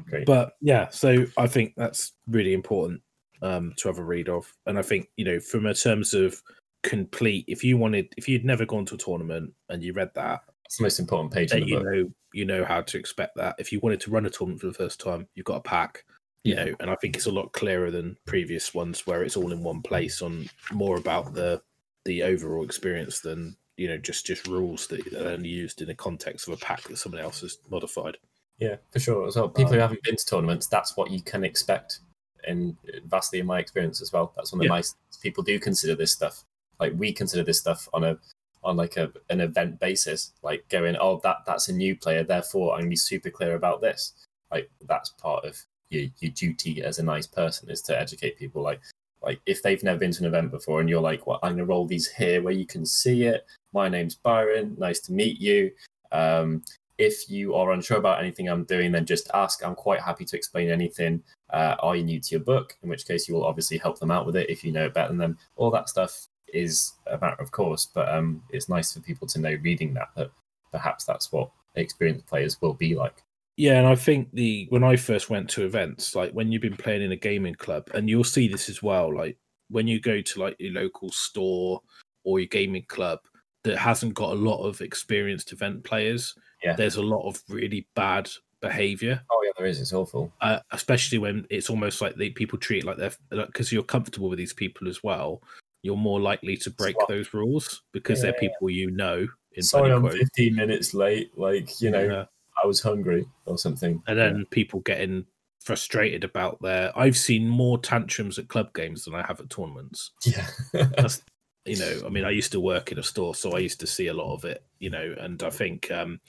[0.10, 0.26] Great.
[0.26, 3.02] but yeah, so I think that's really important
[3.42, 6.42] um, to have a read of, and I think you know, from a terms of
[6.84, 10.42] complete, if you wanted, if you'd never gone to a tournament and you read that,
[10.66, 11.86] It's the most important page in the you book.
[11.86, 13.56] know you know how to expect that.
[13.60, 16.04] If you wanted to run a tournament for the first time, you've got a pack,
[16.44, 19.52] you know, and I think it's a lot clearer than previous ones where it's all
[19.52, 21.62] in one place on more about the
[22.06, 25.96] the overall experience than you know just just rules that are only used in the
[25.96, 28.18] context of a pack that someone else has modified.
[28.60, 29.32] Yeah, for sure.
[29.32, 32.00] So people who um, haven't been to tournaments, that's what you can expect.
[32.46, 32.76] And
[33.06, 34.70] vastly, in my experience as well, that's one of Yeah.
[34.70, 34.84] my
[35.22, 36.44] people do consider this stuff.
[36.80, 38.18] Like we consider this stuff on a
[38.64, 40.34] on like a an event basis.
[40.44, 43.82] Like going, oh, that that's a new player, therefore I'm gonna be super clear about
[43.82, 44.14] this.
[44.52, 45.58] Like that's part of
[45.90, 48.62] your your duty as a nice person is to educate people.
[48.62, 48.82] Like
[49.22, 51.66] like if they've never been to an event before and you're like, well, I'm gonna
[51.66, 53.46] roll these here where you can see it.
[53.74, 54.76] My name's Byron.
[54.78, 55.72] Nice to meet you.
[56.12, 56.64] Um,
[56.98, 59.66] if you are unsure about anything I'm doing, then just ask.
[59.66, 61.24] I'm quite happy to explain anything.
[61.50, 62.78] Uh, are you new to your book?
[62.84, 64.94] In which case, you will obviously help them out with it if you know it
[64.94, 65.38] better than them.
[65.56, 69.40] All that stuff is a matter of course, but um, it's nice for people to
[69.40, 70.30] know reading that that
[70.72, 73.24] perhaps that's what experienced players will be like.
[73.56, 76.76] Yeah, and I think the when I first went to events, like when you've been
[76.78, 79.38] playing in a gaming club, and you'll see this as well, like
[79.70, 81.82] when you go to like your local store
[82.24, 83.20] or your gaming club
[83.64, 86.34] that hasn't got a lot of experienced event players,
[86.64, 86.76] Yeah.
[86.76, 88.30] there's a lot of really bad
[88.62, 89.22] behavior.
[89.32, 89.80] Oh yeah, there is.
[89.80, 90.34] It's awful.
[90.42, 94.30] uh, especially when it's almost like the people treat it like they're because you're comfortable
[94.30, 95.42] with these people as well.
[95.84, 97.08] You're more likely to break Swap.
[97.10, 98.50] those rules because they're Yeah.
[98.50, 99.28] people you know.
[99.54, 100.18] In Sorry, I'm quotes.
[100.18, 101.38] 15 minutes late.
[101.38, 102.26] Like you know, Yeah.
[102.64, 104.02] I was hungry or something.
[104.08, 105.26] and then people getting
[105.60, 106.98] frustrated about their.
[106.98, 110.12] I've seen more tantrums at club games than I have at tournaments.
[110.26, 111.22] yeah, That's
[111.66, 113.88] you know, I mean, I used to work in a store, so I used to
[113.88, 114.64] see a lot of it.
[114.80, 116.20] You know, and I think um,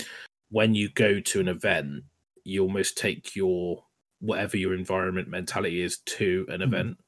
[0.51, 2.05] when you go to an event,
[2.45, 3.85] you almost take your
[4.21, 6.65] whatever your environment mentality is to an Mhm.
[6.65, 6.99] event.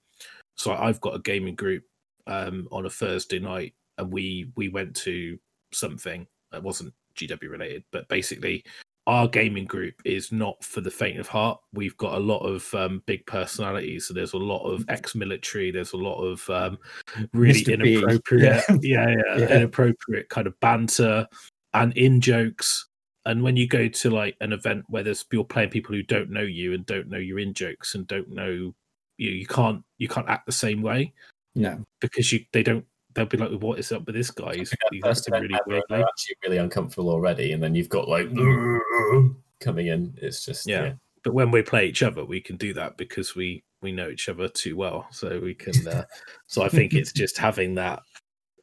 [0.56, 1.84] So I've got a gaming group
[2.26, 5.38] um, on a Thursday night, and we we went to
[5.72, 8.64] something that wasn't GW related, but basically
[9.06, 11.60] our gaming group is not for the faint of heart.
[11.72, 14.06] We've got a lot of um, big personalities.
[14.06, 15.70] So there's a lot of ex-military.
[15.70, 16.78] There's a lot of um,
[17.32, 17.74] really Mr.
[17.74, 18.76] Inappropriate, Yeah.
[18.82, 19.08] yeah.
[19.08, 19.56] Yeah, Yeah.
[19.56, 21.26] inappropriate kind of banter
[21.72, 22.88] and in jokes.
[23.26, 26.30] And when you go to like an event where there's you're playing people who don't
[26.30, 28.74] know you and don't know your in jokes and don't know
[29.18, 31.12] you, you can't you can't act the same way
[31.54, 32.84] no, because you they don't
[33.16, 34.54] they'll be like, what is up with this guy?
[34.54, 38.28] He's, he's acting really weirdly." They're actually really uncomfortable already, and then you've got like
[39.60, 40.14] coming in.
[40.18, 40.84] It's just Yeah.
[40.84, 40.92] yeah.
[41.24, 44.28] but when we play each other we can do that because we we know each
[44.28, 46.04] other too well so we can uh,
[46.46, 48.00] so i think it's just having that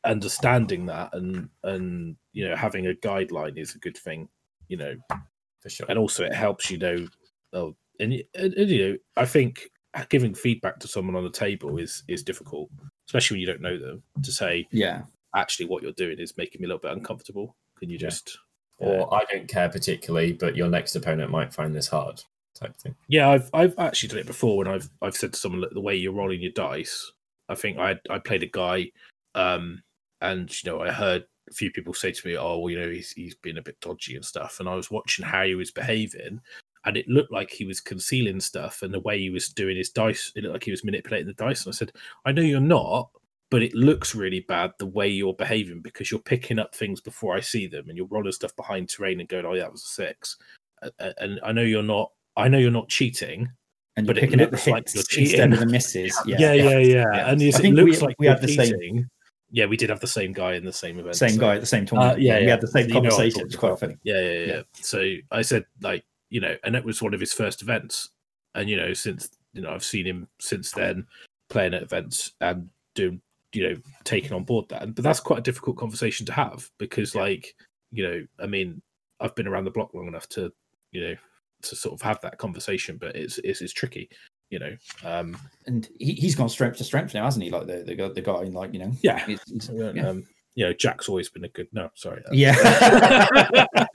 [0.06, 4.28] understanding that and and you know having a guideline is a good thing
[4.68, 4.96] you know
[5.60, 5.86] for sure.
[5.90, 7.06] and also it helps you know
[7.54, 9.70] oh and, and, and, you know i think
[10.10, 12.70] giving feedback to someone on the table is is difficult
[13.08, 15.02] especially when you don't know them to say yeah,
[15.36, 18.10] actually what you're doing is making me a little bit uncomfortable can you Yeah.
[18.10, 18.38] just
[18.80, 22.22] or I don't care particularly, but your next opponent might find this hard
[22.54, 22.96] type thing.
[23.08, 25.80] Yeah, I've I've actually done it before when I've I've said to someone "Look, the
[25.80, 27.12] way you're rolling your dice.
[27.50, 28.92] I think I I played a guy,
[29.36, 29.82] um,
[30.22, 32.90] and you know, I heard a few people say to me, "Oh, well, you know,
[32.90, 35.72] he's he's been a bit dodgy and stuff." And I was watching how he was
[35.72, 36.42] behaving,
[36.86, 39.90] and it looked like he was concealing stuff, and the way he was doing his
[39.90, 41.66] dice, it looked like he was manipulating the dice.
[41.66, 41.92] And I said,
[42.26, 43.10] "I know you're not."
[43.52, 47.36] But it looks really bad the way you're behaving because you're picking up things before
[47.36, 49.84] I see them, and you're rolling stuff behind terrain and going, "Oh, yeah, that was
[49.84, 50.38] a six.
[51.20, 52.12] And I know you're not.
[52.36, 53.48] I know you're not cheating,
[53.96, 55.54] and you're but it picking up the looks like hits you're instead cheating.
[55.54, 56.20] of the misses.
[56.26, 57.06] Yeah, yeah, yeah, yeah.
[57.14, 57.30] yeah.
[57.32, 59.08] And it looks we- like we had the same-.
[59.52, 61.16] Yeah, we did have the same guy in the same event.
[61.16, 62.22] Same so- guy at the same uh, tournament.
[62.22, 63.42] yeah, we had the same You know what I'm conversation.
[63.46, 63.98] It's quite funny.
[64.02, 64.62] Yeah, yeah, yeah, Yeah.
[64.74, 66.04] So I said, like,
[66.34, 68.10] you know, and it was one of his first events.
[68.56, 71.06] And, you know, since, you know, I've seen him since then
[71.50, 73.22] playing at events and doing,
[73.54, 74.96] you know, taking on board that.
[74.96, 77.54] But that's quite a difficult conversation to have because, like,
[77.92, 78.82] you know, I mean,
[79.20, 80.52] I've been around the block long enough to,
[80.92, 81.16] you know,
[81.64, 84.10] to sort of have that conversation, but it's, it's, it's tricky,
[84.50, 84.76] you know.
[85.04, 85.38] Um,
[85.68, 87.52] And he, he's gone strength to strength now, hasn't he?
[87.52, 89.24] Like the the, guy- the guy, in like you know, yeah.
[89.26, 90.14] he's- he's- Um, yeah.
[90.56, 92.22] You know, Jack's always been a good, no, sorry.
[92.26, 92.56] uh, Yeah.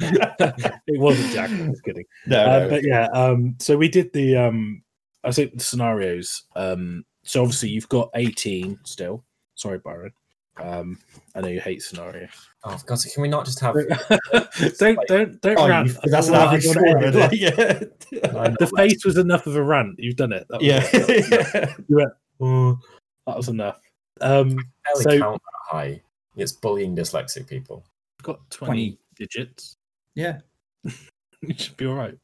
[0.01, 1.51] it wasn't Jack.
[1.51, 2.05] I was kidding.
[2.27, 2.69] no, Uh, no.
[2.71, 4.83] but yeah, um, so we did the um,
[5.25, 6.45] I think the scenarios.
[6.57, 9.25] Um, so obviously you've got eighteen still.
[9.55, 10.13] Sorry, Byron.
[10.61, 10.99] Um,
[11.37, 12.31] I know you hate scenarios.
[12.65, 12.87] Oh, God!
[12.87, 13.75] God's sake, can we not just have?
[14.79, 15.97] don't don't don't Oh, rant.
[16.05, 16.99] that's an average score.
[16.99, 17.21] edit it.
[17.21, 17.33] Like,
[18.11, 18.55] yeah.
[18.59, 19.97] the face was enough of a rant.
[19.99, 20.47] You've done it.
[20.49, 20.81] That was yeah.
[20.93, 21.85] it.
[21.89, 22.11] You went,
[22.41, 22.79] "Oh,
[23.29, 23.79] that was enough.
[24.21, 26.03] Um, barely So- count that high.
[26.39, 27.85] It's bullying dyslexic people.
[28.23, 28.98] got 20, 20.
[29.16, 29.77] digits.
[30.15, 30.39] yeah.
[30.85, 32.16] you should be all right.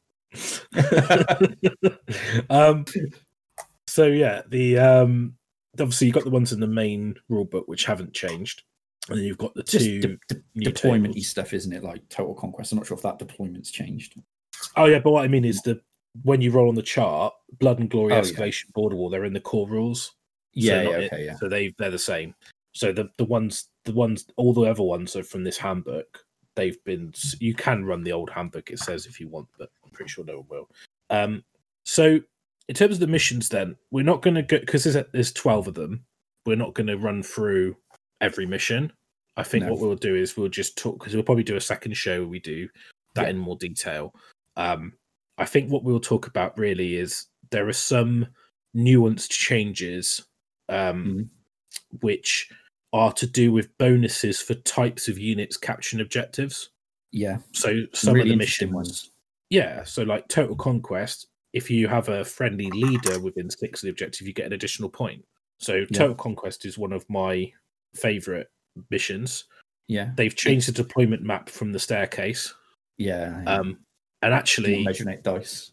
[2.51, 2.85] um,
[3.87, 5.35] so yeah, the um,
[5.79, 8.63] obviously you've got the ones in the main rule book which haven't changed,
[9.09, 11.27] and then you've got the Just two de- de- new deployment y tables.
[11.29, 11.83] stuff, isn't it?
[11.85, 12.73] Like total conquest.
[12.73, 14.15] I'm not sure if that deployment's changed.
[14.77, 15.81] Oh yeah, but what I mean is the
[16.23, 18.23] when you roll on the chart, blood and glory Oh, yeah.
[18.23, 20.15] escalation border wall, they're in the core rules.
[20.53, 21.37] Yeah, not yeah, it- yeah.
[21.37, 22.35] So they they're the same.
[22.73, 26.25] So the the ones the ones all the other ones are from this handbook.
[26.57, 28.71] They've been you can run the old handbook.
[28.71, 30.71] It says if you want, but I'm pretty sure no one will.
[31.11, 31.45] Um,
[31.85, 32.21] so
[32.69, 35.69] in terms of the missions, then we're not going to go because there's there's twelve
[35.69, 36.05] of them.
[36.47, 37.77] We're not going to run through
[38.21, 38.93] every mission.
[39.37, 39.73] I think No.
[39.73, 42.21] what we'll do is we'll just talk because we'll probably do a second show.
[42.21, 42.69] where We do
[43.17, 43.31] that Yeah.
[43.31, 44.15] in more detail.
[44.57, 44.93] Um,
[45.39, 48.29] I think what we'll talk about really is there are some
[48.77, 50.25] nuanced changes
[50.69, 52.01] um, Mhm.
[52.03, 52.49] which
[52.95, 56.71] are to do with bonuses for types of units capturing objectives.
[57.11, 57.39] Yeah.
[57.53, 59.11] So some really of the interesting missions, ones.
[59.51, 59.83] yeah.
[59.83, 64.29] So like Total Conquest, if you have a friendly leader within six of the objective,
[64.29, 65.25] you get an additional point.
[65.59, 65.87] So Yeah.
[65.93, 67.53] Total Conquest is one of my
[67.97, 68.49] favorite
[68.91, 69.45] missions.
[69.89, 70.13] Yeah.
[70.17, 72.55] They've changed the deployment map from the staircase.
[72.97, 73.43] Yeah.
[73.43, 73.57] yeah.
[73.57, 73.79] Um,
[74.23, 75.73] and actually, measuring dice.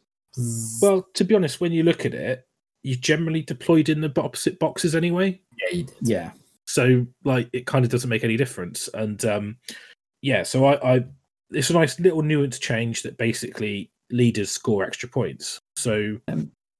[0.81, 2.47] well, to be honest, when you look at it,
[2.83, 5.39] you generally deployed in the opposite boxes anyway.
[5.57, 5.95] Yeah, you did.
[6.01, 6.31] Yeah.
[6.73, 9.57] So like it kind of doesn't make any difference and um
[10.21, 11.05] yeah so i i
[11.51, 16.17] it's a nice little nuance change that basically leaders score extra points so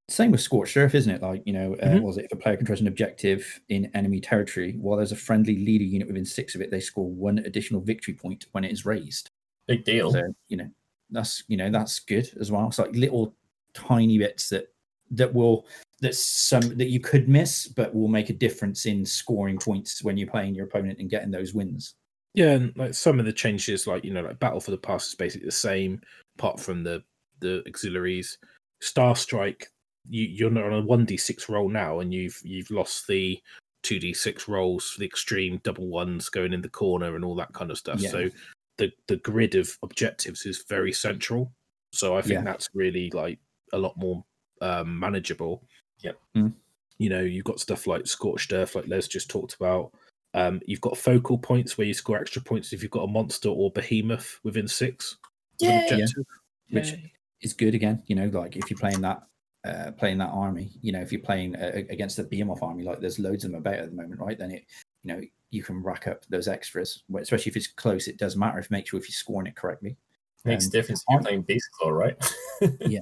[0.09, 1.21] Same with Scorched Earth, isn't it?
[1.21, 2.01] Like, you know, uh, Mhm.
[2.01, 5.55] was it if a player controls an objective in enemy territory, while there's a friendly
[5.63, 8.85] leader unit within six of it, they score one additional victory point when it is
[8.85, 9.29] raised.
[9.67, 10.11] Big deal.
[10.11, 10.69] So, you know,
[11.11, 12.67] that's you know, that's good as well.
[12.67, 13.33] It's like little
[13.73, 14.65] tiny bits that
[15.11, 15.65] that will
[16.01, 20.17] that some that you could miss, but will make a difference in scoring points when
[20.17, 21.95] you're playing your opponent and getting those wins.
[22.33, 25.07] yeah and like some of the changes like you know like battle for the pass
[25.09, 25.99] is basically the same
[26.39, 27.03] apart from the
[27.41, 28.37] the auxiliaries
[28.81, 29.67] star strike
[30.09, 33.37] you you're not on a 1d6 roll now and you've you've lost the
[33.83, 37.69] 2d6 rolls for the extreme double ones going in the corner and all that kind
[37.71, 38.09] of stuff Yeah.
[38.11, 38.29] so
[38.77, 41.51] the the grid of objectives is very central
[41.93, 42.43] so i think Yeah.
[42.43, 43.39] that's really like
[43.73, 44.23] a lot more
[44.61, 45.63] um manageable
[46.01, 46.19] Yep.
[46.35, 46.53] Mm.
[46.97, 49.91] you know you've got stuff like scorched earth like les just talked about
[50.33, 53.49] um, you've got focal points where you score extra points if you've got a monster
[53.49, 55.17] or behemoth within six.
[55.61, 56.25] of an
[56.69, 57.11] Which- Yay.
[57.41, 59.23] It's good again, you know, like if you're playing that
[59.65, 62.99] uh, playing that army, you know, if you're playing uh, against the Behemoth army, like
[62.99, 64.37] there's loads of them about at the moment, right?
[64.37, 64.65] Then it,
[65.03, 68.07] you know, you can rack up those extras, especially if it's close.
[68.07, 69.97] It does matter if make sure if you're scoring it correctly.
[70.45, 72.15] Makes Um, a difference if you're playing Beast Claw, right?
[72.87, 73.01] yeah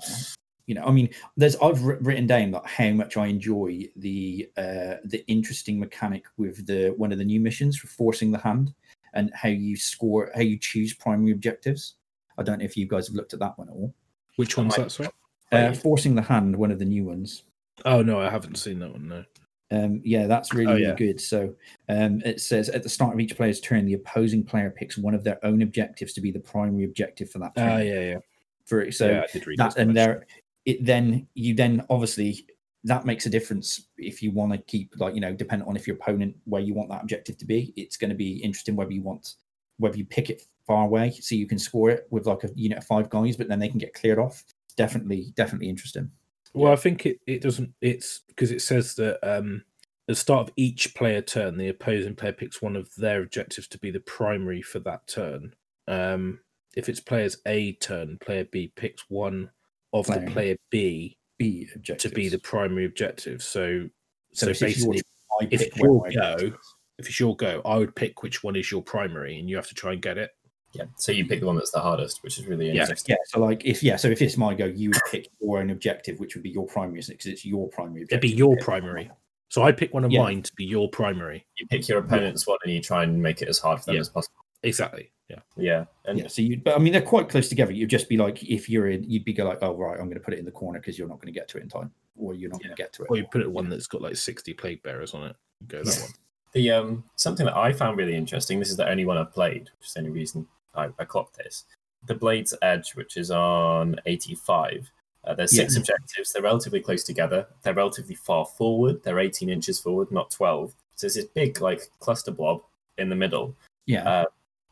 [0.70, 4.96] you know i mean there's i've written down like how much i enjoy the uh
[5.06, 8.72] the interesting mechanic with the one of the new missions for forcing the hand
[9.16, 11.96] and how you score how you choose primary objectives
[12.38, 13.92] i don't know if you guys have looked at that one at all
[14.36, 14.92] Which one's that?
[14.92, 15.10] Sorry.
[15.52, 17.44] uh, forcing the hand one of the new ones
[17.86, 19.08] Oh no, I haven't seen that one.
[19.08, 19.24] No.
[19.72, 21.56] um yeah that's really, Oh, really good so
[21.88, 25.16] um it says at the start of each player's turn the opposing player picks one
[25.16, 28.18] of their own objectives to be the primary objective for that turn Ah, yeah, yeah.
[28.66, 30.28] for so yeah, I did read that and there
[30.70, 32.48] it then you then obviously
[32.84, 35.88] that makes a difference if you want to keep like you know depending on if
[35.88, 38.92] your opponent where you want that objective to be it's going to be interesting whether
[38.92, 39.36] you want
[39.78, 42.78] whether you pick it far away so you can score it with like a unit
[42.78, 44.44] of five guys but then they can get cleared off
[44.78, 46.10] definitely definitely interesting
[46.54, 47.74] Well, I think it, it doesn't.
[47.82, 49.64] It's because it says that um,
[50.08, 53.68] at the start of each player turn, the opposing player picks one of their objectives
[53.70, 55.54] to be the primary for that turn.
[55.88, 56.40] Um,
[56.76, 59.52] if it's player's A turn, player B picks one
[59.94, 60.20] of Player.
[60.26, 63.42] the player B b objective to be the primary objective.
[63.42, 63.88] So,
[64.34, 65.02] so, so, if it's your basically,
[65.42, 66.58] I if it's your go, objective
[66.98, 69.68] if it's your go, I would pick which one is your primary, and you have
[69.70, 70.32] to try and get it.
[70.74, 70.84] Yeah.
[70.98, 72.82] So you pick the one that's the hardest, which is really Yeah.
[72.82, 73.16] interesting.
[73.16, 75.72] yeah so like if yeah so if it's my go you would pick your own
[75.72, 79.10] objective which would be your primary because it's your primary It'd be your primary.
[79.48, 80.22] So I pick one of Yeah.
[80.22, 81.48] mine to be your primary.
[81.58, 83.96] You pick your opponent's one and you try and make it as hard for them
[83.96, 84.02] Yeah.
[84.02, 84.46] as possible.
[84.62, 85.12] Exactly.
[85.30, 85.40] Yeah.
[85.58, 85.86] Yeah.
[86.06, 88.42] And yeah so you but i mean they're quite close together you'd just be like
[88.44, 90.46] if you're in you'd be go like oh right i'm going to put it in
[90.46, 92.62] the corner because you're not going to get to it in time or you're not
[92.62, 94.82] going to get to it Or you put it one that's got like sixty plague
[94.84, 95.36] bearers on it.
[95.68, 96.02] Go that Yeah.
[96.02, 96.12] one.
[96.54, 98.60] The um something that I found really interesting.
[98.60, 101.38] This is the only one I've played, which is the only reason I, I clocked
[101.38, 101.66] this.
[102.08, 104.90] The Blade's Edge, which is on eighty five.
[105.26, 105.82] Uh, there's six Yeah.
[105.82, 106.34] objectives.
[106.34, 107.46] They're relatively close together.
[107.62, 109.04] They're relatively far forward.
[109.04, 110.74] They're eighteen inches forward, not twelve.
[110.96, 112.64] So there's this big like cluster blob
[112.98, 114.26] in the middle, yeah uh,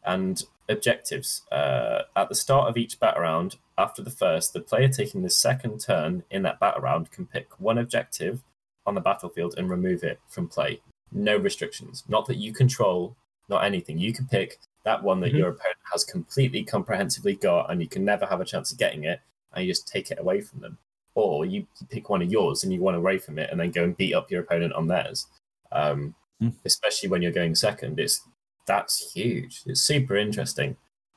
[0.07, 1.43] and objectives.
[1.51, 5.29] Uh, at the start of each battle round, after the first, the player taking the
[5.29, 8.41] second turn in that battle round can pick one objective
[8.85, 10.81] on the battlefield and remove it from play.
[11.11, 12.03] No restrictions.
[12.07, 13.15] Not that you control,
[13.49, 13.99] not anything.
[13.99, 15.37] You can pick that one that Mhm.
[15.37, 19.03] your opponent has completely comprehensively got, and you can never have a chance of getting
[19.03, 19.19] it,
[19.53, 20.77] and you just take it away from them.
[21.15, 23.83] Or you pick one of yours and you want away from it, and then go
[23.83, 25.27] and beat up your opponent on theirs.
[25.71, 26.49] Um, Hmm.
[26.65, 28.21] Especially when you're going second, it's
[28.67, 29.63] that's huge.
[29.65, 30.75] It's super interesting.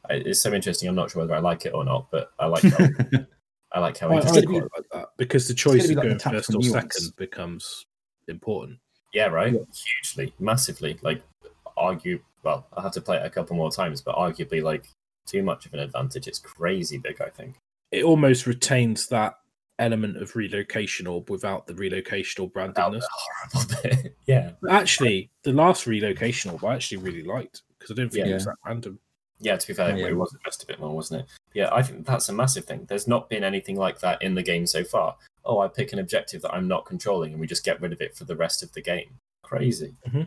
[0.09, 0.89] It's so interesting.
[0.89, 2.89] I'm not sure whether I like it or not, but I like how,
[3.73, 4.45] I like how I, I interesting.
[4.45, 6.95] gonna quite that because the choice of like going tactical first or nuance.
[6.95, 7.87] second becomes
[8.29, 8.79] important.
[9.13, 9.53] Yeah, right.
[9.53, 9.61] Yeah.
[9.75, 10.99] Hugely, massively.
[11.03, 11.23] Like
[11.77, 12.21] argue.
[12.43, 14.89] Well, I have to play it a couple more times, but arguably, like
[15.27, 16.27] too much of an advantage.
[16.27, 17.21] It's crazy big.
[17.21, 17.57] I think.
[17.93, 19.40] It almost retains that
[19.81, 23.03] element of relocation orb without the relocation orb Without randomness.
[23.53, 28.13] the yeah, But Actually, the last relocation orb I actually really liked because I didn't
[28.13, 28.35] think it Yeah.
[28.35, 28.99] was that random.
[29.41, 29.57] yeah.
[29.57, 30.07] To be fair, Yeah.
[30.09, 31.27] it was just a bit more, wasn't it?
[31.55, 32.85] Yeah, I think that's a massive thing.
[32.89, 35.17] There's not been anything like that in the game so far.
[35.45, 38.01] Oh, I pick an objective that I'm not controlling, and we just get rid of
[38.03, 39.19] it for the rest of the game.
[39.43, 39.95] Crazy.
[40.07, 40.23] Mm-hmm.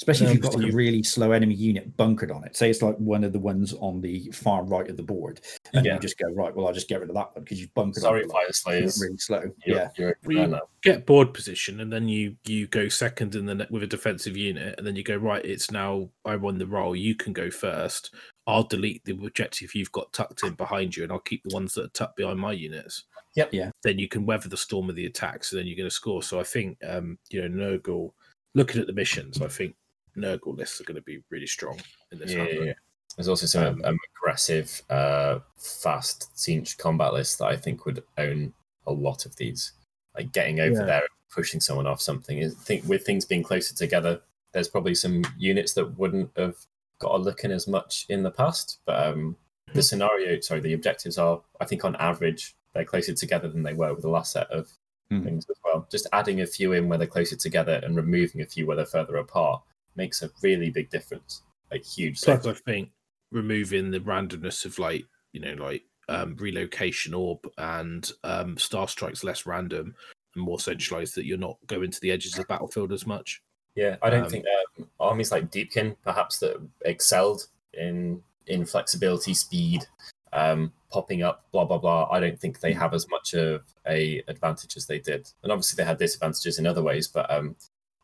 [0.00, 2.54] Especially if Um, you've got so like a really slow enemy unit bunkered on it
[2.56, 5.40] say it's like one of the ones on the far right of the board
[5.72, 5.94] and Yeah.
[5.94, 8.02] you just go right well i'll just get rid of that one because you've bunkered
[8.02, 9.00] Sorry, on Fire like, Slayers.
[9.00, 10.60] really slow You're, yeah you're Well, you no, no.
[10.82, 14.36] get board position and then you you go second in the ne- with a defensive
[14.36, 15.44] unit and then you go right.
[15.44, 16.94] It's now I won the role.
[16.94, 18.14] You can go first.
[18.46, 21.74] I'll delete the objective you've got tucked in behind you, and I'll keep the ones
[21.74, 23.04] that are tucked behind my units.
[23.34, 23.48] Yep.
[23.52, 23.70] Yeah.
[23.82, 26.22] Then you can weather the storm of the attacks, and then you're going to score.
[26.22, 28.12] So I think um, you know Nurgle.
[28.54, 29.74] Looking at the missions, I think
[30.16, 31.80] Nurgle lists are going to be really strong
[32.12, 32.32] in this.
[32.32, 32.72] Yeah, yeah.
[33.16, 38.02] There's also some Um, um, aggressive, uh, fast siege combat lists that I think would
[38.18, 38.52] own
[38.86, 39.72] a lot of these.
[40.14, 40.84] Like getting over Yeah.
[40.86, 42.38] there and pushing someone off something.
[42.38, 44.20] Is think with things being closer together,
[44.52, 46.56] there's probably some units that wouldn't have
[46.98, 48.78] got a look in as much in the past.
[48.86, 49.36] But um,
[49.74, 53.74] the scenario, sorry, the objectives are, I think, on average, they're closer together than they
[53.74, 54.70] were with the last set of
[55.10, 55.24] Mhm.
[55.24, 55.86] things as well.
[55.90, 58.86] Just adding a few in where they're closer together and removing a few where they're
[58.86, 59.62] further apart
[59.96, 61.42] makes a really big difference.
[61.70, 62.20] Like huge.
[62.20, 62.90] Plus, I think
[63.32, 69.24] removing the randomness of like you know like um, relocation orb and um, star strikes
[69.24, 69.94] less random
[70.34, 73.42] and more centralized that you're not going to the edges of the battlefield as much.
[73.74, 74.44] Yeah, I don't Um, think
[74.78, 79.84] um, armies like Deepkin, perhaps that excelled in in flexibility, speed,
[80.32, 82.08] um, popping up, blah blah blah.
[82.10, 85.76] I don't think they have as much of a advantage as they did, and obviously
[85.76, 87.08] they had disadvantages in other ways.
[87.08, 87.56] But um,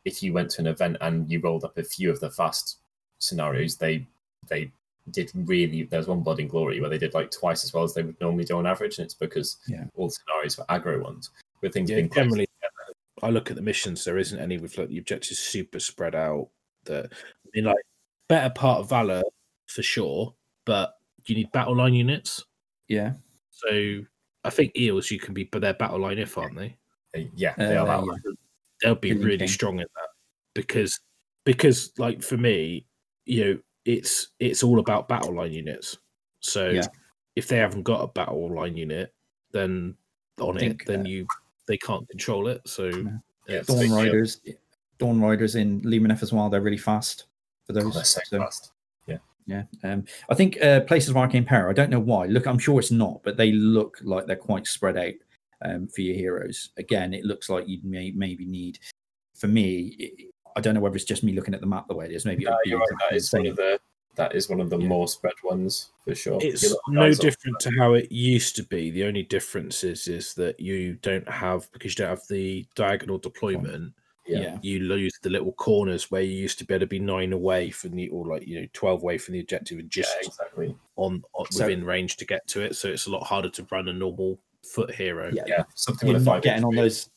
[0.05, 2.79] if you went to an event and you rolled up a few of the fast
[3.19, 4.07] scenarios, they
[4.49, 4.73] they
[5.11, 5.85] did really.
[5.85, 8.21] There's one Blood and Glory where they did like twice as well as they would
[8.21, 9.85] normally do on average, and it's because Yeah.
[9.95, 11.31] all the scenarios were aggro ones
[11.61, 12.47] with things Yeah, being close generally,
[13.23, 14.05] I look at the missions.
[14.05, 16.49] There isn't any with like the objectives super spread out.
[16.85, 17.77] That I mean, like
[18.29, 19.23] better part of valor
[19.69, 20.35] for sure,
[20.65, 20.95] but
[21.27, 22.45] you need battle line units.
[22.89, 23.13] yeah
[23.51, 24.01] So
[24.45, 26.77] I think eels you can be, but they're battle line if aren't they?
[27.17, 28.05] Uh, yeah, they Uh, are.
[28.05, 28.33] yeah.
[28.83, 29.49] They'll be really King.
[29.49, 30.09] strong in that
[30.55, 30.99] because
[31.45, 32.87] because like for me,
[33.27, 35.99] you know, it's it's all about battle line units.
[36.41, 36.87] So Yeah.
[37.37, 39.13] if they haven't got a battle line unit,
[39.53, 39.95] then
[40.41, 41.27] on think, it, then uh, you
[41.69, 42.61] they can't control it.
[42.67, 43.19] So Yeah.
[43.49, 43.97] Yeah, dawn yeah.
[43.97, 44.41] riders
[44.99, 47.27] dawn riders in lumineth as well they're really fast
[47.67, 48.73] for Oh, those they're so fast.
[49.45, 51.69] Yeah, um, I think uh, places of arcane power.
[51.69, 52.27] I don't know why.
[52.27, 55.15] Look, I'm sure it's not, but they look like they're quite spread out.
[55.65, 56.71] Um, for your heroes.
[56.77, 58.79] Again, it looks like you'd may, maybe need.
[59.35, 61.95] For me, it, I don't know whether it's just me looking at the map the
[61.95, 62.25] way it is.
[62.25, 63.13] Maybe No, would you're right.
[63.13, 63.81] exactly That the is one of the
[64.15, 64.89] that is one of the Yeah.
[64.89, 66.39] more spread ones for sure.
[66.43, 68.91] It's no guys are- different to how it used to be.
[68.91, 73.17] The only difference is is that you don't have because you don't have the diagonal
[73.19, 73.95] deployment.
[74.27, 74.39] Yeah.
[74.41, 74.59] yeah.
[74.63, 77.71] You lose the little corners where you used to be able to be nine away
[77.71, 80.77] from the or like you know twelve away from the objective and Yeah, just exactly.
[80.97, 82.77] on, on So- within range to get to it.
[82.77, 85.31] So it's a lot harder to run a normal foot hero.
[85.33, 87.11] Yeah, Yeah, something you're with a not five getting on those.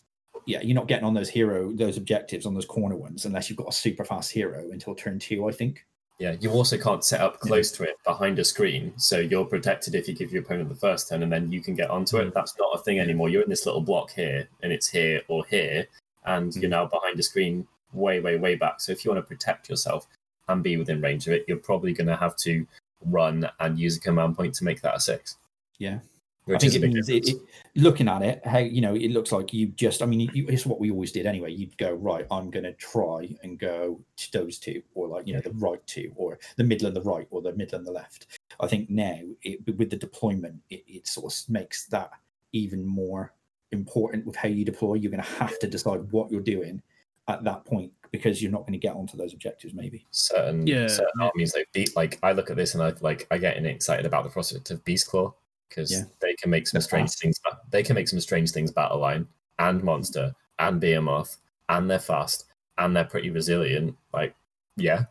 [0.46, 3.58] Yeah, you're not getting on those hero, those objectives on those corner ones unless you've
[3.58, 5.86] got a super fast hero until turn two, I think.
[6.20, 9.96] Yeah, you also can't set up close to it behind a screen, so you're protected
[9.96, 12.28] if you give your opponent the first turn, and then you can get onto Mm.
[12.28, 12.34] it.
[12.34, 13.28] That's not a thing anymore.
[13.28, 15.88] You're in this little block here, and it's here or here,
[16.26, 16.62] and Mm.
[16.62, 18.80] you're now behind a screen way, way, way back.
[18.82, 20.08] So if you want to protect yourself
[20.48, 22.66] and be within range of it, you're probably going to have to
[23.08, 25.36] run and use a command point to make that a six.
[25.80, 26.00] Yeah.
[26.46, 27.38] Which I think a it means it, it,
[27.76, 30.02] looking at it, how you know, it looks like you just.
[30.02, 31.52] I mean, you, it's what we always did anyway.
[31.52, 32.26] You'd go right.
[32.30, 35.86] I'm going to try and go to those two, or like you know, the right
[35.88, 38.40] two, or the middle and the right, or the middle and the left.
[38.60, 42.12] I think now it, with the deployment, it, it sort of makes that
[42.54, 43.34] even more
[43.72, 44.96] important with how you deploy.
[44.96, 46.82] You're going to have to decide what you're doing
[47.28, 49.74] at that point because you're not going to get onto those objectives.
[49.74, 50.06] Maybe.
[50.12, 51.26] certain Yeah, certain yeah.
[51.26, 54.24] armies like beat like I look at this and I like I get excited about
[54.24, 55.34] the prospect of Beast Claw
[55.70, 56.04] because Yeah.
[56.22, 57.22] they can make some They're strange fast.
[57.22, 57.40] things
[57.70, 59.28] they can make some strange things battle line
[59.60, 61.38] and monster and behemoth
[61.70, 62.46] and they're fast
[62.78, 64.36] and they're pretty resilient like
[64.78, 65.06] yeah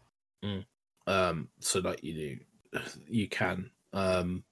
[1.06, 3.70] Um, so like you do, you can.
[3.93, 4.44] Um,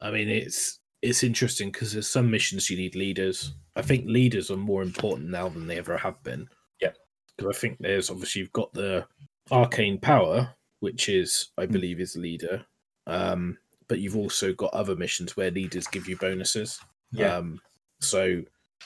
[0.00, 3.54] I mean, it's it's interesting because there's some missions you need leaders.
[3.76, 6.48] I think leaders are more important now than they ever have been.
[6.80, 6.92] Yeah.
[7.36, 9.06] because I think there's obviously you've got the
[9.50, 11.72] arcane power, which is I Mm.
[11.72, 12.64] believe is leader.
[13.06, 13.58] Um,
[13.88, 16.80] but you've also got other missions where leaders give you bonuses.
[17.12, 17.60] yeah Um,
[18.00, 18.42] so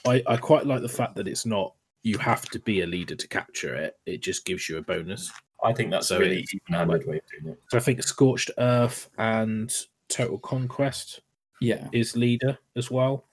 [0.06, 3.14] I, I quite like the fact that it's not you have to be a leader
[3.14, 3.96] to capture it.
[4.06, 5.30] It just gives you a bonus.
[5.62, 8.02] I think that's so a really it's even-handed way of doing it So I think
[8.02, 9.72] Scorched Earth and
[10.08, 11.20] Total Conquest
[11.60, 11.88] Yeah.
[11.92, 13.24] is leader as well.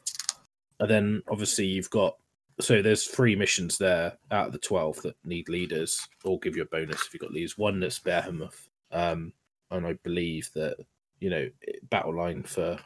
[0.79, 2.17] And then obviously you've got
[2.61, 6.61] so there's three missions there out of the twelve that need leaders or give you
[6.61, 7.57] a bonus if you've got leaders.
[7.57, 8.69] One that's Behemoth.
[8.91, 9.33] Um
[9.71, 10.77] and I believe that,
[11.19, 11.49] you know,
[11.89, 12.79] battle line for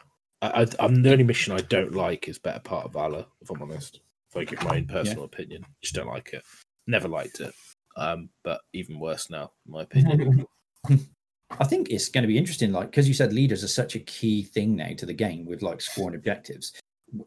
[0.43, 3.49] I, I, I'm the only mission I don't like is Better Part of Valor, if
[3.49, 4.01] I'm honest.
[4.29, 5.65] If I give my own personal opinion.
[5.81, 6.43] Just don't like it.
[6.85, 7.53] Never liked it.
[7.95, 10.45] Um, but even worse now, in my opinion.
[11.59, 13.99] I think it's going to be interesting, like because you said leaders are such a
[13.99, 16.73] key thing now to the game with like scoring objectives.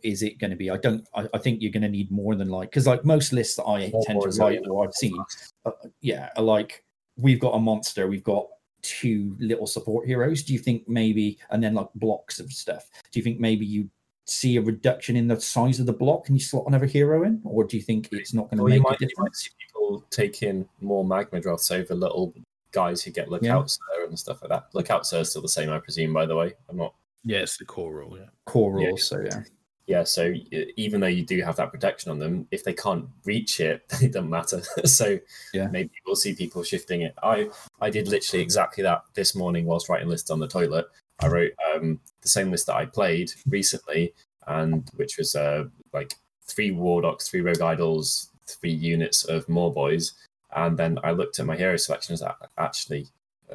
[0.03, 0.69] Is it going to be?
[0.69, 1.07] I don't.
[1.15, 3.65] I, I think you're going to need more than like because like most lists that
[3.65, 5.17] I More- tend to write or I've seen,
[5.65, 5.71] uh,
[6.01, 6.85] yeah, are like
[7.17, 8.49] we've got a monster, we've got
[8.83, 10.43] two little support heroes.
[10.43, 12.89] Do you think maybe, and then like blocks of stuff?
[13.11, 13.89] Do you think maybe you
[14.27, 17.41] see a reduction in the size of the block and you slot another hero in,
[17.45, 19.09] or do you think it's not going to Or you make might, a you might
[19.09, 19.39] difference?
[19.41, 22.35] see people taking more magma droths over little
[22.73, 24.67] guys who get lookouts there and stuff like that.
[24.75, 26.13] Lookouts are still the same, I presume.
[26.13, 26.95] By the way, I'm not.
[27.25, 28.27] yeah, it's the core rule, yeah.
[28.47, 28.89] Core Yeah.
[28.89, 29.43] rules, so yeah.
[29.87, 30.35] Yeah, so
[30.77, 34.13] even though you do have that protection on them, if they can't reach it, it
[34.13, 34.63] doesn't matter.
[34.85, 35.19] so
[35.55, 35.69] Yeah.
[35.69, 37.15] maybe we'll see people shifting it.
[37.23, 37.49] I
[37.81, 40.87] I did literally exactly that this morning whilst writing lists on the toilet.
[41.21, 44.13] I wrote um, the same list that I played recently,
[44.47, 46.15] and which was uh, like
[46.47, 50.13] three Wardokks, three Rogue Idols, three units of Morboys,
[50.55, 52.23] and then I looked at my hero selections.
[52.59, 53.07] Actually,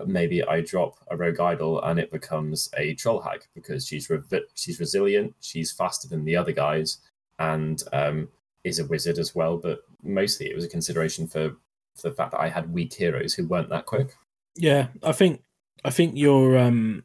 [0.05, 4.21] maybe I drop a Rogue Idol and it becomes a Troll Hag because she's re-
[4.55, 6.97] she's resilient, she's faster than the other guys,
[7.39, 8.29] and um,
[8.63, 9.57] is a wizard as well.
[9.57, 11.55] But mostly it was a consideration for,
[11.95, 14.15] for the fact that I had weak heroes who weren't that quick.
[14.55, 15.43] Yeah, I think
[15.83, 17.03] I think you're um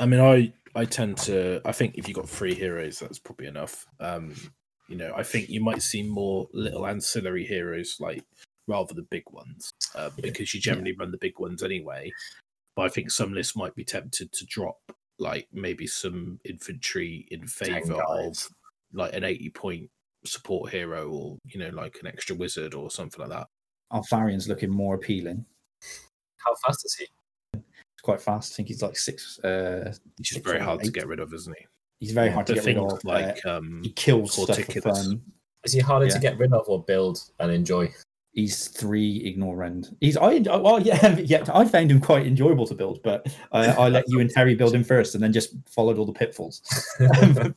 [0.00, 3.46] I mean I I tend to I think if you got three heroes that's probably
[3.46, 3.86] enough.
[4.00, 4.34] Um
[4.88, 8.22] you know, I think you might see more little ancillary heroes like
[8.66, 9.70] rather than big ones.
[9.94, 10.22] Uh, Yeah.
[10.30, 12.12] because you generally run the big ones anyway.
[12.74, 14.78] But I think some lists might be tempted to drop
[15.18, 18.36] like maybe some infantry in favor of
[18.92, 19.90] like an 80 point
[20.26, 23.46] support hero or you know like an extra wizard or something like that.
[23.92, 25.44] Alfarian's looking more appealing.
[26.38, 27.06] How fast is he?
[27.54, 28.52] It's quite fast.
[28.52, 29.38] I think he's like six.
[29.38, 31.66] Uh, Which is very or hard to get rid of, isn't he?
[32.00, 33.04] he's very Yeah, hard to The get rid of.
[33.04, 35.06] like uh, um he kills stuff for Corticulus.
[35.06, 35.22] fun.
[35.64, 37.90] Is he harder to get rid of or build and enjoy?
[38.36, 39.96] He's three ignore rend.
[39.98, 43.88] He's I well yeah yeah I found him quite enjoyable to build, but I, I
[43.88, 46.60] let you and Terry build him first, and then just followed all the pitfalls.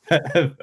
[0.09, 0.55] but,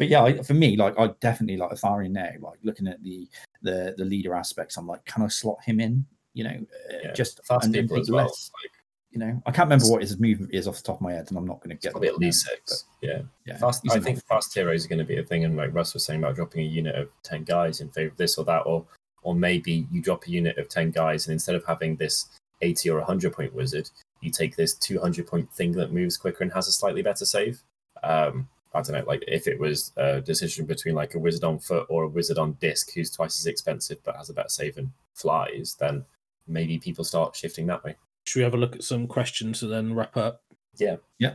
[0.00, 2.30] yeah, I, for me, like I definitely like Atharian now.
[2.40, 3.28] Like looking at the
[3.62, 6.06] the the leader aspects, I'm like, can I slot him in?
[6.34, 8.24] You know, uh, Yeah, just Fast and people as well.
[8.26, 8.72] less- Like,
[9.12, 11.28] you know, I can't remember what his movement is off the top of my head,
[11.28, 12.86] and I'm not going to get Probably at least number, six.
[13.00, 13.20] Yeah.
[13.46, 15.94] Yeah, Fast, I think fast heroes are going to be a thing, and like Russ
[15.94, 18.62] was saying about dropping a unit of ten guys in favor of this or that,
[18.62, 18.84] or
[19.22, 22.26] or maybe you drop a unit of ten guys, and instead of having this
[22.60, 23.90] eighty or hundred point wizard,
[24.20, 27.24] you take this two hundred point thing that moves quicker and has a slightly better
[27.24, 27.62] save.
[28.02, 31.58] Um, I don't know, like if it was a decision between like a wizard on
[31.58, 34.78] foot or a wizard on disc who's twice as expensive but has a better save
[34.78, 36.04] and flies, then
[36.48, 37.96] maybe people start shifting that way.
[38.24, 40.42] Should we have a look at some questions and then wrap up?
[40.78, 40.96] Yeah.
[41.18, 41.34] Yeah.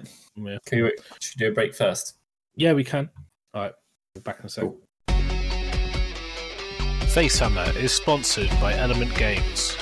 [0.65, 0.91] Can we,
[1.21, 2.15] should we do a break first?
[2.55, 3.09] Yeah, we can.
[3.53, 3.73] All right.
[4.15, 4.63] We're back in a sec.
[4.63, 4.77] Cool.
[7.17, 9.75] Facehammer is sponsored by Element Games.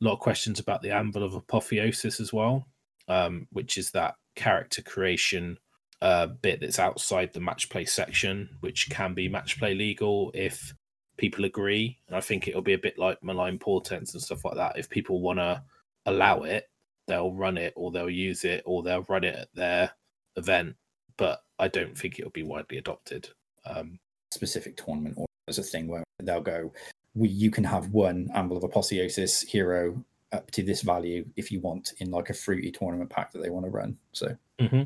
[0.00, 2.66] a lot of questions about the anvil of apotheosis as well
[3.08, 5.58] um which is that character creation
[6.02, 10.74] uh bit that's outside the match play section which can be match play legal if
[11.16, 11.98] people agree.
[12.08, 14.78] And i think it'll be a bit like malign portents and stuff like that.
[14.78, 15.62] If people want to
[16.04, 16.68] allow it
[17.06, 19.92] they'll run it or they'll use it or they'll run it at their
[20.36, 20.76] event
[21.16, 23.28] but i don't think it'll be widely adopted.
[23.64, 23.98] Um
[24.30, 26.72] specific tournament or as a thing where they'll go,
[27.16, 31.60] we, you can have one Anvil of Apotheosis hero up to this value if you
[31.60, 33.96] want in like a fruity tournament pack that they want to run.
[34.12, 34.82] So hmm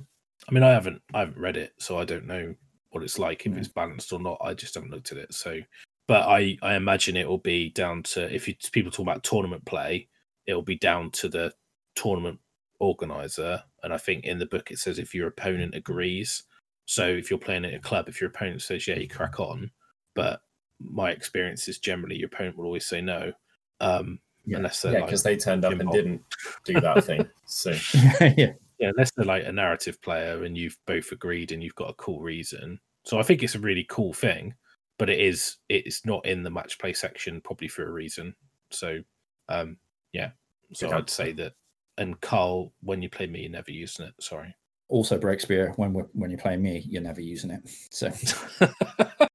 [0.49, 2.55] I mean, I haven't I haven't read it, so I don't know
[2.91, 3.59] what it's like if Mm.
[3.59, 4.39] it's balanced or not.
[4.41, 5.35] I just haven't looked at it.
[5.35, 5.61] So,
[6.09, 9.65] but I I imagine it will be down to if you, people talk about tournament
[9.67, 10.09] play,
[10.47, 11.53] it will be down to the
[11.95, 12.39] tournament
[12.79, 13.63] organizer.
[13.83, 16.43] And I think in the book it says if your opponent agrees.
[16.87, 19.71] So if you're playing at a club, if your opponent says yeah, you crack on.
[20.15, 20.41] But
[20.83, 23.33] my experience is generally your opponent will always say no,
[23.81, 24.59] um, Yeah.
[24.59, 25.93] unless they're Yeah, like because they turned up and Bob.
[25.95, 26.23] didn't
[26.65, 27.27] do that thing.
[27.47, 27.71] So
[28.21, 31.91] yeah, yeah, unless they're like a narrative player and you've both agreed and you've got
[31.91, 32.81] a cool reason.
[33.05, 34.55] So I think it's a really cool thing,
[34.99, 38.35] but it is it's not in the match play section probably for a reason.
[38.71, 39.01] So
[39.49, 39.77] um
[40.13, 40.31] yeah.
[40.73, 41.55] So Good I'd say that
[41.99, 44.15] and Carl, when you play me, you're never using it.
[44.21, 44.55] Sorry.
[44.89, 47.61] also Breakspear when we're, when you're playing me, you're never using it.
[47.91, 48.11] So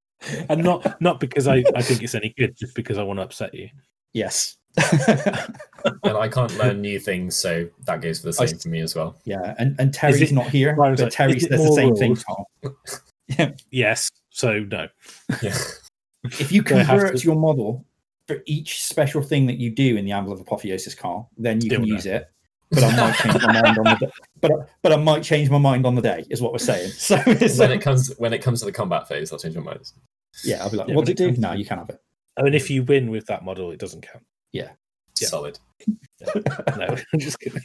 [0.50, 3.24] and not not because I, I think it's any good, just because I want to
[3.24, 3.70] upset you.
[4.14, 4.58] yes.
[4.98, 8.82] and I can't learn new things, so that goes for the I same for me
[8.82, 9.18] as well.
[9.24, 11.76] yeah, and, and Terry's it- not here, Right, I but like, Terry says the more
[11.76, 12.12] same thing.
[12.12, 12.24] rules?
[12.26, 13.54] Carl.
[13.72, 14.12] Yes.
[14.32, 14.88] So no.
[15.42, 15.58] Yeah.
[16.26, 17.86] If you So I convert to- your model
[18.28, 21.70] for each special thing that you do in the Anvil of Apotheosis, Carl, then you
[21.70, 21.96] Still can no.
[21.96, 22.28] use it.
[22.72, 24.12] But I might change my mind on the day.
[24.42, 24.52] But
[24.82, 26.92] but I might change my mind on the day, is what we're saying.
[26.98, 29.62] So, it's when it comes when it comes to the combat phase, I'll change my
[29.64, 29.92] mind.
[30.44, 31.30] yeah, I'll be like, Yeah, what when did it it do?
[31.30, 32.02] comes No, you can't have it.
[32.38, 34.26] I mean if you win with that model, it doesn't count.
[34.52, 34.72] Yeah.
[35.16, 35.58] Solid.
[36.36, 37.62] no, I'm just kidding.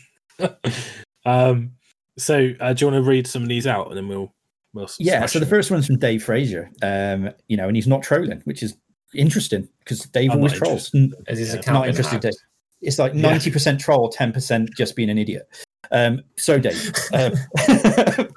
[1.25, 1.73] um,
[2.19, 4.33] so uh, do you want to read some of these out, and then we'll
[4.73, 5.51] we'll Yeah, smash so the them?
[5.51, 6.71] first one's from Dave Fraser.
[6.83, 8.77] Um, you know, and he's not trolling, which is
[9.15, 10.91] interesting because Dave I'm always trolls.
[10.95, 12.21] N- Is his Yeah, account not been interested.
[12.21, 12.33] Dave.
[12.81, 13.23] It's like Yeah.
[13.23, 15.49] ninety percent troll, ten percent just being an idiot.
[15.93, 17.33] Um, so Dave, um,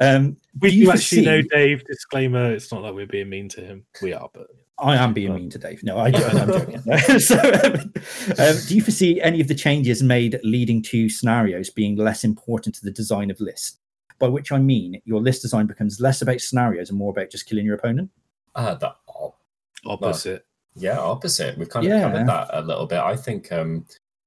[0.00, 1.84] um, we do you do actually know Dave.
[1.86, 3.84] Disclaimer: It's not like we're being mean to him.
[4.02, 4.48] We are, but
[4.78, 5.82] I am being mean to Dave.
[5.82, 6.80] No, I, I'm joking.
[7.20, 7.92] so, um,
[8.38, 12.74] um, do you foresee any of the changes made leading to scenarios being less important
[12.76, 13.78] to the design of lists?
[14.18, 17.46] By which I mean your list design becomes less about scenarios and more about just
[17.46, 18.10] killing your opponent.
[18.54, 19.40] Uh, the op-
[19.86, 20.44] opposite.
[20.74, 21.58] Yeah, opposite.
[21.58, 22.02] We've kind of Yeah.
[22.02, 22.98] covered that a little bit.
[22.98, 23.86] I think um,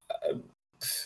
[0.09, 0.35] uh,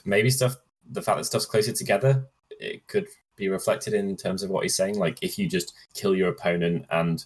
[0.05, 0.55] maybe stuff.
[0.91, 4.76] The fact that stuff's closer together, it could be reflected in terms of what he's
[4.76, 4.97] saying.
[4.97, 7.23] Like if you just kill your opponent and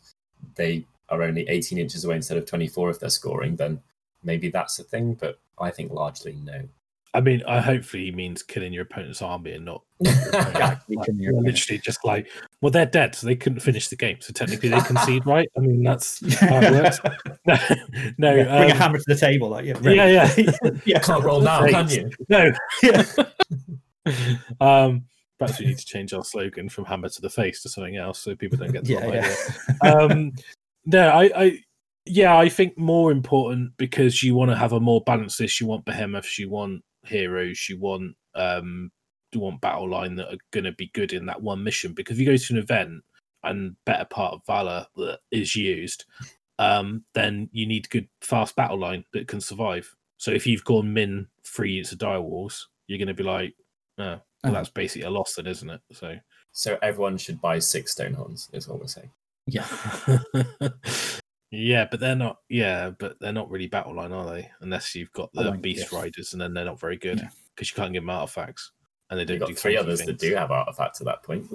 [0.56, 3.82] they are only 18 inches away instead of 24 if they're scoring, then
[4.24, 5.14] maybe that's a thing.
[5.14, 6.68] But I think largely no.
[7.14, 11.34] I mean, I hopefully he means killing your opponent's army and not Exactly, like, your
[11.42, 12.30] literally just like,
[12.62, 14.18] well, they're dead, so they couldn't finish the game.
[14.22, 15.50] So technically, they concede, right?
[15.58, 17.00] I mean, that's how it works.
[17.46, 17.56] No,
[18.18, 20.52] no, Yeah, bring a um, hammer to the table, like yeah, yeah, yeah.
[20.86, 21.00] yeah.
[21.00, 22.10] Can't roll now, can you?
[22.30, 22.52] no.
[22.84, 23.04] Yeah.
[24.62, 25.06] um,
[25.40, 28.20] Perhaps we need to change our slogan from "Hammer to the Face" to something else,
[28.20, 29.36] so people don't get the Yeah, wrong yeah.
[29.84, 30.06] idea.
[30.06, 30.32] Um,
[30.86, 31.58] no, I, I,
[32.06, 35.60] yeah, I think more important because you want to have a more balanced list.
[35.60, 38.92] You want behemoths, you want heroes, you want um,
[39.32, 41.94] you want battle line that are going to be good in that one mission.
[41.94, 43.04] Because if you go to an event
[43.44, 46.06] and better part of valor that is used,
[46.60, 49.96] um, then you need good fast battle line that can survive.
[50.18, 53.56] So if you've gone min three units of dire wolves, you're going to be like,
[53.98, 54.52] no, well, Oh.
[54.52, 55.82] that's basically a loss, then, isn't it?
[55.94, 56.16] So
[56.52, 59.12] So everyone should buy six Stonehorns, is what we're saying.
[59.48, 59.66] Yeah.
[61.52, 62.38] yeah, but they're not.
[62.50, 64.50] Yeah, but they're not really battle line, are they?
[64.62, 65.94] Unless you've got the Oh, like, beast yes.
[65.94, 67.30] riders, and then they're not very good Yeah.
[67.56, 68.72] because you can't give them artifacts,
[69.10, 71.46] and they don't You've do three funky others that do have artifacts at that point.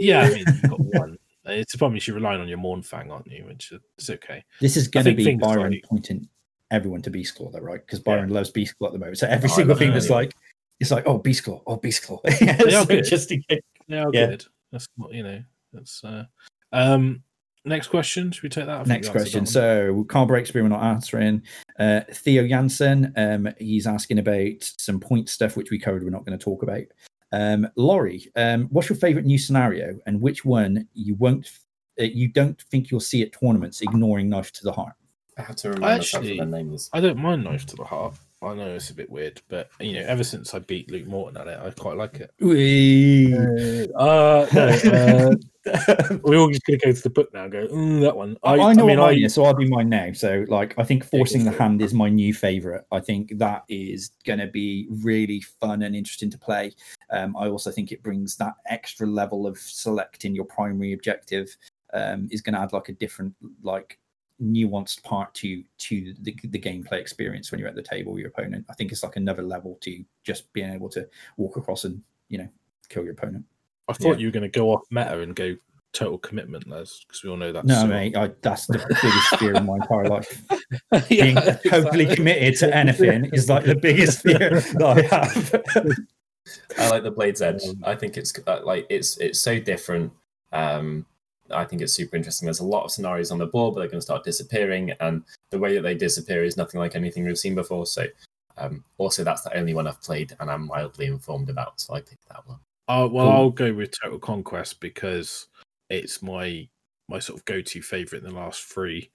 [0.00, 1.18] Yeah, I mean, you've got one.
[1.46, 2.00] It's a problem.
[2.04, 3.44] You're relying on your Mournfang, aren't you?
[3.44, 4.42] Which is okay.
[4.60, 6.28] This is going to be Byron like- pointing
[6.70, 7.80] everyone to Beast Claw, though, right?
[7.84, 8.14] Because Yeah.
[8.16, 9.18] Byron loves Beast Claw at the moment.
[9.18, 10.24] So every Oh, I single thing it that's anyway.
[10.24, 10.34] like,
[10.80, 12.18] it's like, oh, Beast Claw, oh, Beast Claw.
[12.40, 13.04] They are So good.
[13.04, 14.26] just in case- They are Yeah.
[14.28, 14.46] good.
[14.72, 15.42] That's not you know.
[15.74, 16.24] That's uh.
[16.72, 17.22] Um.
[17.64, 18.30] Next question.
[18.30, 18.80] Should we take that?
[18.80, 19.44] I Next question.
[19.44, 21.42] that So Carl Breakspear, we're not answering.
[21.78, 26.04] Uh, Theo Jansen, um, he's asking about some point stuff which we covered.
[26.04, 26.82] We're not going to talk about.
[27.32, 31.50] Um, Laurie, um, what's your favorite new scenario, and which one you won't,
[31.98, 33.80] uh, you don't think you'll see at tournaments?
[33.80, 34.92] Ignoring knife to the heart.
[35.38, 36.90] I have to remind Actually- what their name is.
[36.92, 38.14] I don't mind knife to the heart.
[38.40, 41.40] I know it's a bit weird, but you know, ever since I beat Luke Morton
[41.40, 42.30] at it, I quite like it.
[42.40, 43.34] Whee!
[43.34, 45.34] Uh, no, uh,
[46.22, 47.44] we're all just gonna go to the book now.
[47.44, 48.36] and Go mm, that one.
[48.42, 50.12] I, I, know I mean, what I, mine is, so I'll do mine now.
[50.12, 52.84] So, like, I think forcing the hand is my new favorite.
[52.92, 56.72] I think that is going to be really fun and interesting to play.
[57.10, 61.56] Um, I also think it brings that extra level of selecting your primary objective.
[61.92, 64.00] Um, is going to add like a different, like,
[64.42, 68.30] nuanced part to to the, the gameplay experience when you're at the table with your
[68.30, 68.66] opponent.
[68.68, 72.38] I think it's like another level to just being able to walk across and you
[72.38, 72.48] know
[72.88, 73.44] kill your opponent.
[73.88, 75.56] I thought you were gonna go off meta and go
[75.92, 79.36] total commitment, Les, because we all know that's No, so- mate, I, that's the biggest
[79.38, 80.42] fear in my entire life.
[81.08, 81.36] Yeah, being
[81.68, 85.96] totally committed to anything is like the biggest fear that I have.
[86.78, 87.62] I like the Blade's Edge.
[87.64, 90.12] Um, I think it's uh, like it's it's so different.
[90.52, 91.06] Um,
[91.50, 92.46] I think it's super interesting.
[92.46, 95.22] There's a lot of scenarios on the board, but they're going to start disappearing, and
[95.50, 97.86] the way that they disappear is nothing like anything we've seen before.
[97.86, 98.06] So,
[98.58, 101.80] um, also that's the only one I've played and I'm mildly informed about.
[101.80, 102.58] So I picked that one.
[102.88, 103.32] Uh, well, Cool.
[103.32, 105.46] I'll go with Total Conquest because
[105.90, 106.68] it's my
[107.08, 109.10] my sort of go-to favorite in the last three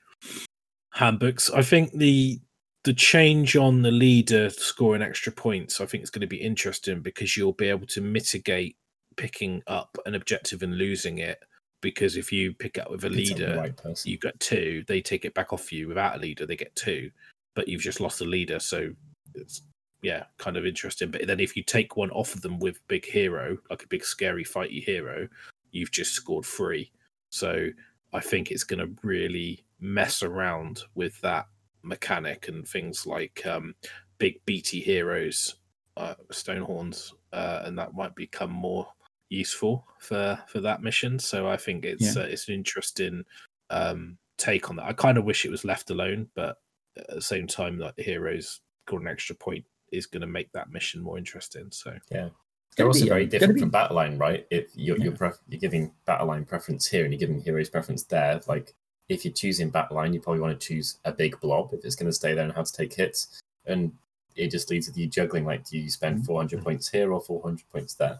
[0.94, 1.50] handbooks.
[1.50, 2.40] I think the
[2.84, 7.02] the change on the leader scoring extra points, I think, is going to be interesting
[7.02, 8.78] because you'll be able to mitigate
[9.18, 11.40] picking up an objective and losing it.
[11.82, 14.84] Because if you pick up with a It's the leader, right you get two.
[14.88, 16.46] They take it back off you without a leader.
[16.46, 17.12] They get two,
[17.56, 18.60] but you've just lost a leader.
[18.60, 18.91] So
[19.36, 19.62] it's
[20.01, 21.11] yeah, kind of interesting.
[21.11, 24.03] But then if you take one off of them with big hero, like a big
[24.03, 25.27] scary fighty hero,
[25.71, 26.91] you've just scored three.
[27.30, 27.69] So
[28.13, 31.47] I think it's going to really mess around with that
[31.84, 33.76] mechanic and things like um,
[34.17, 35.55] big beaty heroes,
[35.97, 38.88] uh, Stonehorns, uh, and that might become more
[39.30, 41.19] useful for for that mission.
[41.19, 42.23] So I think it's Yeah.
[42.23, 43.23] uh, it's an interesting
[43.69, 44.85] um, take on that.
[44.85, 46.57] I kind of wish it was left alone, but
[46.97, 50.52] at the same time, like the heroes got an extra point is going to make
[50.53, 51.68] that mission more interesting.
[51.72, 52.30] So yeah,
[52.78, 54.45] They're also be, very um, different be- from battle line, right?
[54.49, 55.06] If you're Yeah.
[55.06, 58.74] you're, pref- you're giving battle line preference here and you're giving heroes preference there, like
[59.10, 61.95] if you're choosing battle line, you probably want to choose a big blob if it's
[61.95, 63.91] going to stay there and have to take hits, and
[64.36, 65.45] it just leads with you juggling.
[65.45, 66.26] Like, do you spend Mm-hmm.
[66.26, 68.20] 400 points here or 400 points there?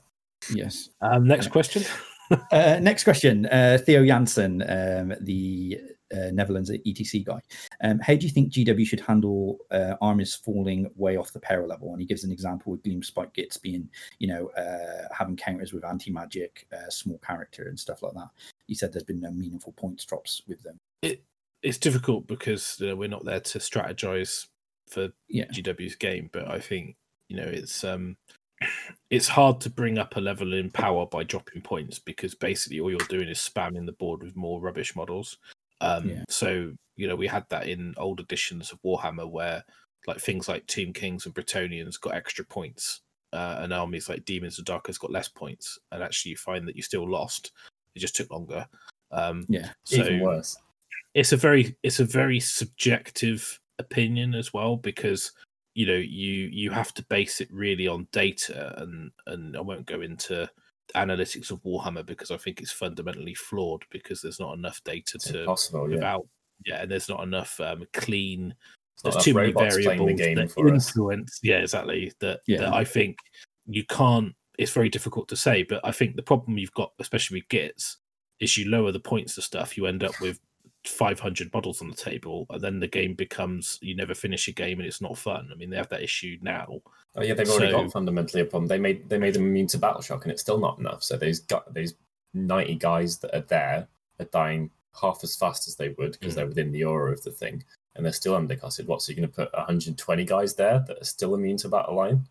[0.54, 0.90] yes.
[1.02, 1.84] um, next question.
[2.52, 3.48] Uh, next question.
[3.48, 5.82] Uh, Theo Jansen, um, the
[6.14, 7.40] uh, Netherlands ETC guy.
[7.84, 11.68] Um, how do you think GW should handle uh, armies falling way off the power
[11.68, 11.92] level?
[11.92, 15.86] And he gives an example with Gloomspite Gitz being, you know, uh, having counters with
[15.86, 18.30] anti magic, uh, small character, and stuff like that.
[18.68, 20.78] He said there's been no meaningful points drops with them.
[21.02, 21.24] It
[21.62, 24.48] it's difficult because you know, we're not there to strategize
[24.88, 25.46] for Yeah.
[25.46, 26.96] GW's game, but I think
[27.30, 28.18] you know it's um
[29.10, 32.90] it's hard to bring up a level in power by dropping points because basically all
[32.90, 35.38] you're doing is spamming the board with more rubbish models.
[35.82, 36.24] Um, Yeah.
[36.30, 39.64] So you know we had that in old editions of Warhammer where
[40.08, 43.02] like things like Tomb Kings and Bretonnians got extra points,
[43.34, 46.76] uh, and armies like Demons of Darkness got less points, and actually you find that
[46.76, 47.52] you still lost.
[47.96, 48.68] It just took longer.
[49.12, 49.72] Um, Yeah.
[49.84, 50.58] so Even worse.
[51.14, 55.32] it's a very it's a very subjective opinion as well because
[55.74, 59.86] you know you you have to base it really on data and and I won't
[59.86, 60.50] go into
[60.96, 65.26] analytics of Warhammer because I think it's fundamentally flawed because there's not enough data It's
[65.26, 65.90] to impossible.
[65.90, 65.96] Yeah.
[65.96, 66.28] without
[66.66, 68.54] yeah and there's not enough um clean
[69.04, 70.88] not there's too many variables game that for us.
[70.88, 72.60] influence yeah exactly that, Yeah.
[72.60, 73.18] that I think
[73.66, 75.64] you can't it's very difficult to say.
[75.64, 77.96] But I think the problem you've got, especially with Gitz,
[78.42, 80.38] is you lower the points of stuff, you end up with
[80.86, 84.80] 500 models on the table, and then the game becomes you never finish a game
[84.80, 85.50] and it's not fun.
[85.52, 86.82] I mean, they have that issue now.
[87.16, 88.68] Oh yeah, they've already So- got fundamentally a problem.
[88.68, 91.04] They made they made them immune to battle shock, and it's still not enough.
[91.04, 91.96] So those got those
[92.34, 93.88] ninety guys that are there
[94.20, 96.38] are dying half as fast as they would because hmm.
[96.38, 97.64] they're within the aura of the thing,
[97.96, 98.88] and they're still undercosted.
[98.88, 99.02] What?
[99.02, 102.26] So you're going to put 120 guys there that are still immune to battle line?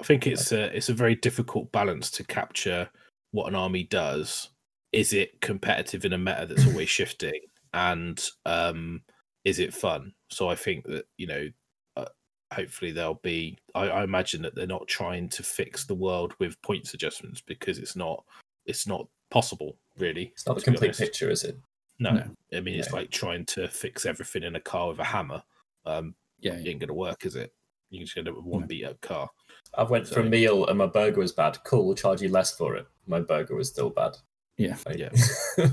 [0.00, 2.88] I think it's a it's a very difficult balance to capture
[3.30, 4.50] what an army does.
[4.92, 7.40] Is it competitive in a meta that's always shifting,
[7.74, 9.02] and um,
[9.44, 10.14] is it fun?
[10.30, 11.48] So I think that you know,
[11.96, 12.06] uh,
[12.52, 13.58] hopefully there'll be.
[13.74, 17.78] I, I imagine that they're not trying to fix the world with points adjustments because
[17.78, 18.24] it's not
[18.64, 20.30] it's not possible really.
[20.32, 21.58] It's not the complete picture, is it?
[21.98, 22.24] No, No.
[22.56, 22.96] I mean it's No.
[22.98, 25.42] like trying to fix everything in a car with a hammer.
[25.84, 27.52] Um, Yeah, it ain't gonna work, is it?
[27.90, 28.66] You can just end up with one No.
[28.66, 29.28] beat up car.
[29.76, 31.58] I went for a meal and my burger was bad.
[31.64, 32.86] Cool, we'll charge you less for it.
[33.06, 34.16] My burger was still bad.
[34.56, 34.76] yeah.
[34.86, 35.10] Like- Yeah.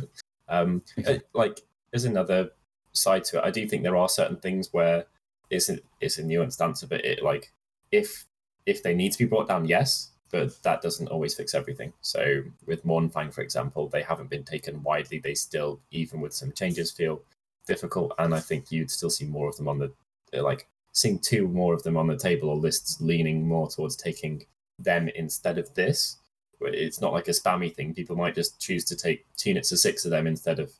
[0.49, 1.15] um, Okay.
[1.18, 1.61] uh, like
[1.91, 2.51] there's another
[2.93, 3.43] side to it.
[3.43, 5.05] I do think there are certain things where
[5.49, 7.51] it's a, it's a nuanced answer, but it like
[7.91, 8.26] if
[8.65, 11.93] if they need to be brought down, yes, but that doesn't always fix everything.
[12.01, 15.19] So with Mournfang, for example, they haven't been taken widely.
[15.19, 17.22] They still, even with some changes, feel
[17.68, 19.91] difficult, and I think you'd still see more of them on the
[20.34, 24.43] like seeing two more of them on the table or lists leaning more towards taking
[24.80, 26.18] them instead of this
[26.61, 27.93] it's not like a spammy thing.
[27.93, 30.72] People might just choose to take two units of six of them instead of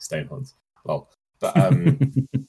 [0.00, 0.54] Stonehorns.
[0.84, 1.08] Well,
[1.40, 1.98] but um,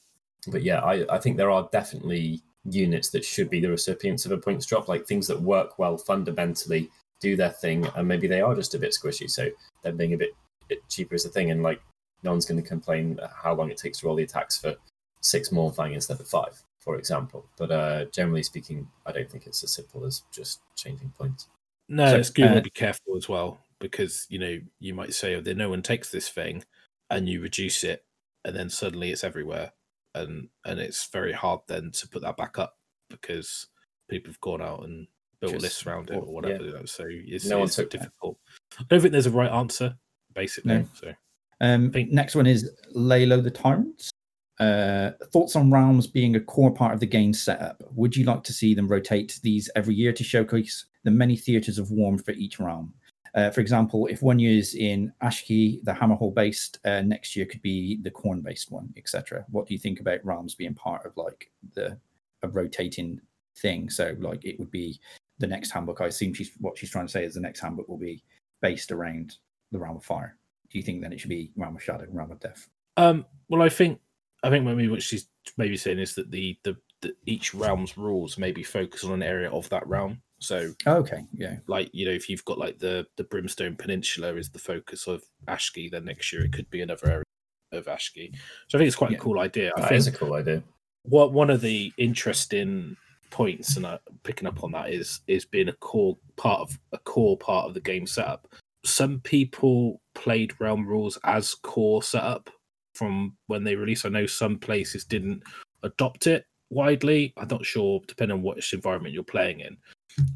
[0.48, 4.32] but yeah, I, I think there are definitely units that should be the recipients of
[4.32, 6.90] a points drop, like things that work well fundamentally,
[7.20, 9.30] do their thing, and maybe they are just a bit squishy.
[9.30, 9.48] So
[9.82, 10.30] them being a bit,
[10.68, 11.80] bit cheaper is a thing, and like
[12.22, 14.74] no one's going to complain how long it takes to roll the attacks for
[15.20, 17.46] six Mournfang instead of five, for example.
[17.56, 21.48] But uh, generally speaking, I don't think it's as simple as just changing points.
[21.88, 25.14] No, So, it's good uh, to be careful as well because you know you might
[25.14, 26.64] say, "Oh, then no one takes this thing,"
[27.10, 28.04] and you reduce it,
[28.44, 29.72] and then suddenly it's everywhere,
[30.14, 32.78] and and it's very hard then to put that back up
[33.08, 33.66] because
[34.08, 35.06] people have gone out and
[35.40, 36.64] built Just- lists around it or whatever.
[36.64, 37.90] know, So it's, No it's that.
[37.90, 38.38] difficult.
[38.78, 39.96] I don't think there's a right answer,
[40.34, 40.74] basically.
[40.78, 40.88] No.
[40.94, 41.12] So
[41.60, 44.10] Um, next one is Lalo the Tyrant.
[44.58, 47.82] Uh, thoughts on realms being a core part of the game setup.
[47.94, 51.78] Would you like to see them rotate these every year to showcase the many theaters
[51.78, 52.92] of warm for each realm?
[53.34, 57.46] Uh, for example, if one year is in Aqshy, the Hammerhal based, uh, next year
[57.46, 59.44] could be the Corn based one, etc.
[59.50, 61.98] What do you think about realms being part of like the
[62.42, 63.20] a rotating
[63.56, 63.90] thing?
[63.90, 65.00] So like it would be
[65.38, 66.00] the next handbook.
[66.00, 68.22] I assume she's what she's trying to say is the next handbook will be
[68.62, 69.36] based around
[69.72, 70.36] the realm of fire.
[70.70, 72.68] Do you think then it should be realm of shadow, and realm of death?
[72.96, 74.00] Um, well, I think
[74.42, 78.38] I think maybe what she's maybe saying is that the, the the each realm's rules
[78.38, 80.20] maybe focus on an area of that realm.
[80.40, 84.48] So, Okay, yeah, like you know, if you've got like the the Brimstone Peninsula is
[84.50, 87.24] the focus of Aqshy, then next year it could be another area
[87.72, 88.34] of Aqshy.
[88.68, 89.18] So I think it's quite Yeah.
[89.18, 89.72] a cool idea.
[89.76, 90.62] I That think is a cool idea.
[91.04, 92.96] what one of the interesting
[93.30, 96.98] points, and uh, picking up on that is is being a core part of a
[96.98, 98.48] core part of the game setup.
[98.84, 102.48] Some people played Realm Rules as core setup
[102.94, 104.06] from when they released.
[104.06, 105.42] I know some places didn't
[105.82, 107.34] adopt it widely.
[107.36, 109.76] I'm not sure, depending on which environment you're playing in.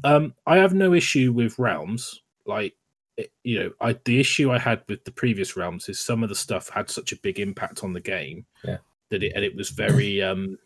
[0.03, 2.21] Um, I have no issue with realms.
[2.45, 2.73] Like,
[3.17, 6.29] it, you know, I the issue I had with the previous realms is some of
[6.29, 8.77] the stuff had such a big impact on the game Yeah.
[9.09, 10.57] that it and it was very um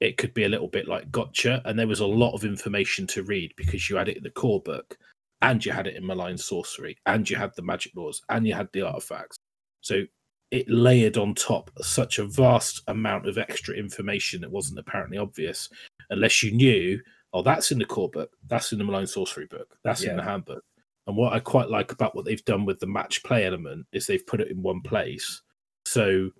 [0.00, 3.06] it could be a little bit like gotcha and there was a lot of information
[3.08, 4.96] to read because you had it in the core book
[5.42, 8.54] and you had it in malign sorcery and you had the magic lores and you
[8.54, 9.36] had the artifacts
[9.82, 10.02] so
[10.50, 15.68] it layered on top such a vast amount of extra information that wasn't apparently obvious
[16.10, 16.98] unless you knew
[17.32, 20.22] oh that's in the core book that's in the malign sorcery book that's in the
[20.22, 20.62] handbook
[21.06, 24.06] and what i quite like about what they've done with the match play element is
[24.06, 25.42] they've put it in one place
[25.86, 26.30] so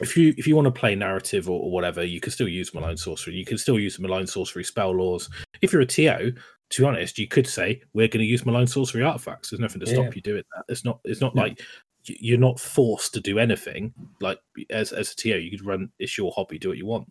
[0.00, 2.74] if you if you want to play narrative or, or whatever, you can still use
[2.74, 3.34] malign sorcery.
[3.34, 5.30] You can still use the malign sorcery spell lores.
[5.62, 6.34] If you're a TO,
[6.70, 9.48] to be honest, you could say we're going to use malign sorcery artifacts.
[9.48, 10.10] There's nothing to stop Yeah.
[10.16, 10.64] you doing that.
[10.68, 11.00] It's not.
[11.04, 11.42] It's not No.
[11.44, 11.62] like
[12.04, 13.94] you're not forced to do anything.
[14.20, 15.90] Like as as a TO, you could run.
[15.98, 16.58] It's your hobby.
[16.58, 17.08] Do what you want.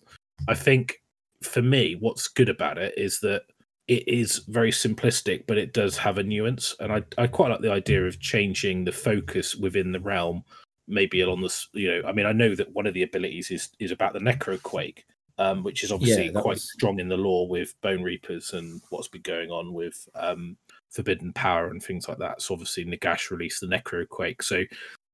[0.48, 1.02] I think
[1.46, 3.44] for me, what's good about it is that
[3.88, 7.62] it is very simplistic, but it does have a nuance, and I I quite like
[7.62, 10.44] the idea of changing the focus within the realm
[10.88, 13.70] maybe along this you know i mean i know that one of the abilities is
[13.80, 15.00] is about the necroquake
[15.40, 19.08] um which is obviously Yeah, quite was- strong in the lore with Bonereapers and what's
[19.08, 20.56] been going on with um
[20.92, 22.40] forbidden power and things like that.
[22.40, 24.44] So obviously nagash released the necroquake.
[24.44, 24.64] So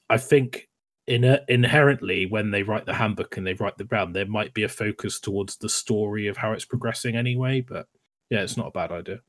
[0.10, 0.68] i think
[1.12, 4.64] in inherently when they write the handbook and they write the realm there might be
[4.64, 7.88] a focus towards the story of how it's progressing anyway but
[8.30, 9.20] yeah it's not a bad idea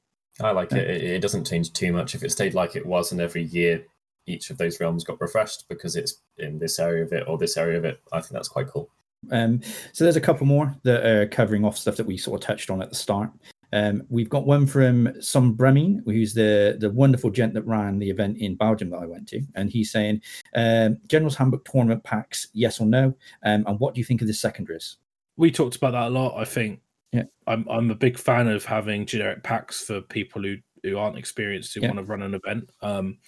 [0.41, 0.89] I like it.
[0.89, 1.03] it.
[1.03, 2.15] It doesn't change too much.
[2.15, 3.85] If it stayed like it was, and every year
[4.27, 7.57] each of those realms got refreshed because it's in this area of it or this
[7.57, 8.89] area of it, I think that's quite cool.
[9.31, 9.61] Um,
[9.93, 12.71] so there's a couple more that are covering off stuff that we sort of touched
[12.71, 13.31] on at the start.
[13.73, 18.11] Um, we've got one from some Bremin, who's the the wonderful gent that ran the
[18.11, 20.21] event in Belgium that I went to, and he's saying,
[20.55, 23.15] um, "General's Handbook tournament packs, yes or no?
[23.45, 24.97] Um, and what do you think of the secondaries?"
[25.37, 26.37] We talked about that a lot.
[26.39, 26.81] I think
[27.13, 27.25] Yeah.
[27.47, 31.75] I'm I'm a big fan of having generic packs for people who who aren't experienced
[31.75, 31.89] who Yeah.
[31.89, 32.69] want to run an event.
[32.83, 33.19] Um,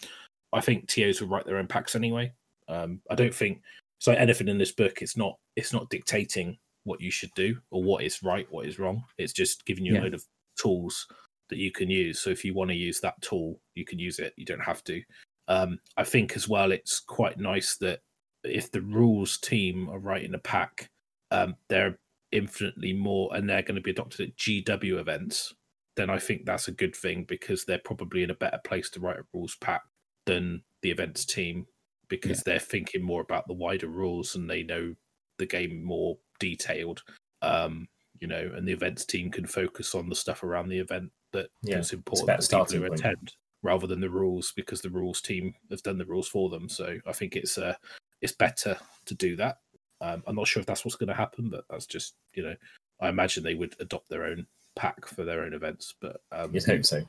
[0.53, 2.33] I think TOs will write their own packs anyway.
[2.69, 3.63] Um, I don't think
[3.99, 4.13] so.
[4.13, 8.03] Anything in this book, it's not it's not dictating what you should do or what
[8.05, 9.03] is right, what is wrong.
[9.17, 10.01] It's just giving you Yeah.
[10.01, 10.25] a load of
[10.57, 11.07] tools
[11.51, 12.21] that you can use.
[12.21, 14.33] So if you want to use that tool, you can use it.
[14.37, 15.03] You don't have to.
[15.49, 18.01] Um, I think as well, it's quite nice that
[18.45, 20.89] if the rules team are writing a pack,
[21.31, 21.99] um, they're
[22.33, 25.55] infinitely more and they're going to be adopted at GW events,
[25.97, 29.01] then I think that's a good thing because they're probably in a better place to
[29.01, 29.83] write a rules pack
[30.27, 31.67] than the events team
[32.09, 34.95] because they're thinking more about the wider rules and they know
[35.39, 37.03] the game more detailed.
[37.43, 37.89] Um,
[38.21, 41.51] you know, and the events team can focus on the stuff around the event that
[41.63, 43.01] Yeah, is it's important for people who point.
[43.01, 43.33] attend
[43.63, 46.69] rather than the rules because the rules team has done the rules for them.
[46.69, 47.75] So I think it's uh
[48.21, 48.77] it's better
[49.07, 49.59] to do that.
[50.01, 52.55] Um, I'm not sure if that's what's going to happen, but that's just you know
[53.01, 54.47] I imagine they would adopt their own
[54.77, 55.95] pack for their own events.
[56.01, 57.03] But um, You'd hope so.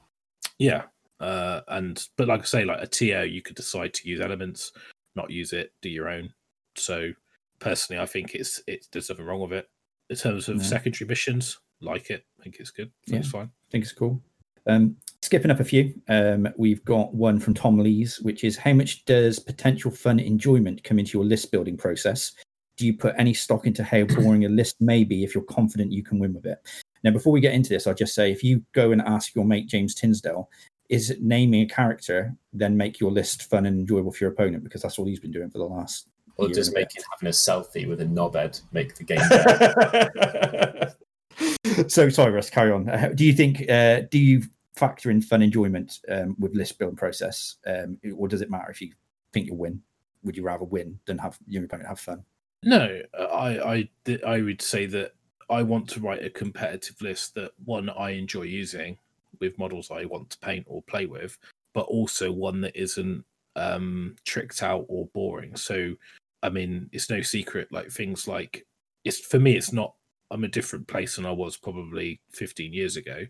[0.58, 0.84] yeah,
[1.20, 4.72] uh, and but like I say, like a TO, you could decide to use elements,
[5.16, 6.34] not use it, do your own.
[6.76, 7.12] So
[7.60, 9.70] personally, I think it's it's there's nothing wrong with it
[10.10, 10.64] in terms of No.
[10.64, 11.60] secondary missions.
[11.82, 12.92] Like it, I think it's good.
[13.08, 13.46] I think It's fine.
[13.48, 14.22] I think it's cool.
[14.68, 18.74] Um, skipping up a few, um, we've got one from Tom Lees, which is how
[18.74, 22.32] much does potential fun enjoyment come into your list building process?
[22.78, 25.92] Do you put any stock into how boring a list may be if you're confident
[25.92, 26.58] you can win with it?
[27.04, 29.46] Now, before we get into this, I'll just say if you go and ask your
[29.46, 30.50] mate James Tinsdale,
[30.90, 34.64] is naming a character then make your list fun and enjoyable for your opponent?
[34.64, 36.10] Because that's all he's been doing for the last.
[36.38, 39.22] Or year just and a making having a selfie with a knobhead make the game
[39.30, 40.96] better.
[41.88, 42.50] so sorry, Russ.
[42.50, 42.90] Carry on.
[42.90, 43.70] Uh, do you think?
[43.70, 44.44] Uh, do you
[44.76, 48.82] factor in fun enjoyment um, with list building process, um, or does it matter if
[48.82, 48.92] you
[49.32, 49.82] think you'll win?
[50.24, 52.24] Would you rather win than have your opponent have fun?
[52.64, 55.14] No, I I I would say that
[55.50, 58.98] I want to write a competitive list that one I enjoy using
[59.40, 61.38] with models I want to paint or play with,
[61.74, 63.24] but also one that isn't
[63.56, 65.56] um, tricked out or boring.
[65.56, 65.94] So,
[66.44, 67.72] I mean, it's no secret.
[67.72, 68.66] Like things like
[69.04, 69.94] it's for me, it's not.
[70.32, 73.26] I'm a different place than I was probably 15 years ago.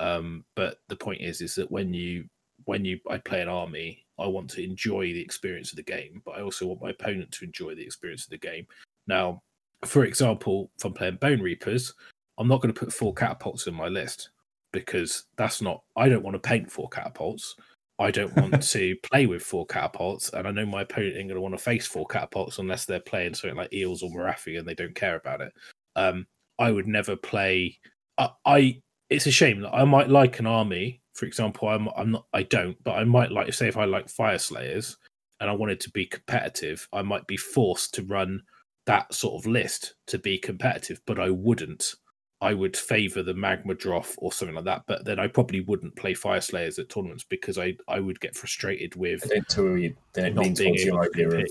[0.00, 2.24] Um, but the point is, is that when you
[2.64, 6.22] when you I play an army, I want to enjoy the experience of the game,
[6.24, 8.66] but I also want my opponent to enjoy the experience of the game.
[9.06, 9.42] Now,
[9.84, 11.94] for example, if I'm playing Bonereapers,
[12.38, 14.30] I'm not going to put four catapults in my list
[14.72, 15.82] because that's not.
[15.96, 17.56] I don't want to paint four catapults.
[18.00, 21.36] I don't want to play with four catapults, and I know my opponent ain't going
[21.36, 24.66] to want to face four catapults unless they're playing something like Eels or Morathi and
[24.66, 25.52] they don't care about it.
[25.96, 26.26] Um,
[26.58, 27.78] I would never play.
[28.18, 31.02] I, I it's a shame that I might like an army.
[31.14, 34.06] For example, I'm I'm not I don't, but I might like say if I like
[34.06, 34.96] Fyreslayers
[35.40, 38.42] and I wanted to be competitive, I might be forced to run
[38.86, 41.94] that sort of list to be competitive, but I wouldn't.
[42.42, 46.14] I would favour the Magmadroth or something like that, but then I probably wouldn't play
[46.14, 50.36] Fyreslayers at tournaments because I I would get frustrated with they don't, you- they don't
[50.36, 51.48] lean being towards your able to of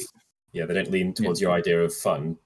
[0.52, 2.38] yeah, they don't lean towards your idea of fun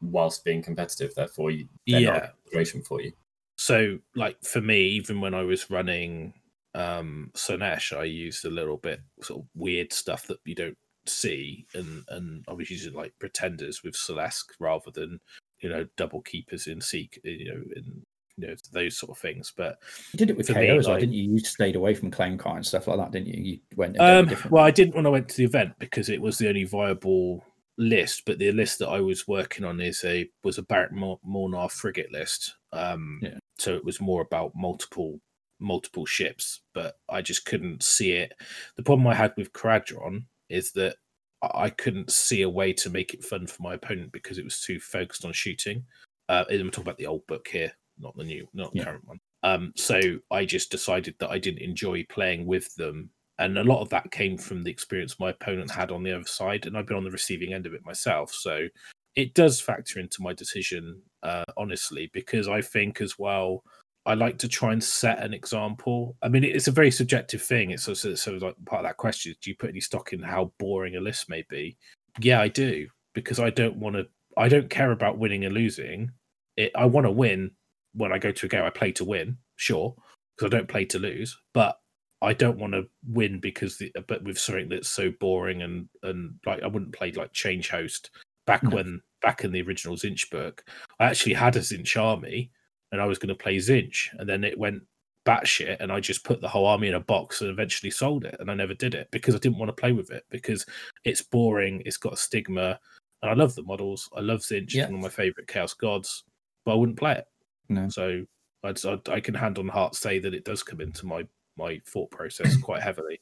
[0.00, 1.14] whilst being competitive.
[1.14, 2.64] Therefore, you, they're not a Yeah.
[2.86, 3.12] for you.
[3.56, 6.32] so like for me even when i was running
[6.74, 11.66] um Slaanesh i used a little bit sort of weird stuff that you don't see
[11.74, 15.20] and and i was using like pretenders with celeste rather than
[15.60, 18.02] you know double keepers in seek you know in
[18.36, 19.78] you know those sort of things but
[20.12, 21.32] You did it with KO me, as well, like- didn't you?
[21.32, 23.42] You stayed away from Clown Car and stuff like that, didn't you?
[23.42, 26.38] You went um well i didn't when i went to the event because it was
[26.38, 27.44] the only viable
[27.76, 31.20] list but the list that i was working on is a was a Barak Mor-
[31.26, 33.38] Mhornar frigate list um Yeah.
[33.58, 35.18] so it was more about multiple
[35.60, 38.32] multiple ships but i just couldn't see it
[38.76, 40.96] the problem i had with Kharadron is that
[41.42, 44.60] i couldn't see a way to make it fun for my opponent because it was
[44.60, 45.84] too focused on shooting.
[46.28, 48.84] Uh and i'm talking about the old book here not the new not the Yeah.
[48.84, 49.20] current one.
[49.42, 50.00] Um so
[50.30, 53.10] i just decided that i didn't enjoy playing with them.
[53.38, 56.26] And a lot of that came from the experience my opponent had on the other
[56.26, 58.32] side and i've been on the receiving end of it myself.
[58.32, 58.68] So
[59.16, 63.64] it does factor into my decision uh, honestly because i think as well
[64.06, 66.16] i like to try and set an example.
[66.22, 67.70] I mean it's a very subjective thing.
[67.70, 70.52] It's also so like part of that question do you put any stock in how
[70.58, 71.76] boring a list may be?
[72.20, 74.06] Yeah i do because i don't want to
[74.36, 76.10] i don't care about winning and losing.
[76.56, 77.50] It i want to win
[77.94, 78.64] when i go to a game.
[78.64, 79.94] I play to win sure
[80.36, 81.78] because I don't play to lose, but
[82.22, 86.34] I don't want to win because the but with something that's so boring and and
[86.46, 88.10] like I wouldn't play like Changehost
[88.46, 88.70] back No.
[88.70, 90.64] when back in the original Tzeentch book.
[90.98, 92.50] I actually had a Tzeentch army
[92.92, 94.82] and I was going to play Tzeentch, and then it went
[95.26, 98.36] batshit, and I just put the whole army in a box and eventually sold it,
[98.40, 100.64] and I never did it because I didn't want to play with it because
[101.04, 102.78] it's boring, it's got a stigma,
[103.22, 104.08] and I love the models.
[104.16, 104.86] I love Tzeentch, Yeah.
[104.86, 106.24] one of my favorite Chaos Gods,
[106.64, 107.26] but I wouldn't play it.
[107.68, 107.88] No.
[107.88, 108.24] So
[108.64, 111.26] I'd, I'd, I can hand on heart say that it does come into my
[111.56, 113.20] my thought process quite heavily.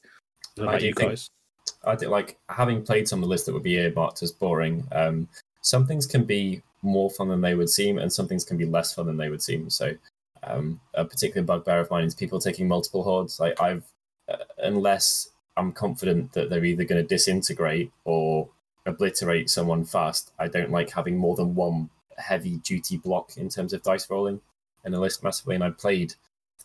[0.55, 1.29] What I about do you think- guys?
[1.85, 4.87] I think like having played some of the list that would be earmarked as boring.
[4.91, 5.27] Um,
[5.61, 8.65] some things can be more fun than they would seem, and some things can be
[8.65, 9.69] less fun than they would seem.
[9.69, 9.93] So,
[10.43, 13.39] um, a particular bugbear of mine is people taking multiple hordes.
[13.39, 13.83] Like I've,
[14.29, 18.49] uh, unless I'm confident that they're either going to disintegrate or
[18.85, 23.73] obliterate someone fast, I don't like having more than one heavy duty block in terms
[23.73, 24.41] of dice rolling
[24.85, 25.55] in a list massively.
[25.55, 26.13] And I played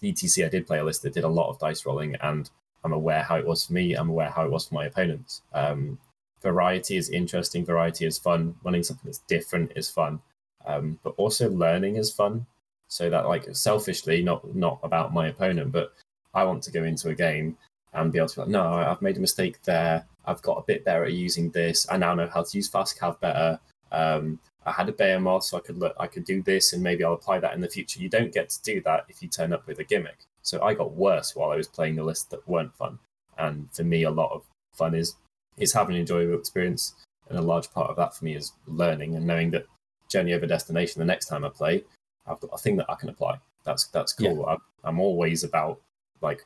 [0.00, 0.44] the ETC.
[0.44, 2.48] I did play a list that did a lot of dice rolling, and
[2.84, 3.94] I'm aware how it was for me.
[3.94, 5.42] I'm aware how it was for my opponents.
[5.52, 5.98] Um,
[6.44, 7.64] variety is interesting.
[7.64, 8.54] Variety is fun.
[8.62, 10.20] Running something that's different is fun,
[10.66, 12.46] um, but also learning is fun.
[12.88, 15.92] So that, like, selfishly, not not about my opponent, but
[16.34, 17.56] I want to go into a game
[17.94, 20.06] and be able to be like, no, I've made a mistake there.
[20.26, 21.86] I've got a bit better at using this.
[21.90, 23.58] I now know how to use fast cav better.
[23.90, 27.04] Um, I had a behemoth, so I could look, I could do this, and maybe
[27.04, 28.00] I'll apply that in the future.
[28.00, 30.18] You don't get to do that if you turn up with a gimmick.
[30.42, 32.98] So I got worse while I was playing the lists that weren't fun.
[33.38, 34.42] And for me, a lot of
[34.72, 35.16] fun is
[35.58, 36.94] is having an enjoyable experience,
[37.28, 39.66] and a large part of that for me is learning and knowing that
[40.08, 41.00] journey over destination.
[41.00, 41.84] The next time I play,
[42.26, 43.38] I've got a thing that I can apply.
[43.64, 44.46] That's that's cool.
[44.46, 45.80] I, I'm always about
[46.20, 46.42] like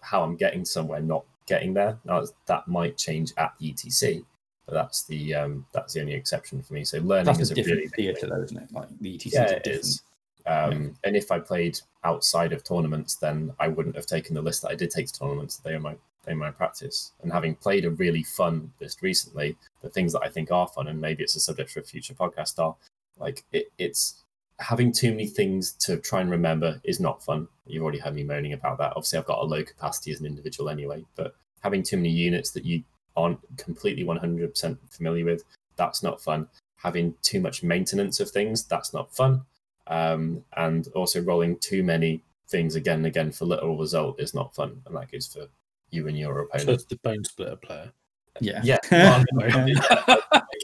[0.00, 1.98] how I'm getting somewhere, not getting there.
[2.04, 4.24] Now that might change at ETC,
[4.66, 6.84] but that's the um, that's the only exception for me.
[6.84, 8.72] So learning That's is a different really theatre, though, isn't it?
[8.72, 9.84] Like the ETC Yeah, is it different.
[9.84, 10.02] is.
[10.46, 14.62] Um, And if I played outside of tournaments, then I wouldn't have taken the list
[14.62, 15.56] that I did take to tournaments.
[15.56, 17.12] They are my are my practice.
[17.22, 20.88] And having played a really fun list recently, the things that I think are fun,
[20.88, 22.76] and maybe it's a subject for a future podcast, are
[23.18, 24.24] like it, it's
[24.60, 27.48] having too many things to try and remember is not fun.
[27.66, 28.92] You've already heard me moaning about that.
[28.96, 32.50] Obviously, I've got a low capacity as an individual anyway, but having too many units
[32.52, 32.82] that you
[33.16, 35.44] aren't completely 100% familiar with,
[35.76, 36.48] that's not fun.
[36.76, 39.42] Having too much maintenance of things, that's not fun.
[39.86, 44.54] Um, and also rolling too many things again and again for little result is not
[44.54, 44.82] fun.
[44.86, 45.48] And that goes for
[45.90, 46.70] you and your So opponent.
[46.70, 47.92] it's the bone splitter player.
[48.40, 48.60] Yeah.
[48.62, 48.78] Yeah.
[48.92, 49.76] Well, I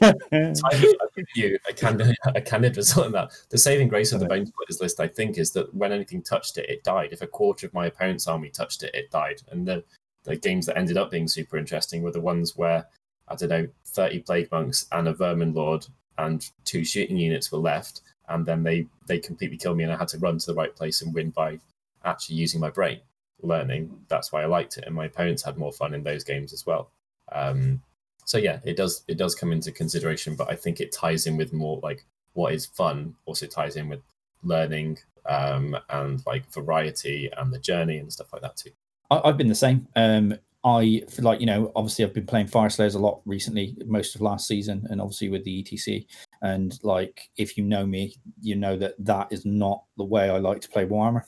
[0.03, 3.31] I'll give you a candid, a candid result in that.
[3.49, 6.69] The saving grace of the Bonesplitterz list, I think, is that when anything touched it,
[6.69, 7.13] it died.
[7.13, 9.41] If a quarter of my opponent's army touched it, it died.
[9.51, 9.83] And the,
[10.23, 12.85] the games that ended up being super interesting were the ones where,
[13.29, 15.87] I don't know, 30 Plague Monks and a Verminlord
[16.17, 18.01] and two shooting units were left.
[18.27, 20.75] And then they, they completely killed me, and I had to run to the right
[20.75, 21.59] place and win by
[22.03, 22.99] actually using my brain,
[23.41, 23.91] learning.
[24.07, 24.85] That's why I liked it.
[24.85, 26.91] And my opponents had more fun in those games as well.
[27.31, 27.81] Um,
[28.25, 31.37] so yeah it does it does come into consideration but i think it ties in
[31.37, 32.03] with more like
[32.33, 34.01] what is fun also ties in with
[34.43, 34.97] learning
[35.27, 38.71] um and like variety and the journey and stuff like that too
[39.09, 39.87] I, I've been the same.
[39.95, 44.15] Um, I feel like you know, obviously, I've been playing Fyreslayers a lot recently, most
[44.15, 46.07] of last season, and obviously with the ETC.
[46.41, 50.39] And like, if you know me, you know that that is not the way I
[50.39, 51.23] like to play Warhammer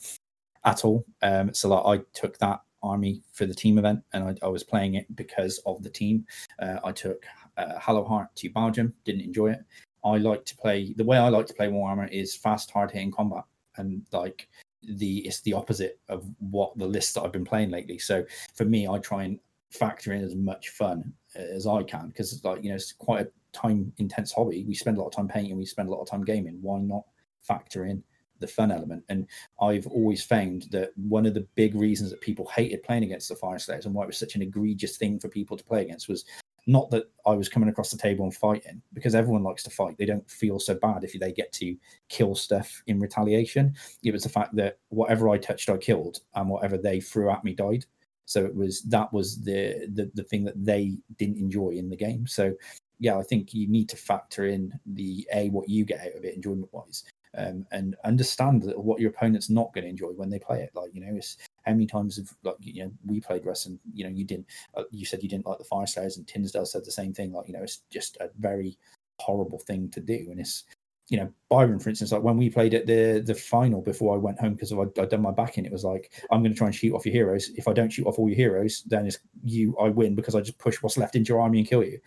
[0.67, 1.05] at all.
[1.21, 4.63] Um, so like, I took that army for the team event, and I, I was
[4.63, 6.25] playing it because of the team.
[6.59, 7.25] Uh, I took
[7.57, 9.63] uh, Hallowheart to Belgium, didn't enjoy it.
[10.05, 13.11] I like to play the way I like to play Warhammer is fast, hard hitting
[13.11, 13.45] combat,
[13.77, 14.47] and like
[14.83, 17.97] the it's the opposite of what the list that I've been playing lately.
[17.97, 19.39] So for me, I try and
[19.71, 23.31] factor in as much fun as I can because like you know it's quite a
[23.53, 24.65] time intense hobby.
[24.67, 26.59] We spend a lot of time painting, we spend a lot of time gaming.
[26.61, 27.03] Why not
[27.41, 28.03] factor in
[28.39, 29.03] the fun element?
[29.09, 29.27] And
[29.61, 33.35] I've always found that one of the big reasons that people hated playing against the
[33.35, 36.25] Fyreslayers and why it was such an egregious thing for people to play against was
[36.67, 39.97] not that I was coming across the table and fighting because everyone likes to fight.
[39.97, 41.75] They don't feel so bad if they get to
[42.09, 43.73] kill stuff in retaliation.
[44.03, 47.43] It was the fact that whatever I touched, I killed, and whatever they threw at
[47.45, 47.85] me died.
[48.25, 51.95] So it was that was the the, the thing that they didn't enjoy in the
[51.95, 52.27] game.
[52.27, 52.53] So
[52.99, 56.25] yeah, I think you need to factor in the a what you get out of
[56.25, 57.05] it enjoyment wise,
[57.37, 60.71] um, and understand what your opponent's not going to enjoy when they play it.
[60.73, 64.03] Like you know, it's how many times have like you know we played and you
[64.03, 66.91] know you didn't uh, you said you didn't like the Fyreslayers and Tinsdale said the
[66.91, 67.31] same thing.
[67.31, 68.77] Like you know, it's just a very
[69.19, 70.63] horrible thing to do, and it's
[71.09, 74.17] you know Byron, for instance, like when we played at the the final before I
[74.17, 76.67] went home because I'd, I'd done my backing, it was like I'm going to try
[76.67, 77.49] and shoot off your heroes.
[77.55, 79.75] If I don't shoot off all your heroes, then it's you.
[79.79, 81.99] I win because I just push what's left into your army and kill you.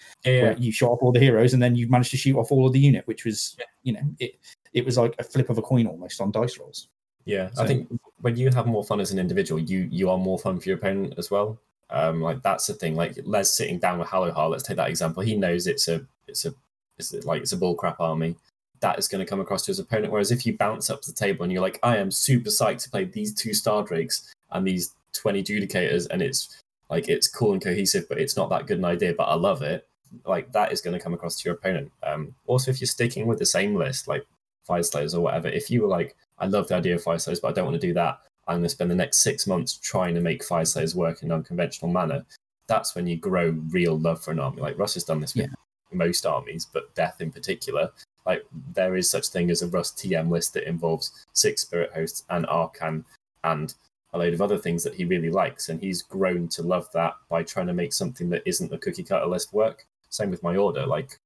[0.43, 2.67] Where you shot off all the heroes and then you managed to shoot off all
[2.67, 4.39] of the unit, which was you know it.
[4.73, 6.89] It was like a flip of a coin almost on dice rolls.
[7.25, 7.89] Yeah, So- I think
[8.21, 10.79] when you have more fun as an individual, you you are more fun for your
[10.79, 11.59] opponent as well.
[11.89, 12.95] Um, like that's the thing.
[12.97, 15.23] Like Les sitting down with Hallowheart, let's take that example.
[15.23, 16.55] He knows it's a it's a
[16.99, 18.37] it's like it's a bullcrap army.
[18.81, 20.13] That is going to come across to his opponent.
[20.13, 22.83] Whereas if you bounce up to the table and you're like, I am super psyched
[22.85, 27.63] to play these two Stardrakes and these 20 Judicators, and it's like it's cool and
[27.63, 29.87] cohesive, but it's not that good an idea, but I love it.
[30.25, 31.93] Like that is going to come across to your opponent.
[32.03, 34.27] Um, also, if you're sticking with the same list, like
[34.69, 37.53] Fyreslayers or whatever, if you were like, I love the idea of Fyreslayers, but I
[37.53, 38.21] don't want to do that.
[38.49, 41.37] I'm going to spend the next six months trying to make Fyreslayers work in an
[41.37, 42.25] unconventional manner.
[42.67, 44.61] That's when you grow real love for an army.
[44.61, 45.51] Like Russ has done this with
[45.93, 47.91] most armies, but Death in particular.
[48.27, 48.45] Like
[48.75, 52.47] there is such thing as a Rust TM list that involves six Spirit Hosts and
[52.47, 53.05] Arkhan
[53.45, 53.75] and
[54.13, 57.15] a load of other things that he really likes, and he's grown to love that
[57.29, 59.87] by trying to make something that isn't a cookie cutter list work.
[60.09, 60.85] Same with my order.
[60.87, 61.19] Like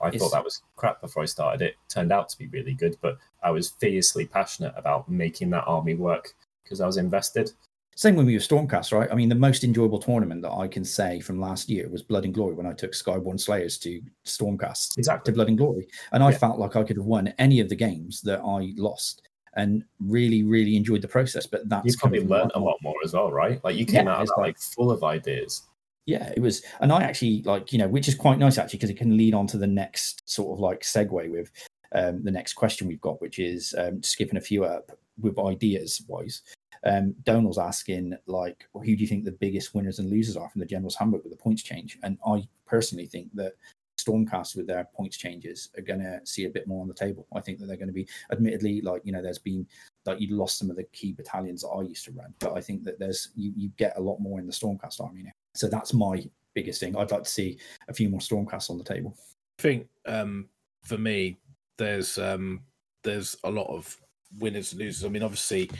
[0.00, 1.76] I It's- thought that was crap before I started it.
[1.88, 5.94] Turned out to be really good, but I was fiercely passionate about making that army
[5.94, 6.34] work
[6.64, 7.52] because I was invested.
[7.98, 9.10] Same with me with Stormcast, right?
[9.10, 12.26] I mean, the most enjoyable tournament that I can say from last year was Blood
[12.26, 15.32] and Glory when I took Skyborn Slayers to Stormcast to Exactly.
[15.32, 15.88] Blood and Glory.
[16.12, 16.36] And I Yeah.
[16.36, 19.22] felt like I could have won any of the games that I lost
[19.54, 21.46] and really, really enjoyed the process.
[21.46, 23.64] But that's You've probably learned a lot more as well, right?
[23.64, 25.62] Like you came Yeah, out of that like- like full of ideas.
[26.04, 28.90] Yeah, it was, and I actually like you know, which is quite nice actually because
[28.90, 31.50] it can lead on to the next sort of like segue with
[31.92, 36.02] um, the next question we've got, which is um, skipping a few up with ideas
[36.06, 36.42] wise.
[36.86, 40.60] Um, Donald's asking like, who do you think the biggest winners and losers are from
[40.60, 41.98] the General's Handbook with the points change?
[42.02, 43.54] And I personally think that
[43.98, 47.26] Stormcast with their points changes are going to see a bit more on the table.
[47.34, 49.66] I think that they're going to be, admittedly, like you know, there's been
[50.04, 52.60] like you lost some of the key battalions that I used to run, but I
[52.60, 55.32] think that there's you you get a lot more in the Stormcast army now.
[55.54, 56.96] So that's my biggest thing.
[56.96, 57.58] I'd like to see
[57.88, 59.16] a few more Stormcasts on the table.
[59.58, 60.48] I think um,
[60.84, 61.38] for me,
[61.78, 62.60] there's um,
[63.02, 63.96] there's a lot of
[64.38, 65.04] winners and losers.
[65.04, 65.70] I mean, obviously,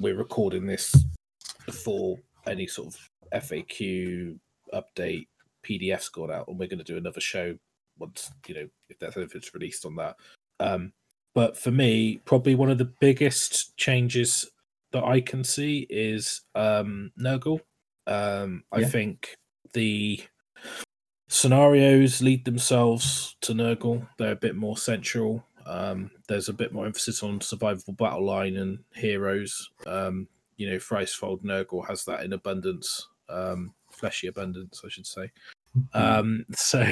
[0.00, 1.04] we're recording this
[1.66, 2.16] before
[2.46, 4.38] any sort of FAQ
[4.74, 5.28] update
[5.64, 7.56] PDF's gone out, and we're going to do another show
[7.98, 10.16] once you know if that's if it's released on that.
[10.58, 10.92] Um,
[11.34, 14.50] but for me, probably one of the biggest changes
[14.92, 17.60] that I can see is um, Nurgle.
[18.06, 18.88] Um, I Yeah.
[18.88, 19.36] think
[19.72, 20.20] the
[21.28, 24.08] scenarios lead themselves to Nurgle.
[24.18, 25.44] They're a bit more central.
[25.70, 29.70] Um, there's a bit more emphasis on survivable battle line and heroes.
[29.86, 30.26] Um,
[30.56, 35.30] you know, Thricefold Nurgle has that in abundance, um, fleshy abundance, I should say.
[35.94, 36.84] Um, so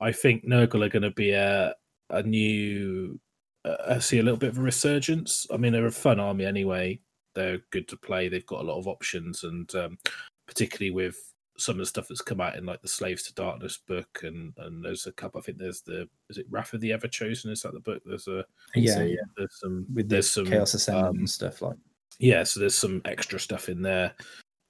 [0.00, 1.74] I think Nurgle are going to be a
[2.10, 3.20] a new.
[3.64, 5.46] Uh, I see a little bit of a resurgence.
[5.52, 7.00] I mean, they're a fun army anyway.
[7.34, 8.28] They're good to play.
[8.28, 9.98] They've got a lot of options, and um,
[10.46, 11.27] particularly with
[11.58, 14.52] some of the stuff that's come out in like the Slaves to Darkness book, and
[14.58, 15.40] and there's a couple.
[15.40, 17.50] I think there's the is it Wrath of the Everchosen?
[17.50, 18.02] Is that the book?
[18.06, 18.94] There's a I think Yeah.
[18.94, 19.16] so, yeah.
[19.36, 21.76] there's some With the some Chaos Ascendant um, and stuff like.
[22.18, 24.14] yeah, so there's some extra stuff in there,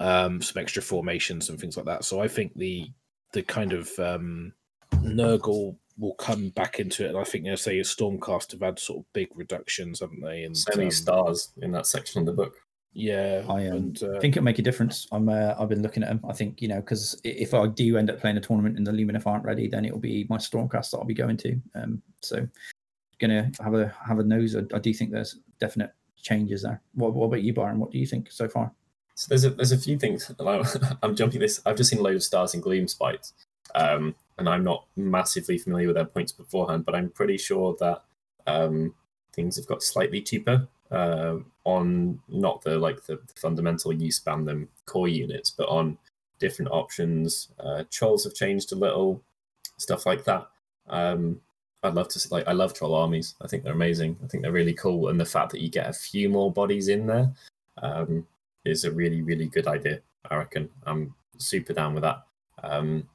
[0.00, 2.04] um, some extra formations and things like that.
[2.04, 2.90] So I think the
[3.32, 4.52] the kind of um,
[4.94, 8.78] Nurgle will come back into it, and I think you know, say Stormcast have had
[8.78, 10.44] sort of big reductions, haven't they?
[10.44, 12.54] And So many um, stars in that section of the book.
[12.98, 15.06] Yeah, I um, and uh, think it'll make a difference.
[15.12, 16.20] I'm uh, I've been looking at them.
[16.28, 18.90] I think you know because if I do end up playing a tournament and the
[18.90, 21.60] Lumineth aren't ready, then it'll be my Stormcast that I'll be going to.
[21.76, 22.44] Um, so
[23.20, 24.56] gonna have a have a nose.
[24.56, 26.82] I, I do think there's definite changes there.
[26.94, 27.78] What, what about you, Byron?
[27.78, 28.72] What do you think so far?
[29.14, 30.32] So there's a there's a few things.
[30.40, 30.66] like,
[31.00, 31.62] I'm jumping this.
[31.64, 33.32] I've just seen a load of stars and Gloomspites,
[33.76, 38.02] um, and I'm not massively familiar with their points beforehand, but I'm pretty sure that
[38.48, 38.92] um,
[39.32, 44.68] things have got slightly cheaper uh, on not the like the fundamental use ban them
[44.86, 45.98] core units, but on
[46.38, 47.48] different options.
[47.58, 49.22] Uh, trolls have changed a little,
[49.76, 50.46] stuff like that.
[50.88, 51.40] Um,
[51.82, 53.34] I'd love to like I love troll armies.
[53.40, 54.16] I think they're amazing.
[54.24, 56.88] I think they're really cool, and the fact that you get a few more bodies
[56.88, 57.32] in there.
[57.80, 58.26] Um,
[58.68, 60.00] is a really really good idea
[60.30, 62.22] i reckon i'm super down with that
[62.62, 63.08] um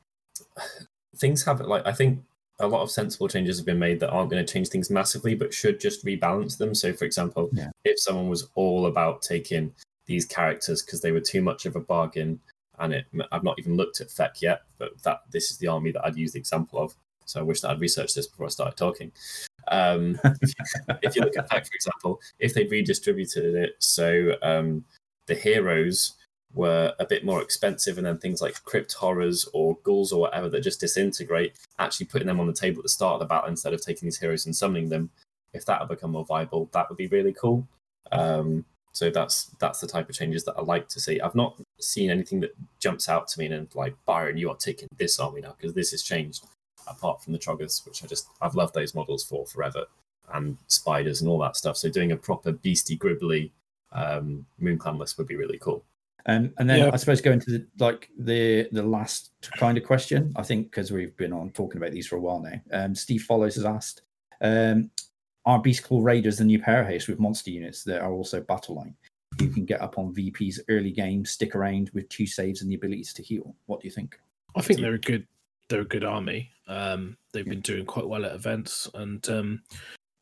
[1.17, 2.19] things have like i think
[2.63, 5.35] a lot of sensible changes have been made that aren't going to change things massively
[5.35, 6.73] but should just rebalance them.
[6.73, 7.69] So for example Yeah.
[7.85, 9.73] if someone was all about taking
[10.05, 12.39] these characters because they were too much of a bargain
[12.79, 15.91] and it i've not even looked at feck yet but that this is the army
[15.91, 16.93] that i'd use the example of.
[17.25, 19.11] So i wish that i'd researched this before i started talking.
[19.69, 24.33] Um if, you, if you look at feck for example if they redistributed it so
[24.41, 24.83] um
[25.27, 26.15] the heroes
[26.53, 30.49] were a bit more expensive, and then things like crypt horrors or ghouls or whatever
[30.49, 33.49] that just disintegrate, actually putting them on the table at the start of the battle
[33.49, 35.09] instead of taking these heroes and summoning them,
[35.53, 37.67] if that had become more viable, that would be really cool.
[38.11, 41.19] Um, so that's that's the type of changes that I like to see.
[41.19, 44.87] I've not seen anything that jumps out to me and like Byron, you are taking
[44.97, 46.45] this army now because this has changed.
[46.85, 49.85] Apart from the Troggers, which I just I've loved those models for forever,
[50.33, 51.77] and spiders and all that stuff.
[51.77, 53.51] So doing a proper beastie gribbly
[53.93, 55.83] um, Moonclan list would be really cool.
[56.25, 56.89] Um, and then Yeah.
[56.93, 60.91] I suppose going to the, like the the last kind of question, I think because
[60.91, 62.61] we've been on talking about these for a while now.
[62.71, 64.03] Um, Steve Follows has asked,
[64.41, 64.89] um,
[65.45, 68.95] "Are Beastclaw Raiders the new powerhouse with monster units that are also battle line?
[69.41, 72.75] You can get up on VP's early game, stick around with two saves and the
[72.75, 73.55] abilities to heal.
[73.65, 74.17] What do you think?"
[74.55, 75.27] I think they're a good
[75.67, 76.51] they're a good army.
[76.67, 79.63] Um, they've been doing quite well at events, and um,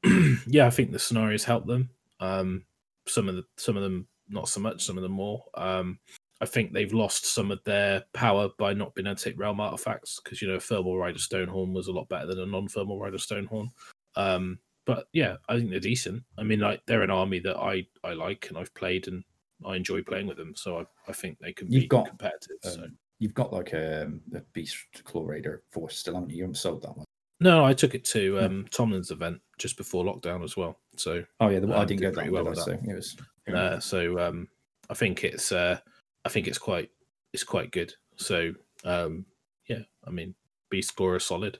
[0.48, 1.90] yeah, I think the scenarios help them.
[2.20, 2.66] Um,
[3.08, 5.44] some of the some of them not so much, some of them more.
[5.56, 6.00] Um,
[6.42, 9.60] I think they've lost some of their power by not being able to take realm
[9.60, 13.68] artifacts because you know Thermalrider Stonehorn was a lot better than a non-Thermalrider Stonehorn.
[14.16, 16.24] Um, but yeah, I think they're decent.
[16.40, 19.24] I mean, like they're an army that I I like and I've played and
[19.64, 20.54] I enjoy playing with them.
[20.56, 22.58] So I, I think they can You've be got, competitive.
[22.64, 22.84] so.
[22.84, 26.38] Um, you've got like a, a Beast Claw Raider force still, haven't you?
[26.38, 27.06] You haven't sold that one.
[27.42, 28.42] No, I took it to Yeah.
[28.42, 30.80] um, Tomlin's event just before lockdown as well.
[30.96, 32.44] So, Oh yeah, the, I Um, didn't did go that well.
[32.44, 33.18] well with so it was.
[33.54, 34.48] uh, so um,
[34.90, 35.80] I think it's uh,
[36.24, 36.90] I think it's quite
[37.34, 37.94] it's quite good.
[38.16, 38.54] So
[38.86, 39.26] um,
[39.68, 40.36] yeah, I mean,
[40.72, 41.60] Beastclaw are solid.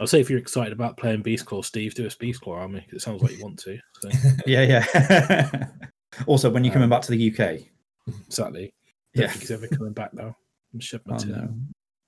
[0.00, 2.86] I'll say if you're excited about playing Beastclaw, Steve, do a Beastclaw army.
[2.90, 3.78] It sounds like you want to.
[4.00, 4.08] So
[4.46, 5.66] yeah, yeah.
[6.26, 7.60] also, when you're coming back to the UK,
[8.26, 8.72] exactly.
[9.14, 9.28] Don't yeah.
[9.28, 10.34] think he's ever coming back now.
[10.72, 10.80] I'm
[11.10, 11.54] Oh, no.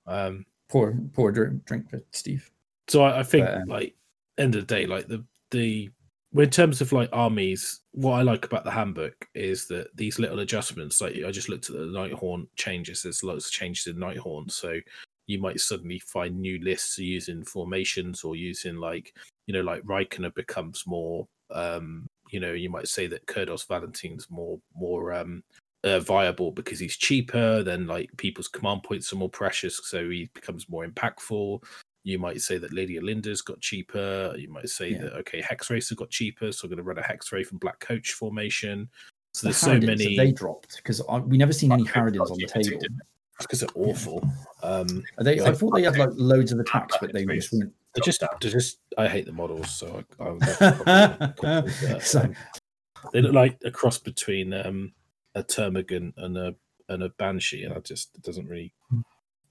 [0.07, 2.49] Um, Poor, poor drink, drink for Steve.
[2.87, 3.95] So I, I think, But, um, like,
[4.37, 5.89] end of the day, like the the
[6.35, 10.39] in terms of like armies, what I like about the handbook is that these little
[10.39, 10.99] adjustments.
[11.01, 13.03] Like I just looked at the Nighthaunt changes.
[13.03, 14.79] There's lots of changes in Nighthaunt, so
[15.27, 19.15] you might suddenly find new lists using formations or using like
[19.47, 21.27] you know like Reikenor becomes more.
[21.51, 25.43] um You know, you might say that Kurdoss Valentian's more more um
[25.83, 27.61] uh, viable because he's cheaper.
[27.63, 31.61] Then like people's command points are more precious, so he becomes more impactful.
[32.03, 34.35] You might say that Lady Olynder's got cheaper.
[34.37, 35.03] You might say Yeah.
[35.03, 37.79] that okay, Hexwraiths got cheaper, so I'm going to run a Hex Ray from Black
[37.79, 38.89] Coach formation.
[39.33, 42.45] So The there's so many they dropped because we never seen any Harridans on the
[42.45, 42.81] table.
[43.39, 44.21] because they're awful.
[44.61, 47.73] Um, Are they, I thought they had like loads of attacks, but they just weren't.
[47.95, 48.79] they're just, they're just.
[48.97, 52.35] I hate the models, so I, I would probably call them, but, So- um,
[53.11, 54.93] they look like a cross between um,
[55.35, 56.55] a Termagant and a
[56.89, 58.73] and a Banshee, and I just it doesn't really.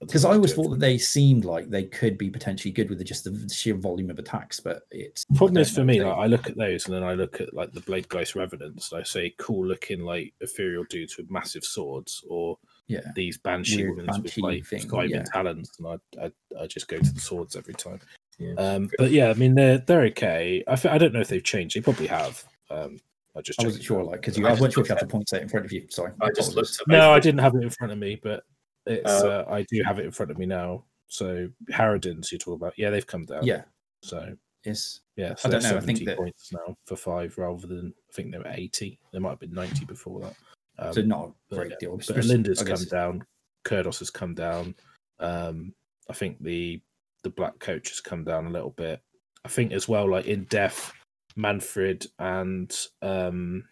[0.05, 3.03] Because I always thought that they seemed like they could be potentially good with the,
[3.03, 6.47] just the sheer volume of attacks, but it's problem is for me, like I look
[6.47, 9.65] at those and then I look at like the Bladegheist Revenants, and I say cool
[9.65, 12.57] looking like ethereal dudes with massive swords, or
[12.87, 15.23] yeah, these Banshee Weird women with like thing, yeah.
[15.23, 16.31] talons, and I, I
[16.63, 17.99] I just go to the swords every time.
[18.39, 18.53] Yeah.
[18.55, 20.63] Um, but yeah, I mean they're they're okay.
[20.67, 21.75] I, don't know if they've changed.
[21.75, 22.43] They probably have.
[22.69, 22.99] Um,
[23.35, 25.03] I just I wasn't sure, like because you, I I wasn't sure if you had
[25.03, 25.87] the point set in front of you.
[25.89, 28.43] Sorry, I just looked at No, I didn't have it in front of me, but
[28.85, 30.83] it's Uh, uh, I do have it in front of me now.
[31.07, 33.45] So Harridans you talk about, yeah, they've come down.
[33.45, 33.63] Yeah,
[34.01, 37.67] So it's yeah, so I don't know, I think that- points now for five rather
[37.67, 38.99] than I think they were 80.
[39.11, 40.35] They might have been 90 before that.
[40.79, 41.97] Um, so not a but, great yeah, deal.
[41.97, 43.23] but Olynder's come down,
[43.63, 44.73] Kurdoss has come down.
[45.19, 45.73] Um,
[46.09, 46.81] I think the
[47.21, 48.99] the black coach has come down a little bit.
[49.45, 50.91] I think as well, like in Death,
[51.37, 53.63] Mannfred and um,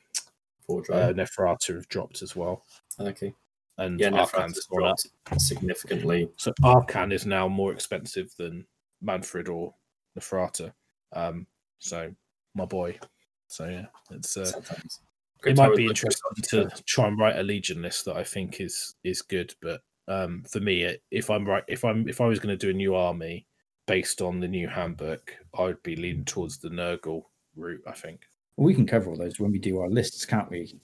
[0.69, 1.13] uh, Row.
[1.13, 2.63] Neferata have dropped as well,
[2.99, 3.33] okay.
[3.77, 4.83] And Yeah, Arkhan's Neferata's gone
[5.33, 5.39] up.
[5.39, 6.29] significantly.
[6.35, 8.65] So Arcan is now more expensive than
[9.03, 9.73] Mannfred or
[10.17, 10.73] Neferata.
[11.13, 11.47] Um,
[11.79, 12.13] so
[12.53, 12.97] my boy.
[13.47, 14.51] So yeah, it's uh,
[15.45, 18.95] it might be interesting to try and write a legion list that I think is
[19.03, 19.53] is good.
[19.61, 22.69] But um, for me, if I'm right, if I'm if I was going to do
[22.69, 23.47] a new army
[23.87, 27.23] based on the new handbook, I would be leaning towards the Nurgle
[27.55, 27.83] route.
[27.87, 28.21] I think.
[28.57, 30.79] We can cover all those when we do our lists, can't we?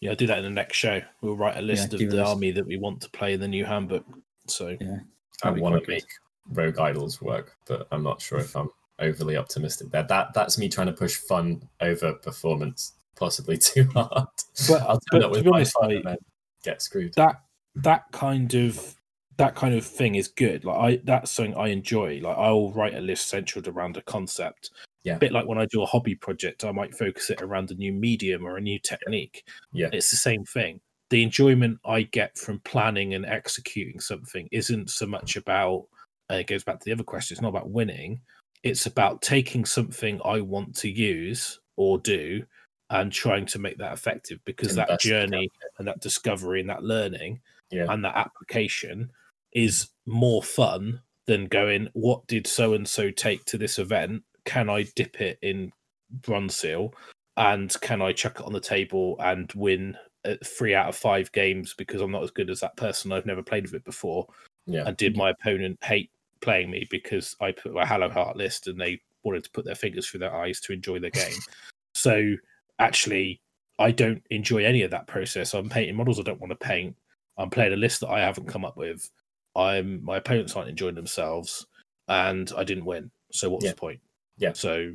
[0.00, 1.00] Yeah, I'll do that in the next show.
[1.22, 2.28] We'll write a list do of the list.
[2.28, 4.04] army that we want to play in the new handbook.
[4.46, 4.98] So Yeah,
[5.42, 6.04] I want to make
[6.50, 8.68] Rogue Idols work, but I'm not sure if I'm
[8.98, 10.02] overly optimistic there.
[10.04, 14.28] That that's me trying to push fun over performance, possibly too hard.
[14.68, 16.16] But- I'll but turn up to with be my honest, fun like- and then
[16.62, 17.14] get screwed.
[17.14, 17.42] that
[17.76, 18.94] that kind of
[19.38, 20.64] that kind of thing is good.
[20.64, 22.20] Like I that's something I enjoy.
[22.22, 24.70] Like I'll write a list centered around a concept.
[25.06, 25.14] Yeah.
[25.14, 27.74] A bit like when I do a hobby project, I might focus it around a
[27.74, 29.44] new medium or a new technique.
[29.72, 29.88] Yeah.
[29.92, 30.80] It's the same thing.
[31.10, 35.86] The enjoyment I get from planning and executing something isn't so much about
[36.28, 38.20] and it goes back to the other question, it's not about winning.
[38.64, 42.42] It's about taking something I want to use or do
[42.90, 46.68] and trying to make that effective because that Invest in journey and that discovery and
[46.70, 47.86] that learning Yeah.
[47.90, 49.12] and that application
[49.52, 54.24] is more fun than going, what did so and so take to this event?
[54.46, 55.72] Can I dip it in
[56.22, 56.94] bronze seal?
[57.36, 61.30] And can I chuck it on the table and win uh, three out of five
[61.32, 63.12] games because I'm not as good as that person?
[63.12, 64.26] I've never played with it before.
[64.66, 64.84] Yeah.
[64.86, 66.10] And did my opponent hate
[66.40, 70.06] playing me because I put my Hallowheart list and they wanted to put their fingers
[70.06, 71.38] through their eyes to enjoy the game?
[71.94, 72.34] so
[72.78, 73.40] actually,
[73.78, 75.52] I don't enjoy any of that process.
[75.52, 76.96] I'm painting models I don't want to paint.
[77.36, 79.10] I'm playing a list that I haven't come up with.
[79.54, 81.66] I'm my opponents aren't enjoying themselves,
[82.08, 83.10] and I didn't win.
[83.32, 83.72] So what's Yeah.
[83.72, 84.00] the point?
[84.38, 84.52] Yeah.
[84.52, 84.94] So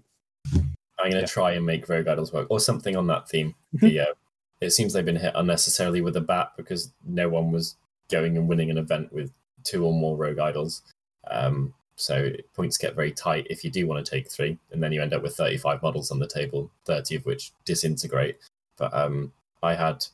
[0.53, 0.61] I'm
[0.99, 1.25] going to Yeah.
[1.25, 3.55] try and make Rogue Idols work, or something on that theme.
[3.75, 3.85] Mm-hmm.
[3.87, 4.13] The, uh,
[4.61, 7.75] it seems they've been hit unnecessarily with a bat because no one was
[8.09, 9.31] going and winning an event with
[9.63, 10.83] two or more Rogue Idols.
[11.29, 14.91] Um, so points get very tight if you do want to take three, and then
[14.91, 18.37] you end up with 35 models on the table, 30 of which disintegrate.
[18.77, 19.31] But um,
[19.63, 20.05] I had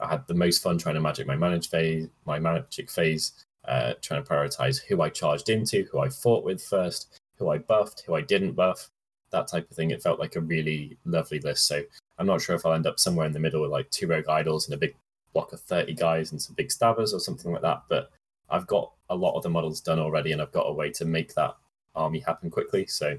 [0.00, 3.32] I had the most fun trying to magic my manage phase, my magic phase,
[3.66, 7.58] uh, trying to prioritize who I charged into, who I fought with first, who I
[7.58, 8.90] buffed, who I didn't buff,
[9.30, 9.90] that type of thing.
[9.90, 11.66] It felt like a really lovely list.
[11.66, 11.82] So
[12.18, 14.28] I'm not sure if I'll end up somewhere in the middle with like two rogue
[14.28, 14.94] idols and a big
[15.32, 17.82] block of 30 guys and some big stabbers or something like that.
[17.88, 18.10] But
[18.48, 21.04] I've got a lot of the models done already and I've got a way to
[21.04, 21.56] make that
[21.94, 22.86] army happen quickly.
[22.86, 23.18] So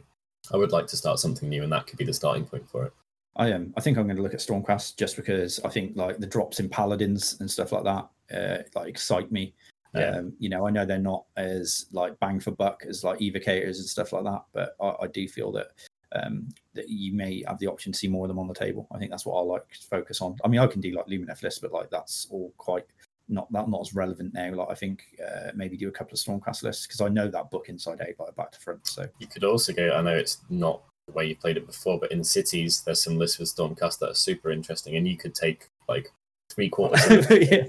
[0.51, 2.85] I would like to start something new and that could be the starting point for
[2.85, 2.93] it.
[3.35, 3.71] I am.
[3.77, 6.59] I think I'm going to look at Stormcast just because I think like the drops
[6.59, 9.53] in paladins and stuff like that uh, like excite me.
[9.93, 10.17] Yeah.
[10.17, 13.77] Um, you know, I know they're not as like bang for buck as like evocators
[13.77, 15.67] and stuff like that, but I, I do feel that
[16.13, 18.87] um, that you may have the option to see more of them on the table.
[18.91, 20.37] I think that's what I like to focus on.
[20.43, 22.85] I mean, I can do like Lumineth lists, but like that's all quite
[23.29, 24.53] not that not as relevant now.
[24.53, 27.51] Like I think uh, maybe do a couple of Stormcast lists because I know that
[27.51, 28.87] book inside out, like back to front.
[28.87, 31.99] So You could also go, I know it's not the way you played it before,
[31.99, 35.35] but in cities, there's some lists with Stormcast that are super interesting and you could
[35.35, 36.11] take like
[36.49, 37.63] three quarters yeah.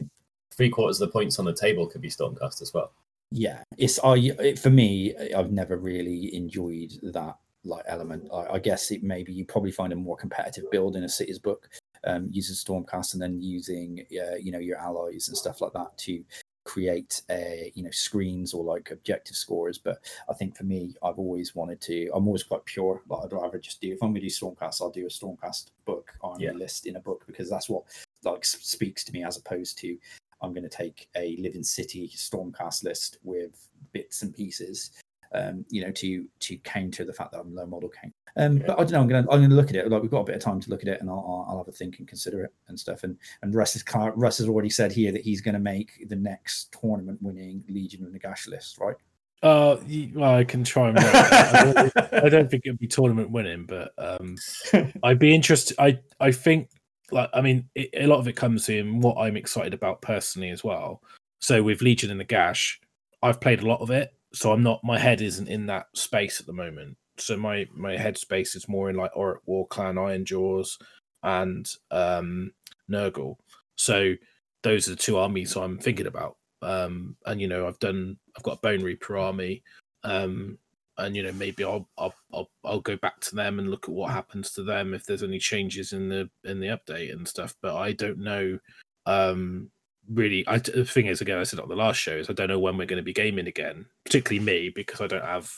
[0.58, 2.92] Three quarters of the points on the table could be Stormcast as well.
[3.30, 8.58] yeah it's i it, for me i've never really enjoyed that like element I, I
[8.58, 11.68] guess it maybe you probably find a more competitive build in a city's book
[12.04, 15.96] um using stormcast and then using uh, you know your allies and stuff like that
[15.98, 16.24] to
[16.64, 19.98] create uh you know screens or like objective scores but
[20.30, 23.58] i think for me i've always wanted to i'm always quite pure like i'd rather
[23.58, 26.52] just do if i'm going to do stormcast i'll do a stormcast book on Yeah.
[26.52, 27.84] list in a book because that's what
[28.24, 29.96] like speaks to me as opposed to
[30.40, 34.92] I'm going to take a Living City Stormcast list with bits and pieces,
[35.34, 38.14] um, you know, to to counter the fact that I'm low model count.
[38.36, 38.66] Um, Yeah.
[38.66, 39.00] But I don't know.
[39.00, 39.88] I'm going to I'm going to look at it.
[39.88, 41.68] Like we've got a bit of time to look at it, and I'll, I'll, have
[41.68, 43.02] a think and consider it and stuff.
[43.02, 43.84] And and Russ has
[44.16, 48.04] Russ has already said here that he's going to make the next tournament winning Legion
[48.04, 48.96] of Nagash list, right?
[49.42, 49.76] uh,
[50.14, 50.98] well, I can try and.
[50.98, 54.36] I, don't, I don't think it'll be tournament winning, but um,
[55.02, 55.76] I'd be interested.
[55.78, 56.70] I I think
[57.10, 60.50] like I mean it, a lot of it comes in what I'm excited about personally
[60.50, 61.02] as well.
[61.40, 62.76] So with Legion of Nagash,
[63.22, 66.40] I've played a lot of it, so I'm not my head isn't in that space
[66.40, 66.96] at the moment.
[67.16, 70.78] So my my head space is more in like Orruk Warclan, Iron Jaws,
[71.22, 72.52] and um
[72.90, 73.36] Nurgle.
[73.76, 74.14] So
[74.62, 76.36] those are the two armies I'm thinking about.
[76.60, 79.62] Um, and you know I've done I've got a Bonereaper army.
[80.04, 80.58] Um,
[80.98, 83.94] and you know maybe I'll, I'll I'll I'll go back to them and look at
[83.94, 87.54] what happens to them if there's any changes in the in the update and stuff.
[87.62, 88.58] But I don't know.
[89.06, 89.70] Um,
[90.12, 92.48] really, I the thing is again I said on the last show is I don't
[92.48, 95.50] know when we're going to be gaming again, particularly me because I don't have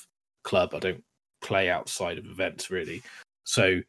[0.45, 0.75] club.
[0.75, 1.03] I don't
[1.41, 3.03] play outside of events really.
[3.45, 3.81] So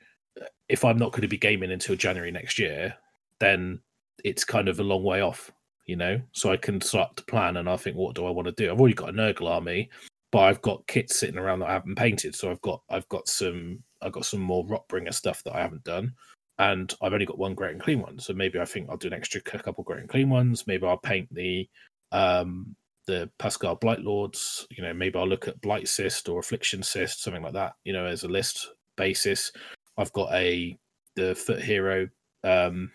[0.41, 2.95] uh, if I'm not going to be gaming until January next year,
[3.39, 3.81] then
[4.23, 5.51] it's kind of a long way off.
[5.87, 8.45] You know, so I can start to plan and I think, what do I want
[8.45, 8.71] to do?
[8.71, 9.89] I've already got a Nurgle army
[10.31, 12.35] but I've got kits sitting around that I haven't painted.
[12.35, 15.83] So I've got I've got some I've got some more Rotbringer stuff that I haven't
[15.83, 16.13] done,
[16.59, 18.19] and I've only got one Great Unclean one.
[18.19, 20.67] So maybe I think I'll do an extra couple Great Unclean ones.
[20.67, 21.67] Maybe I'll paint the
[22.11, 22.75] um
[23.07, 24.65] the Pusgoyle Blightlords.
[24.69, 27.73] You know, maybe I'll look at Blight Cyst or Affliction Cyst, something like that.
[27.83, 29.51] You know, as a list basis.
[29.97, 30.77] I've got a
[31.15, 32.07] the Foot Hero,
[32.43, 32.91] um,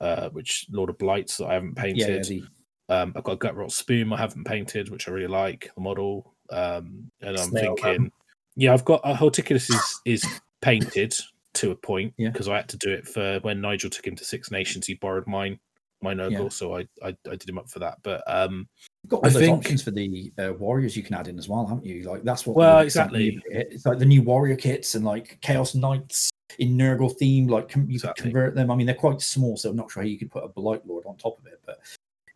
[0.00, 2.28] uh, which Lord of Blights that I haven't painted.
[2.28, 2.44] Yeah, the,
[2.90, 6.34] Um, I've got a Gutrot Spume I haven't painted, which I really like the model.
[6.50, 8.12] Um, and I'm Snail thinking,
[8.56, 10.24] yeah, I've got a Horticulous is is
[10.60, 11.14] painted
[11.54, 12.30] to a point Yeah.
[12.30, 14.86] because I had to do it for when Nigel took him to Six Nations.
[14.86, 15.58] He borrowed mine,
[16.02, 16.48] my Nurgle, Yeah.
[16.48, 17.98] so I, I I did him up for that.
[18.02, 18.68] But um,
[19.04, 21.38] You've got all I those think- options for the uh, warriors you can add in
[21.38, 22.02] as well, haven't you?
[22.02, 22.56] Like that's what.
[22.56, 23.60] Well, really excites me exactly.
[23.70, 27.46] It's like the new warrior kits and like chaos knights in Nurgle theme.
[27.46, 28.22] Like com- you Exactly.
[28.22, 28.70] can convert them.
[28.70, 30.86] I mean, they're quite small, so I'm not sure how you could put a blight
[30.86, 31.60] lord on top of it.
[31.66, 31.78] But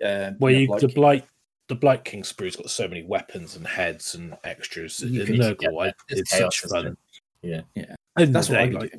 [0.06, 1.24] uh, well, know, you, like- the blight.
[1.72, 5.00] The Blight King Sprue's got so many weapons and heads and extras.
[5.00, 6.98] You In could- Nurgle, I, it's it's chaos, such fun.
[7.42, 7.64] it?
[7.74, 7.94] Yeah.
[8.16, 8.90] And that's what I day,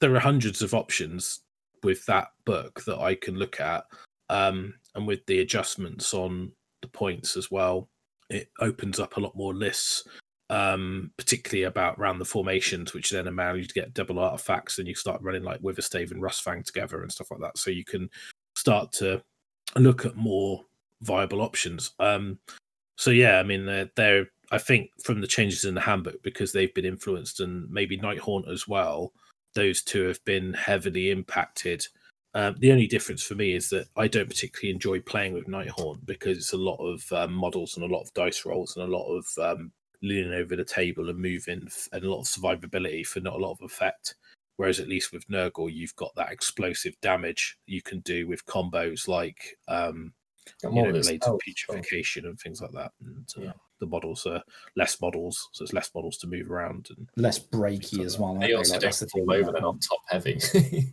[0.00, 1.40] there are hundreds of options
[1.82, 3.84] with that book that I can look at,
[4.30, 7.90] um, and with the adjustments on the points as well,
[8.30, 10.04] it opens up a lot more lists,
[10.48, 14.88] um, particularly about around the formations, which then allow you to get double artifacts, and
[14.88, 17.58] you start running like Witherstave and Rustfang together and stuff like that.
[17.58, 18.08] So you can
[18.56, 19.22] start to
[19.76, 20.64] look at more
[21.04, 21.92] viable options.
[22.00, 22.38] Um,
[22.96, 26.52] so yeah, I mean, they're, they're I think from the changes in the handbook because
[26.52, 29.12] they've been influenced, and maybe Nighthaunt as well
[29.54, 31.86] those two have been heavily impacted
[32.34, 36.04] Um, the only difference for me is that I don't particularly enjoy playing with Nighthaunt
[36.04, 38.96] because it's a lot of um, models and a lot of dice rolls and a
[38.96, 39.70] lot of um,
[40.02, 43.52] leaning over the table and moving and a lot of survivability for not a lot
[43.52, 44.16] of effect.
[44.56, 49.06] Whereas at least with Nurgle, you've got that explosive damage you can do with combos
[49.06, 50.12] like um,
[50.62, 51.06] you more know, of this.
[51.06, 51.38] blades Oh,
[51.68, 52.92] and things like that.
[53.00, 53.52] And uh, Yeah.
[53.80, 54.42] the models are
[54.76, 56.88] less models, so it's less models to move around.
[56.96, 58.30] And Less breaky as well.
[58.30, 58.54] aren't They they?
[58.54, 59.52] also Like, don't the fall thing over.
[59.52, 60.38] They're not top heavy.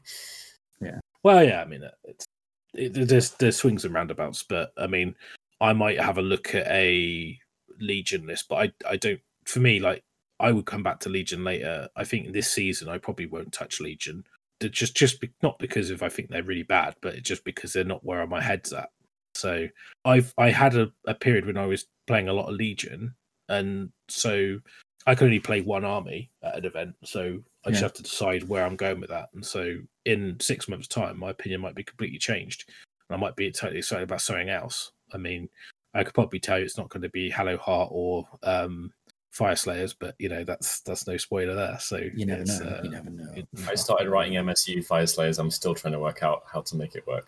[0.81, 0.99] Yeah.
[1.23, 2.25] Well, yeah, I mean, uh, it's
[2.73, 5.15] it, there's there's swings and roundabouts, but I mean,
[5.59, 7.37] I might have a look at a
[7.79, 9.19] Legion list, but I I don't.
[9.45, 10.01] For me, like
[10.39, 11.87] I would come back to Legion later.
[11.95, 14.23] I think this season I probably won't touch Legion.
[14.59, 17.73] They're just just be, not because if I think they're really bad, but just because
[17.73, 18.89] they're not where my head's at.
[19.35, 19.67] So
[20.05, 23.13] I've I had a, a period when I was playing a lot of Legion,
[23.49, 24.59] and so
[25.07, 26.95] I could only play one army at an event.
[27.03, 29.29] So I just have to decide where I'm going with that.
[29.33, 32.69] And so in six months' time, my opinion might be completely changed.
[33.09, 34.91] And I might be totally excited about something else.
[35.13, 35.49] I mean,
[35.93, 38.91] I could probably tell you it's not going to be Hallowheart or um,
[39.33, 41.77] Fyreslayers, but you know that's that's no spoiler there.
[41.79, 42.53] So You never know.
[42.61, 43.33] uh, you never know.
[43.67, 45.39] I started writing MSU Fyreslayers.
[45.39, 47.27] I'm still trying to work out how to make it work.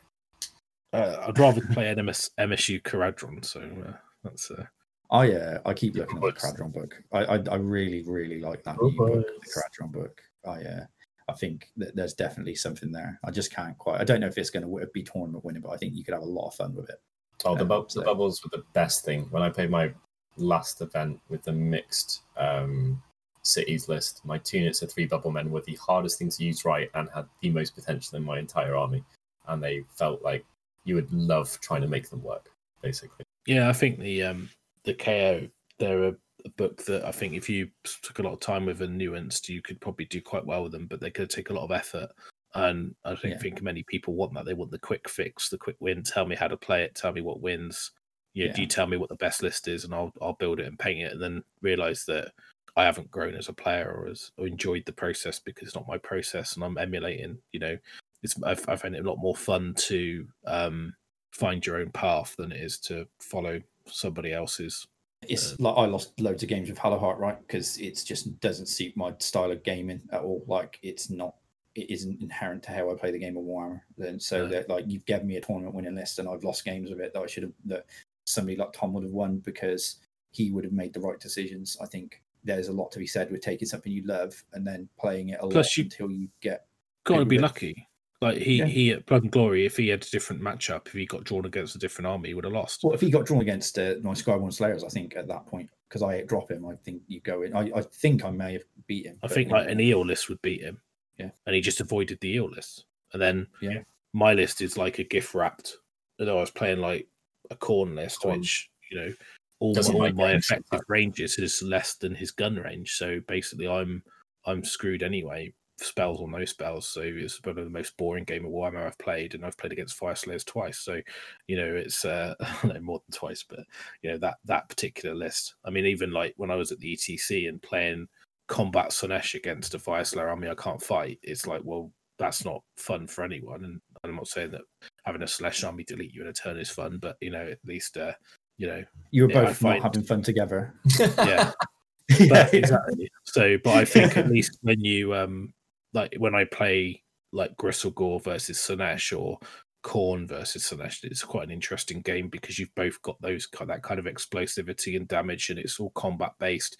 [0.94, 3.44] Uh, I'd rather play an MS, MSU Kharadron.
[3.44, 3.94] So uh,
[4.24, 4.66] that's uh,
[5.12, 6.46] I uh, I keep looking at the books.
[6.46, 7.02] Kharadron book.
[7.12, 9.58] I, I I really really like that Oh, new book, the books.
[9.58, 10.22] Kharadron book.
[10.46, 10.86] I uh,
[11.30, 13.20] I think that there's definitely something there.
[13.24, 14.02] I just can't quite.
[14.02, 16.14] I don't know if it's going to be tournament winning, but I think you could
[16.14, 17.02] have a lot of fun with it.
[17.46, 19.22] Oh, the, Um, bub- the bubbles were the best thing.
[19.32, 19.94] When I played my
[20.38, 23.02] last event with the mixed um,
[23.42, 26.66] cities list, my two units of three bubble men were the hardest thing to use
[26.66, 29.04] right and had the most potential in my entire army.
[29.48, 30.46] And they felt like
[30.86, 32.50] you would love trying to make them work,
[32.82, 33.26] basically.
[33.46, 33.70] yeah.
[33.70, 34.50] I think the um,
[34.84, 35.48] the KO
[35.80, 36.16] they're a,
[36.46, 37.70] a book that I think if you
[38.02, 40.72] took a lot of time with and nuanced, you could probably do quite well with
[40.72, 40.88] them.
[40.88, 42.10] But they could take a lot of effort.
[42.56, 43.38] And I don't Yeah.
[43.40, 44.46] think many people want that.
[44.46, 46.04] They want the quick fix, the quick win.
[46.04, 46.94] Tell me how to play it.
[46.94, 47.92] Tell me what wins.
[48.34, 48.56] You know, Yeah.
[48.56, 50.78] Do you tell me what the best list is, and I'll I'll build it and
[50.78, 52.32] paint it, and then realize that
[52.76, 55.88] I haven't grown as a player or as or enjoyed the process because it's not
[55.88, 57.40] my process, and I'm emulating.
[57.52, 57.78] You know,
[58.24, 60.94] it's I, I find it a lot more fun to um,
[61.32, 64.88] find your own path than it is to follow somebody else's.
[65.28, 67.40] It's like I lost loads of games with Hallowheart, right?
[67.48, 70.44] Because it just doesn't suit my style of gaming at all.
[70.48, 71.36] Like it's not,
[71.76, 73.80] it isn't inherent to how I play the game of Warhammer.
[73.98, 74.48] Then so No.
[74.50, 77.14] that like you've given me a tournament winning list, and I've lost games of it
[77.14, 77.86] that I should have that
[78.26, 79.98] somebody like Tom would have won because
[80.32, 81.78] he would have made the right decisions.
[81.82, 84.90] I think there's a lot to be said with taking something you love and then
[85.00, 86.66] playing it a Plus lot you- until you get
[87.06, 87.88] Got to be lucky.
[88.24, 88.66] Like he Yeah.
[88.66, 91.46] he at Blood and Glory, if he had a different matchup, if he got drawn
[91.46, 92.84] against a different army, he would have lost.
[92.84, 95.70] Well, if he got drawn against uh, my Skyborne Slayers, I think at that point,
[95.90, 97.56] because I drop him, I think you go in.
[97.56, 99.18] I, I think I may have beat him.
[99.24, 100.80] I think like an eel list would beat him.
[101.18, 101.30] Yeah.
[101.46, 102.86] And he just avoided the eel list.
[103.12, 103.84] And then Yeah.
[104.14, 105.78] my list is like a gift wrapped.
[106.20, 107.08] Although I was playing like
[107.52, 108.40] a Khorne list, Khorne.
[108.40, 109.14] which, you know,
[109.60, 112.94] all, Doesn't all my effective ranges is less than his gun range.
[112.96, 114.04] So basically I'm
[114.46, 115.54] I'm screwed anyway,
[115.84, 116.88] spells or no spells.
[116.88, 119.72] So it's one of the most boring game of Warhammer I've played, and I've played
[119.72, 120.80] against Fyreslayers twice.
[120.80, 121.02] So,
[121.48, 123.60] you know, it's uh no more than twice, but
[124.02, 125.56] you know, that that particular list.
[125.66, 128.08] I mean, even like when I was at the ETC and playing
[128.48, 133.08] combat Slaanesh against a Fyreslayer army I can't fight, it's like, well, that's not fun
[133.08, 133.64] for anyone.
[133.64, 134.62] And I'm not saying that
[135.06, 137.60] having a Slash army delete you in a turn is fun, but you know, at
[137.66, 138.14] least uh,
[138.58, 140.74] you know, you were yeah, both find- having fun together.
[141.00, 141.52] yeah.
[142.20, 143.10] yeah, but exactly.
[143.26, 145.54] So, but I think at least when you um
[145.94, 149.40] like when I play like Gristlegore versus Slaanesh or
[149.84, 154.00] Khorne versus Slaanesh, it's quite an interesting game because you've both got those that kind
[154.00, 156.78] of explosivity and damage, and it's all combat based.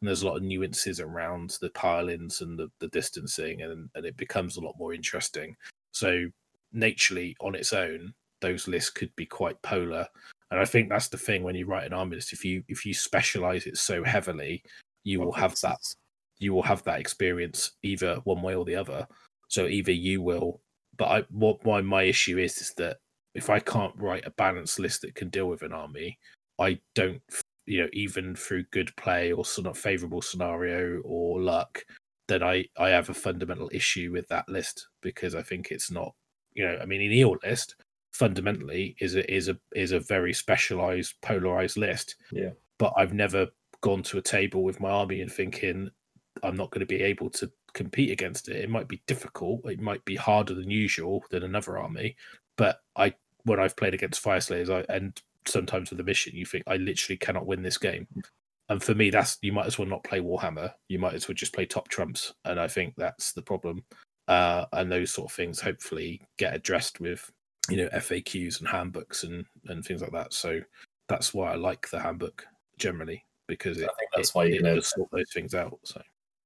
[0.00, 4.06] And there's a lot of nuances around the pile-ins and the, the distancing, and and
[4.06, 5.56] it becomes a lot more interesting.
[5.92, 6.26] So,
[6.72, 10.06] naturally, on its own, those lists could be quite polar
[10.50, 12.32] and I think that's the thing when you write an army list.
[12.32, 14.62] If you if you specialize it so heavily,
[15.04, 15.80] you will have that
[16.38, 19.06] you will have that experience either one way or the other.
[19.48, 20.60] So either you will,
[20.96, 22.98] but I what my my issue is is that
[23.34, 26.18] if I can't write a balanced list that can deal with an army,
[26.58, 27.22] I don't
[27.66, 31.84] you know even through good play or sort of favorable scenario or luck,
[32.28, 36.14] then I I have a fundamental issue with that list because I think it's not
[36.54, 37.76] you know I mean in your list
[38.12, 42.50] fundamentally is a is a is a very specialized polarized list Yeah.
[42.78, 43.48] but i've never
[43.82, 45.90] gone to a table with my army and thinking
[46.42, 48.56] i'm not going to be able to compete against it.
[48.56, 52.16] It might be difficult it might be harder than usual than another army
[52.56, 53.14] but i
[53.44, 57.16] when i've played against Fyreslayers I, and sometimes with a mission you think i literally
[57.16, 58.06] cannot win this game.
[58.68, 60.72] And for me that's you might as well not play warhammer.
[60.88, 62.34] You might as well just play top trumps.
[62.44, 63.84] And i think that's the problem.
[64.28, 67.30] Uh, and those sort of things hopefully get addressed with
[67.70, 70.32] you know FAQs and handbooks and and things like that.
[70.32, 70.60] So
[71.08, 72.44] that's why I like the handbook
[72.78, 75.78] generally because it, I think that's it, why it gonna- sort those things out.
[75.84, 76.02] So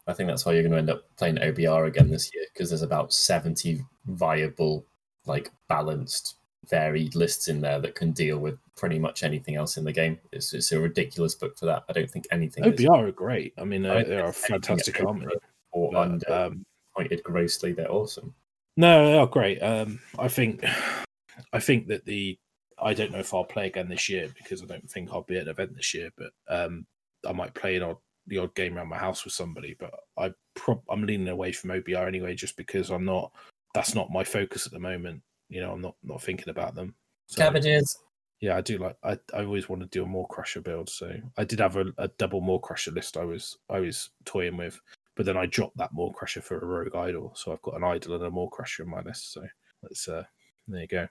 [0.07, 2.71] I think that's why you're going to end up playing OBR again this year because
[2.71, 4.87] there's about 70 viable,
[5.27, 6.37] like balanced,
[6.69, 10.19] varied lists in there that can deal with pretty much anything else in the game.
[10.33, 11.85] It's, it's a ridiculous book for that.
[11.89, 13.53] I don't think anything is OBR are great.
[13.59, 15.27] I mean, they are a fantastic is army.
[15.73, 16.67] or but, under um,
[16.97, 17.73] pointed grossly.
[17.73, 18.35] They're awesome.
[18.77, 19.61] No, they are great.
[19.61, 20.65] Um, I think,
[21.53, 22.39] I think that the
[22.83, 25.37] I don't know if I'll play again this year because I don't think I'll be
[25.37, 26.11] at an event this year.
[26.17, 26.87] But um,
[27.29, 27.99] I might play an odd
[28.31, 29.77] the odd game around my house with somebody.
[29.79, 33.31] But I prob- I'm leaning away from OBR anyway, just because I'm not.
[33.75, 35.21] That's not my focus at the moment.
[35.51, 36.95] You know, I'm not not thinking about them.
[37.27, 37.99] So, Cabbages.
[38.41, 38.97] yeah, I do like.
[39.05, 40.89] I, I always want to do a Maw-Krusha build.
[40.89, 43.17] So I did have a, a double Maw-Krusha list.
[43.17, 44.81] I was I was toying with,
[45.17, 47.33] but then I dropped that Maw-Krusha for a rogue idol.
[47.37, 49.33] So I've got an idol and a Maw-Krusha in my list.
[49.33, 49.45] So
[49.83, 50.25] let's uh
[50.69, 51.09] there you go.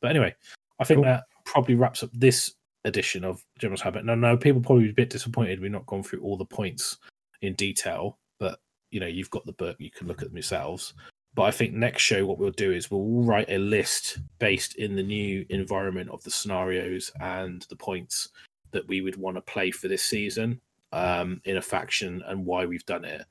[0.00, 0.34] But anyway,
[0.78, 1.04] I think Cool.
[1.04, 2.54] that probably wraps up this
[2.84, 4.04] edition of General's Habit.
[4.04, 6.98] Now, no, people probably be a bit disappointed we've not gone through all the points
[7.42, 10.94] in detail, but you know, you've got the book, you can look at them yourselves.
[11.34, 14.96] But I think next show, what we'll do is we'll write a list based in
[14.96, 18.30] the new environment of the scenarios and the points
[18.72, 20.60] that we would want to play for this season
[20.92, 23.24] um, in a faction and why we've done it.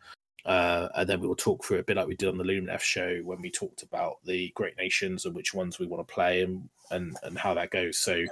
[0.45, 2.79] Uh, and then we will talk through a bit like we did on the Lumineth
[2.79, 6.41] show when we talked about the great nations and which ones we want to play
[6.41, 7.97] and and, and how that goes.
[7.97, 8.23] So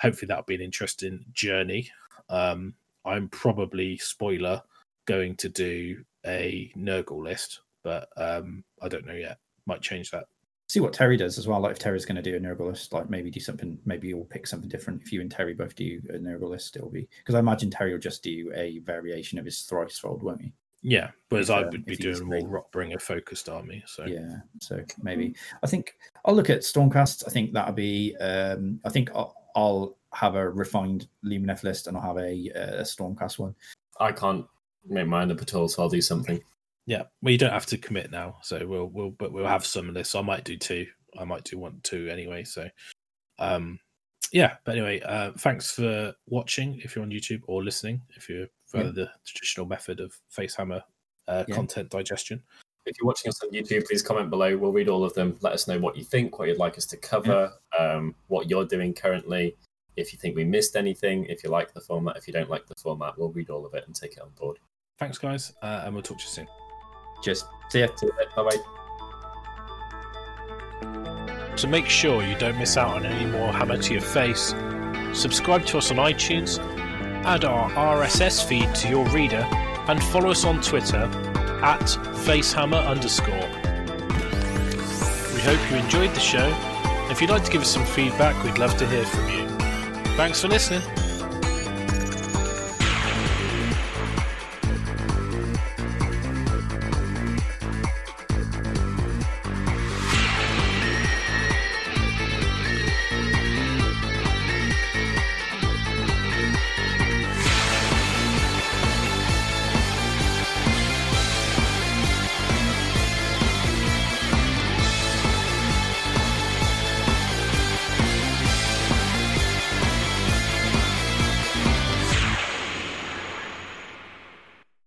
[0.00, 1.90] hopefully that'll be an interesting journey.
[2.28, 4.62] Um, I'm probably spoiler
[5.06, 9.38] going to do a Nurgle list, but um, I don't know yet.
[9.66, 10.24] Might change that.
[10.68, 11.60] See what Terry does as well.
[11.60, 13.78] Like if Terry's going to do a Nurgle list, like maybe do something.
[13.86, 15.00] Maybe you'll pick something different.
[15.00, 17.92] If you and Terry both do a Nurgle list, it'll be because I imagine Terry
[17.92, 20.52] will just do a variation of his Thricefold, won't he?
[20.82, 23.82] Yeah, whereas If, I uh, would be doing more Rotbringer focused army.
[23.86, 24.36] So Yeah.
[24.60, 27.24] So maybe I think I'll look at Stormcast.
[27.26, 28.14] I think that'll be.
[28.16, 32.82] Um, I think I'll, I'll have a refined Lumineth list and I'll have a, a
[32.82, 33.54] Stormcast one.
[33.98, 34.46] I can't
[34.86, 36.40] make mine up at all, so I'll do something.
[36.86, 39.88] Yeah, well, you don't have to commit now, so we'll we'll but we'll have some
[39.88, 40.14] of this.
[40.14, 40.86] I might do two.
[41.18, 42.44] I might do one two anyway.
[42.44, 42.68] So,
[43.40, 43.78] um,
[44.32, 44.54] yeah.
[44.64, 46.80] But anyway, uh, thanks for watching.
[46.84, 48.90] If you're on YouTube or listening, if you're for Yeah.
[48.94, 50.82] the traditional method of Facehammer
[51.26, 51.54] uh, Yeah.
[51.54, 52.42] content digestion.
[52.86, 54.56] If you're watching us on YouTube, please comment below.
[54.56, 55.36] We'll read all of them.
[55.42, 58.64] Let us know what you think, what you'd like us to cover, um, what you're
[58.64, 59.56] doing currently.
[59.96, 62.66] If you think we missed anything, if you like the format, if you don't like
[62.66, 64.58] the format, we'll read all of it and take it on board.
[64.98, 66.48] Thanks, guys, uh, and we'll talk to you soon.
[67.22, 67.88] Just see ya.
[68.36, 68.56] Bye bye.
[71.56, 74.54] To make sure you don't miss out on any more Hammer to Your Face,
[75.12, 76.58] subscribe to us on iTunes,
[77.24, 79.44] add our RSS feed to your reader,
[79.88, 81.10] and follow us on Twitter
[81.62, 81.80] at
[82.24, 83.34] facehammer underscore.
[85.34, 86.54] We hope you enjoyed the show.
[87.10, 89.46] If you'd like to give us some feedback, we'd love to hear from you.
[90.16, 91.07] Thanks for listening.